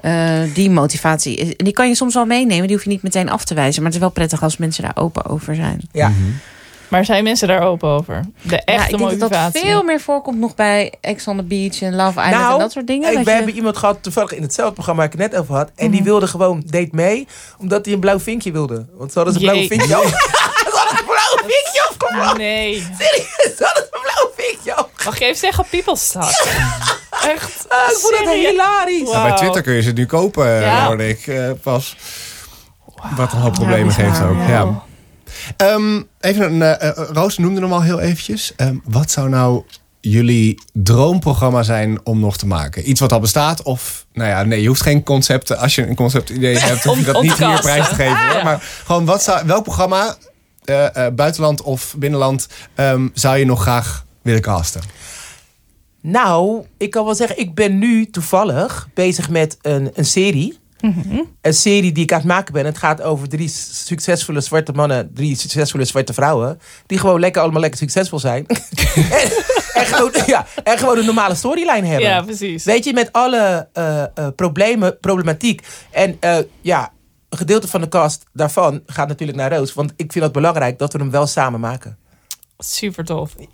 [0.00, 1.36] eh, die motivatie.
[1.36, 2.66] is- En die kan je soms wel meenemen.
[2.66, 3.76] Die hoef je niet meteen af te wijzen.
[3.82, 5.80] Maar het is wel prettig als mensen daar open over zijn.
[5.92, 6.12] Ja.
[6.88, 8.24] Maar zijn mensen daar open over?
[8.42, 9.60] De ja, echte ik denk dat dat motivatie.
[9.60, 12.72] veel meer voorkomt nog bij Ex on the Beach en Love Island Nou, en dat
[12.72, 13.08] soort dingen.
[13.10, 15.40] Ik, dat we je- hebben iemand gehad, toevallig in hetzelfde programma waar ik het net
[15.40, 15.70] over had.
[15.74, 15.94] En Mhm.
[15.94, 17.26] die wilde gewoon, deed mee,
[17.58, 18.86] omdat hij een blauw vinkje wilde.
[18.94, 20.06] Want ze hadden een blauw vinkje op.
[20.68, 22.38] Ze hadden een blauw vinkje opgemaakt.
[22.38, 22.74] Nee.
[22.98, 24.90] Serieus, ze hadden een blauw vinkje op.
[25.04, 26.22] Mag je even zeggen Peoplestar?
[27.34, 27.64] Echt?
[27.68, 28.50] Ah, ik vond het Serieus?
[28.50, 29.02] hilarisch.
[29.02, 29.12] Wow.
[29.12, 30.86] Ja, bij Twitter kun je ze nu kopen, Ja.
[30.86, 31.96] hoorde ik eh, pas.
[33.16, 34.36] Wat een hoop problemen geeft ook.
[34.48, 34.86] ja.
[35.56, 38.52] Ehm, even een, eh, eh, Roos noemde hem al heel eventjes.
[38.56, 39.62] Ehm, wat zou nou
[40.00, 42.90] jullie droomprogramma zijn om nog te maken?
[42.90, 44.06] Iets wat al bestaat of...
[44.12, 45.56] Nou ja, nee, je hoeft geen concept...
[45.56, 48.18] Als je een conceptidee hebt, hoef je Om- dat niet hier prijs te geven.
[48.18, 48.42] Ja.
[48.42, 50.16] Maar gewoon, wat zou, welk programma,
[50.64, 52.48] eh, buitenland of binnenland...
[52.74, 54.80] ehm, zou je nog graag willen casten?
[56.00, 60.58] Nou, ik kan wel zeggen, ik ben nu toevallig bezig met een, een serie.
[61.40, 62.64] Een serie die ik aan het maken ben.
[62.64, 66.60] Het gaat over drie succesvolle zwarte mannen, drie succesvolle zwarte vrouwen.
[66.86, 68.46] Die gewoon lekker allemaal lekker succesvol zijn.
[68.46, 69.30] en,
[69.74, 72.08] en, gewoon, ja, en gewoon een normale storyline hebben.
[72.08, 72.64] Ja, precies.
[72.64, 75.66] Weet je, met alle eh, eh, problemen, problematiek.
[75.90, 76.92] En eh, ja,
[77.28, 79.74] een gedeelte van de cast daarvan gaat natuurlijk naar Roos.
[79.74, 81.98] Want ik vind het belangrijk dat we hem wel samen maken.
[82.58, 83.34] Super tof.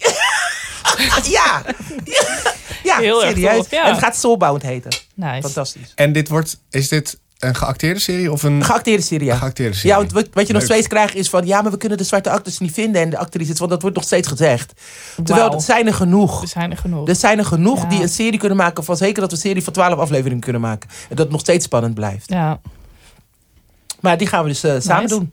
[0.98, 1.62] ja, ja,
[2.85, 3.57] ja Heel erg serieus.
[3.57, 3.85] tof, ja.
[3.85, 4.91] En het gaat Soulbound heten.
[5.14, 5.43] Nice.
[5.43, 5.93] Fantastisch.
[5.95, 6.61] En dit wordt...
[6.70, 8.64] Is dit een geacteerde serie of een...
[8.64, 9.37] Geacteerde serie, ja.
[9.37, 9.91] geacteerde serie?
[9.91, 11.47] Ja, want wat, wat je nog steeds krijgt is van...
[11.47, 13.59] ja, maar we kunnen de zwarte acteurs niet vinden en de actrices...
[13.59, 14.72] want dat wordt nog steeds gezegd.
[15.24, 16.43] Terwijl, dat zijn er genoeg.
[16.43, 17.09] Er zijn er genoeg.
[17.09, 17.89] Er zijn er genoeg Ja.
[17.89, 18.85] die een serie kunnen maken...
[18.85, 20.89] van zeker dat we een serie van 12 afleveringen kunnen maken.
[20.91, 22.28] En dat het nog steeds spannend blijft.
[22.30, 22.61] Ja.
[24.01, 25.14] Maar die gaan we dus eh, samen Nice.
[25.18, 25.32] doen.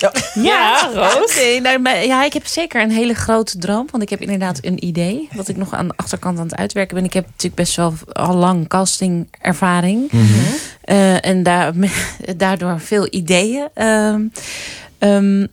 [0.00, 0.12] Ja.
[0.34, 1.60] Ja, Roos.
[1.62, 3.88] Nou, maar ja, ik heb zeker een hele grote droom.
[3.90, 5.28] Want ik heb inderdaad een idee.
[5.32, 7.04] Wat ik nog aan de achterkant aan het uitwerken ben.
[7.04, 10.10] Ik heb natuurlijk best wel al lang castingervaring.
[10.80, 11.72] Eh, en daar,
[12.36, 13.68] daardoor veel ideeën.
[13.74, 14.22] Ehm,
[14.98, 15.46] ehm,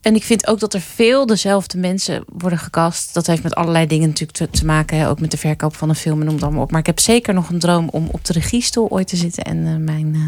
[0.00, 3.14] en ik vind ook dat er veel dezelfde mensen worden gecast.
[3.14, 4.98] Dat heeft met allerlei dingen natuurlijk te, te maken.
[4.98, 5.08] Hè?
[5.08, 6.70] Ook met de verkoop van een film en noem het allemaal op.
[6.70, 9.44] Maar ik heb zeker nog een droom om op de regiestoel ooit te zitten.
[9.44, 10.20] En eh, mijn eh,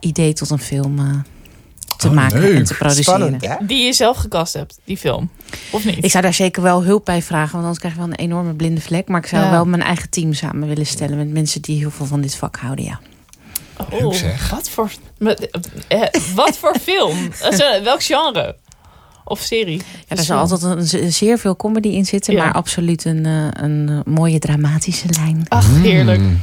[0.00, 1.24] idee tot een film
[1.98, 2.54] te Oh, maken leuk.
[2.56, 3.04] en te produceren.
[3.20, 3.66] Spannend, hè?
[3.66, 5.30] Die je zelf gecast hebt, die film.
[5.70, 6.04] Of niet?
[6.04, 8.54] Ik zou daar zeker wel hulp bij vragen, want anders krijg je wel een enorme
[8.54, 9.08] blinde vlek.
[9.08, 9.50] Maar ik zou Ja.
[9.50, 12.56] wel mijn eigen team samen willen stellen met mensen die heel veel van dit vak
[12.56, 12.84] houden.
[12.84, 13.00] Ja.
[13.92, 14.50] Oh, Leuk zeg.
[14.50, 14.90] Wat voor,
[15.88, 16.00] eh,
[16.34, 17.16] wat voor film?
[17.40, 18.56] Eh, welk genre?
[19.24, 19.80] Of serie?
[20.08, 22.44] Ja, er zal altijd een, ze- zeer veel comedy in zitten, Ja.
[22.44, 25.44] maar absoluut een, eh, een mooie dramatische lijn.
[25.48, 26.20] Ach, heerlijk.
[26.20, 26.40] Mm.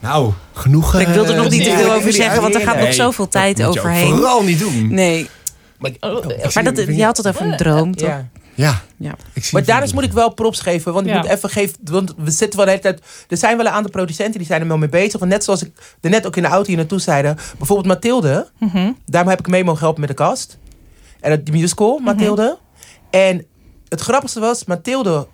[0.00, 0.94] Nou, genoeg...
[1.00, 3.28] ik wil er nog eh, niet te veel over zeggen, want er gaat nog zoveel
[3.28, 4.16] tijd dat moet je ook overheen.
[4.16, 4.94] vooral niet doen.
[4.94, 5.28] Nee,
[6.00, 8.08] Oh, maar dat, je had het over een droom, toch?
[8.08, 8.28] Ja.
[8.54, 8.80] Ja.
[8.96, 9.14] Ja.
[9.32, 10.92] Ik zie Maar niet moet ik wel props geven.
[10.92, 11.18] Want ik Ja.
[11.20, 11.76] moet even geven.
[11.84, 13.02] Want we zitten wel de hele tijd.
[13.28, 15.18] Er zijn wel een aantal producenten die zijn er wel mee bezig.
[15.20, 17.36] Want net zoals ik er net ook in de auto hier naartoe zeiden.
[17.58, 18.50] Bijvoorbeeld Mathilde.
[18.58, 18.92] Mhm.
[19.06, 20.58] Daarom heb ik mee mogen helpen met de cast.
[21.20, 22.58] En het die musical, Mathilde.
[23.10, 23.46] En
[23.88, 25.26] het grappigste was, Mathilde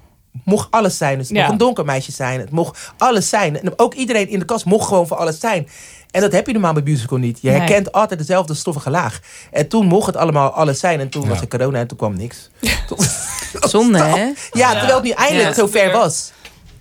[0.44, 1.18] mocht alles zijn.
[1.18, 1.42] Dus het Ja.
[1.42, 2.40] mocht een donker meisje zijn.
[2.40, 3.60] Het mocht alles zijn.
[3.60, 5.68] En ook iedereen in de kast mocht gewoon voor alles zijn.
[6.10, 7.38] En dat heb je normaal bij musical niet.
[7.40, 7.58] Je Nee.
[7.58, 9.20] herkent altijd dezelfde stoffige laag.
[9.50, 11.00] En toen mocht het allemaal alles zijn.
[11.00, 11.28] En toen Ja.
[11.28, 12.50] was er corona en toen kwam niks.
[13.60, 14.32] Zonde, hè?
[14.52, 15.54] Ja, terwijl het nu eindelijk Ja.
[15.54, 16.32] zo ver was.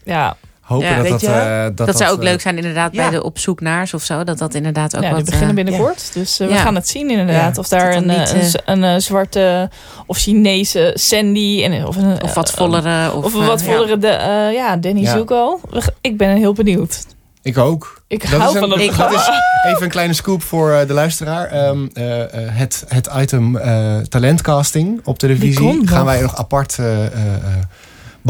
[0.03, 0.38] Ja,
[0.68, 1.03] Hopen Ja.
[1.03, 3.01] dat, eh, dat, Dat, zou ook eh, leuk zijn inderdaad ja.
[3.09, 4.24] bij de op zoek naars of zo.
[4.24, 5.18] Dat dat inderdaad ook ja wat...
[5.18, 6.13] die beginnen eh, binnenkort.
[6.13, 6.59] Dus eh, we Ja.
[6.61, 7.55] gaan het zien inderdaad.
[7.55, 7.61] Ja.
[7.61, 9.70] Of daar een, eh, niet, een, eh, een, eh, zwarte
[10.05, 11.63] of Chinese Sandy.
[11.63, 13.13] En, of, een, of wat eh, vollere.
[13.13, 15.11] Of, Of een eh, wat vollere de, eh, ja, Danny Ja.
[15.18, 15.59] Zuko.
[15.70, 17.05] We Ik ben heel benieuwd.
[17.41, 18.01] Ik ook.
[18.07, 19.30] Ik Dat hou is van een- dat is
[19.68, 21.45] even een kleine scoop voor eh, de luisteraar.
[21.47, 26.86] Ehm, eh, eh, het, het item eh, talentcasting op televisie gaan wij nog apart eh,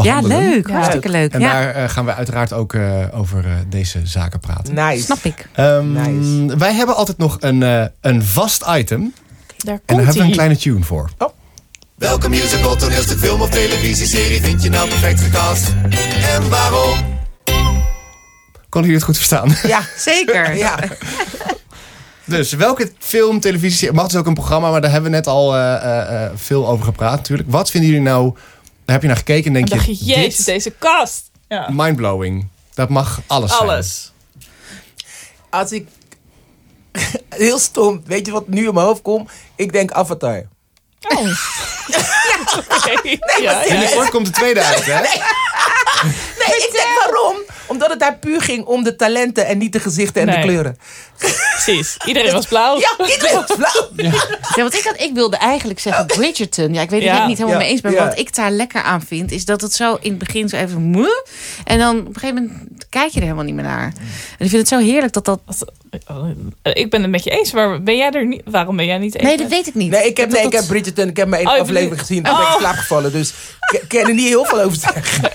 [0.04, 0.68] Ja, leuk.
[0.68, 0.74] Ja.
[0.74, 1.32] Hartstikke leuk.
[1.32, 4.74] En ja, daar eh, gaan we uiteraard ook eh, over eh, deze zaken praten.
[4.74, 5.02] Nice.
[5.02, 5.48] snap ik.
[5.52, 6.56] Ehm, Nice.
[6.56, 9.14] Wij hebben altijd nog een, eh, een vast item.
[9.56, 11.10] Daar En daar hebben we een kleine tune voor.
[11.94, 15.74] Welke musical, toneelstuk, film of televisieserie vind je nou perfect gecast?
[16.34, 17.16] En waarom?
[18.68, 19.56] Konden jullie het goed verstaan?
[19.66, 20.56] Ja, Zeker.
[20.56, 20.78] ja.
[22.28, 25.56] Dus welke film, televisie, mag dus ook een programma, maar daar hebben we net al
[25.56, 27.50] eh, eh, eh, veel over gepraat natuurlijk.
[27.50, 28.34] Wat vinden jullie nou,
[28.88, 31.30] daar heb je naar gekeken en denk Dan dacht je, je, jezus, dit, deze kast.
[31.48, 31.68] Ja.
[31.70, 32.48] mindblowing.
[32.74, 33.62] Dat mag alles zijn.
[33.62, 34.12] Alles.
[35.50, 35.88] Als ik...
[37.28, 38.02] Heel stom.
[38.04, 39.30] Weet je wat nu in mijn hoofd komt?
[39.56, 40.42] Ik denk Avatar.
[41.08, 41.20] Oh.
[42.86, 43.00] ja,
[43.42, 43.62] ja, ja.
[43.68, 45.00] Binnenkort komt de tweede uit, hè?
[45.00, 47.36] Nee, ik denk waarom?
[47.68, 50.36] Omdat het daar puur ging om de talenten en niet de gezichten en Nee.
[50.36, 50.78] de kleuren.
[51.52, 51.96] Precies.
[52.06, 52.78] Iedereen was blauw.
[52.78, 53.88] Ja, iedereen was blauw.
[53.96, 56.74] Ja, want ik, had, ik wilde eigenlijk zeggen Bridgerton.
[56.74, 57.12] Ja, ik weet het Ja.
[57.14, 57.92] dat ik niet helemaal Ja, mee eens ben.
[57.92, 58.04] ja.
[58.08, 60.80] Wat ik daar lekker aan vind, is dat het zo in het begin zo even
[60.82, 61.24] moe.
[61.64, 63.92] En dan op een gegeven moment kijk je er helemaal niet meer naar.
[64.38, 65.40] En ik vind het zo heerlijk dat dat...
[66.06, 68.42] Eh, Ik ben het met je eens, maar ben jij er niet?
[68.44, 69.24] Waarom ben jij niet eens?
[69.24, 69.90] Nee, dat weet ik niet.
[69.90, 72.22] Nee, ik heb, nee, ik heb Bridgerton, ik heb maar één Oh, aflevering gezien.
[72.22, 72.60] Toen ben ik in Oh.
[72.60, 73.12] slaap gevallen.
[73.12, 73.32] Dus
[73.70, 75.30] ik kan er niet heel veel over zeggen.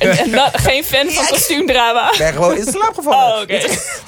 [0.53, 2.11] Geen fan van kostuumdrama.
[2.11, 3.41] Ik ben gewoon in slaap gevallen.
[3.49, 3.59] Oh.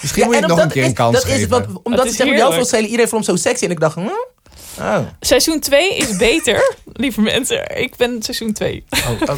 [0.01, 1.39] Misschien moet je nog een keer een kans dat geven.
[1.41, 2.53] Is wat, omdat is ik heerlijk.
[2.53, 3.65] veel stelen, iedereen vond hem zo sexy.
[3.65, 4.09] En ik dacht, hm?
[4.79, 4.97] Oh.
[5.19, 7.77] Seizoen 2 is beter, lieve mensen.
[7.77, 8.83] Ik ben seizoen 2.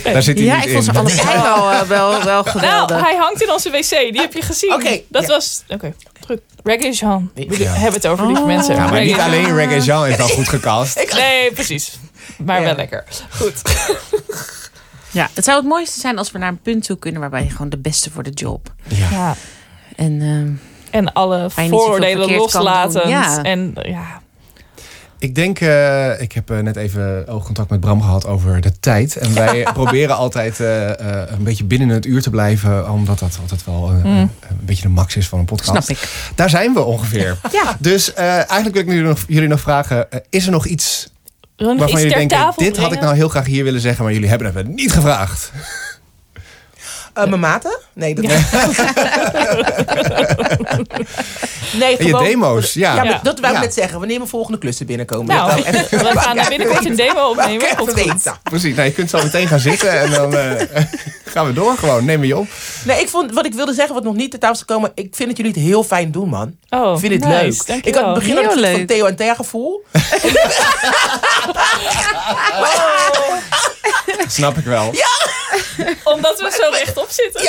[0.03, 0.97] Daar zit hij Ja, niet ik vond ze in.
[0.97, 3.01] allebei wel, eh, wel, wel Nou, geweldig.
[3.01, 3.89] hij hangt in onze wc.
[3.89, 4.73] Die heb je gezien.
[4.73, 5.27] Oké, dat ja.
[5.27, 5.63] was...
[5.69, 6.39] Oké, terug.
[6.63, 7.31] Reggae Jean.
[7.35, 7.71] We Ja.
[7.71, 8.75] hebben het over, lieve mensen.
[8.75, 11.05] Ja, maar niet alleen Reggae Jean is wel goed gecast.
[11.13, 11.99] Nee, precies.
[12.37, 12.65] Maar Ja.
[12.65, 13.03] wel lekker.
[13.29, 13.61] Goed.
[15.17, 17.21] Ja, het zou het mooiste zijn als we naar een punt toe kunnen...
[17.21, 18.73] waarbij je gewoon de beste voor de job.
[18.87, 19.35] Ja.
[19.95, 23.09] En eh, En alle vooroordelen loslaten.
[23.09, 23.43] Ja.
[23.43, 24.21] En ja,
[25.19, 29.15] Ik denk, eh, ik heb eh, net even oogcontact met Bram gehad over de tijd.
[29.15, 32.91] En wij proberen altijd eh, eh, een beetje binnen het uur te blijven.
[32.91, 34.15] Omdat dat altijd wel eh, Mm.
[34.49, 35.69] een beetje de max is van een podcast.
[35.69, 36.31] snap ik.
[36.35, 37.37] Daar zijn we ongeveer.
[37.51, 37.75] Ja.
[37.79, 40.07] Dus eh, eigenlijk wil ik jullie nog, jullie nog vragen.
[40.29, 41.09] is er nog iets
[41.57, 42.53] waarvan jullie denken...
[42.55, 44.03] Dit had ik nou heel graag hier willen zeggen.
[44.03, 45.51] Maar jullie hebben het niet gevraagd.
[47.17, 47.77] Eh, mijn maten?
[47.93, 48.25] Nee, dat
[51.73, 52.95] Nee, En je demo's, ja.
[52.95, 53.65] Ja, maar dat wou ik Ja.
[53.65, 53.99] net zeggen.
[53.99, 55.35] Wanneer mijn volgende klussen binnenkomen.
[55.35, 55.73] Nou, even-
[56.13, 57.67] we gaan binnenkort een demo opnemen.
[58.43, 58.75] Precies.
[58.75, 59.99] Nou, je kunt zo meteen gaan zitten.
[59.99, 60.61] En dan eh,
[61.33, 62.05] gaan we door gewoon.
[62.05, 62.47] Neem me je op.
[62.83, 64.91] Nee, ik vond, wat ik wilde zeggen, wat nog niet ter tafel is gekomen.
[64.95, 66.55] Ik vind dat jullie het heel fijn doen, man.
[66.69, 67.63] Oh, ik vind het nice.
[67.67, 67.85] leuk.
[67.85, 68.87] Ik had het begin Heel van leuk.
[68.87, 69.83] Theo en Thea gevoel.
[74.27, 74.93] Snap ik wel.
[76.03, 77.43] Omdat we zo rechtop zitten.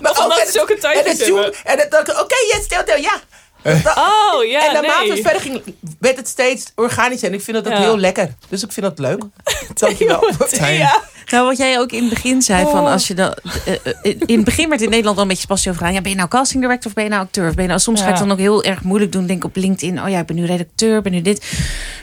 [0.00, 1.60] Maar Of omdat en we zulke en tijdjes het zoen- hebben.
[1.64, 3.20] En dan dacht ik, oké, yes, Theo, Theo, ja.
[3.64, 5.10] Oh, ja, en naarmate nee.
[5.10, 5.62] het verder ging,
[5.98, 7.28] werd het steeds organischer.
[7.28, 7.80] En ik vind dat ook Ja.
[7.80, 8.34] heel lekker.
[8.48, 9.22] Dus ik vind dat leuk.
[9.74, 10.30] Dankjewel.
[10.60, 11.02] Ja.
[11.30, 13.34] Nou, wat jij ook in het begin zei, van als je dan,
[13.64, 15.92] eh, eh, in het begin werd in Nederland wel een beetje spassie over aan.
[15.92, 17.48] Ja, ben je nou casting director of ben je nou acteur?
[17.48, 19.26] Of ben je nou, soms ga ik dan ook heel erg moeilijk doen.
[19.26, 21.50] Denk op LinkedIn, oh ja, ik ben nu redacteur, ik ben nu dit.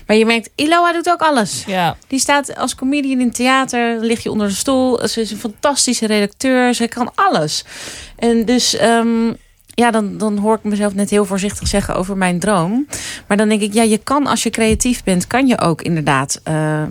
[0.07, 1.63] Maar je merkt, Iloa doet ook alles.
[1.65, 1.97] Ja.
[2.07, 5.07] Die staat als comedian in theater, lig je onder de stoel.
[5.07, 7.63] Ze is een fantastische redacteur, ze kan alles.
[8.15, 9.33] En dus, ehm,
[9.79, 12.87] ja, dan, dan hoor ik mezelf net heel voorzichtig zeggen over mijn droom.
[13.27, 16.39] Maar dan denk ik, ja, je kan als je creatief bent, kan je ook inderdaad
[16.43, 16.83] eh,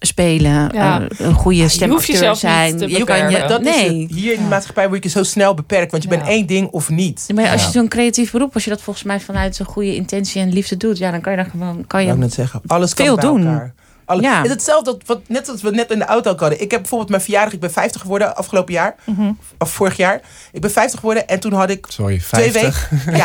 [0.00, 1.00] spelen, Ja.
[1.00, 2.70] eh, een goede hoeft stemacteur zijn.
[2.70, 3.44] niet te je kan je.
[3.48, 4.02] Dat is nee.
[4.02, 4.10] het.
[4.14, 5.90] Hier in de maatschappij word je zo snel beperkt.
[5.90, 6.16] Want je Ja.
[6.16, 7.26] bent één ding of niet.
[7.34, 10.40] Maar als je zo'n creatief beroep, als je dat volgens mij vanuit zo'n goede intentie
[10.42, 12.12] en liefde doet, ja, dan kan je daar gewoon, kan je.
[12.14, 12.60] net zeggen.
[12.66, 13.46] Alles kan Veel bij doen.
[13.46, 13.74] elkaar.
[14.06, 14.36] Alle, Ja.
[14.36, 16.60] Het is hetzelfde wat, wat, net als we net in de auto ook hadden.
[16.60, 17.52] Ik heb bijvoorbeeld mijn verjaardag.
[17.52, 18.94] Ik ben 50 geworden afgelopen jaar.
[19.04, 19.32] Mhm.
[19.58, 20.20] Of vorig jaar.
[20.52, 21.28] Ik ben 50 geworden.
[21.28, 22.88] En toen had ik Sorry, twee 50.
[22.90, 23.16] weken...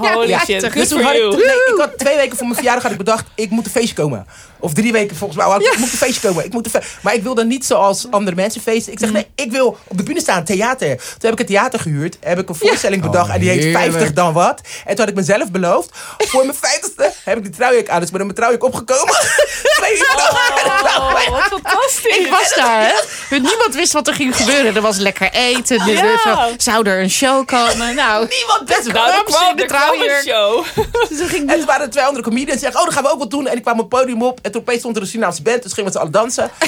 [0.00, 0.12] Ja.
[0.12, 0.38] Holy Ja.
[0.38, 2.98] shit, Dus toen had ik, nee, ik had twee weken voor mijn verjaardag had ik
[2.98, 4.26] bedacht, ik moet een feestje komen.
[4.62, 6.44] Of drie weken volgens mij, had ik, ik moet een feestje komen.
[6.44, 8.92] Ik moet een fe- maar ik wilde niet zoals andere mensen feesten.
[8.92, 10.96] Ik zeg, nee, ik wil op de bühne staan, theater.
[10.96, 13.62] Toen heb ik een theater gehuurd, heb ik een voorstelling bedacht Oh, en die heet
[13.62, 13.84] heerlijk.
[13.92, 14.60] 50 dan wat.
[14.84, 18.00] En toen had ik mezelf beloofd, voor mijn 50ste heb ik die trouwjurk aan.
[18.00, 19.14] Dus ik ben met mijn trouwjurk opgekomen.
[19.78, 22.16] Twee Oh, wat fantastisch.
[22.16, 22.92] Ik was daar, hè?
[23.38, 24.76] Niemand wist wat er ging gebeuren.
[24.76, 25.78] Er was lekker eten.
[25.80, 26.02] Er- Ja.
[26.48, 27.94] er- zou er een show komen?
[27.94, 30.22] Nou, Niemand er Ramses kwam, de er kwam een trouwjurk.
[30.22, 30.64] show.
[31.08, 33.02] dus er ging En toen waren er twee andere comedians die zeggen, oh, dan gaan
[33.04, 33.46] we ook wat doen.
[33.46, 35.62] En ik kwam op het podium op en toen opeens stond er een Surinaamse band.
[35.62, 36.50] Dus gingen we met z'n allen dansen.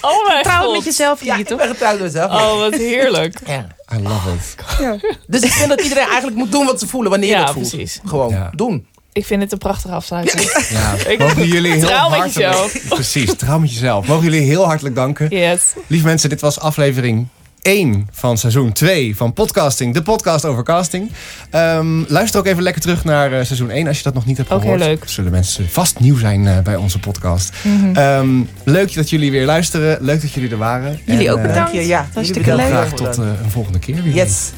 [0.00, 0.74] Oh mijn trouwen god.
[0.76, 1.58] met jezelf Ja, hier, ik toch?
[1.58, 2.30] ben getrouwd met mezelf.
[2.32, 3.38] Oh, wat heerlijk.
[3.46, 3.66] Ja.
[3.94, 5.16] I love it.
[5.26, 7.68] Dus ik vind dat iedereen eigenlijk moet doen wat ze voelen wanneer Ja, dat voelt.
[7.68, 8.00] precies.
[8.06, 8.50] Gewoon Ja.
[8.54, 8.86] doen.
[9.14, 10.66] Ik vind het een prachtige afsluiting.
[10.70, 12.48] Ja, Ik- mogen jullie heel Trouw met hartelijk...
[12.52, 12.78] jezelf.
[12.88, 14.06] Precies, trouw met jezelf.
[14.06, 15.26] Mogen jullie heel hartelijk danken.
[15.30, 15.62] Yes.
[15.86, 17.26] Lieve mensen, dit was aflevering
[17.62, 19.94] 1 van seizoen 2 van Podcasting.
[19.94, 21.10] De podcast over casting.
[21.50, 24.36] Ehm, luister ook even lekker terug naar eh, seizoen 1 als je dat nog niet
[24.36, 24.80] hebt Ook gehoord.
[24.80, 25.02] heel leuk.
[25.06, 27.52] Zullen mensen vast nieuw zijn eh, bij onze podcast.
[27.62, 27.96] Mhm.
[27.96, 28.28] Ehm,
[28.64, 29.98] leuk dat jullie weer luisteren.
[30.00, 31.00] Leuk dat jullie er waren.
[31.04, 31.72] Jullie En, ook eh, bedankt.
[31.72, 32.08] Dank je, ja.
[32.14, 32.72] Hartstikke Jullie leuk.
[32.72, 34.14] Graag tot een volgende keer weer.
[34.14, 34.50] Yes.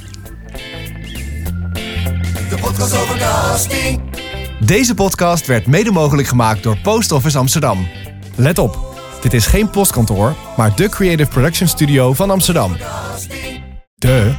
[2.50, 4.00] De podcast over casting.
[4.60, 7.88] Deze podcast werd mede mogelijk gemaakt door Post Office Amsterdam.
[8.36, 12.76] Let op, dit is geen postkantoor, maar de creative production studio van Amsterdam.
[13.94, 14.34] De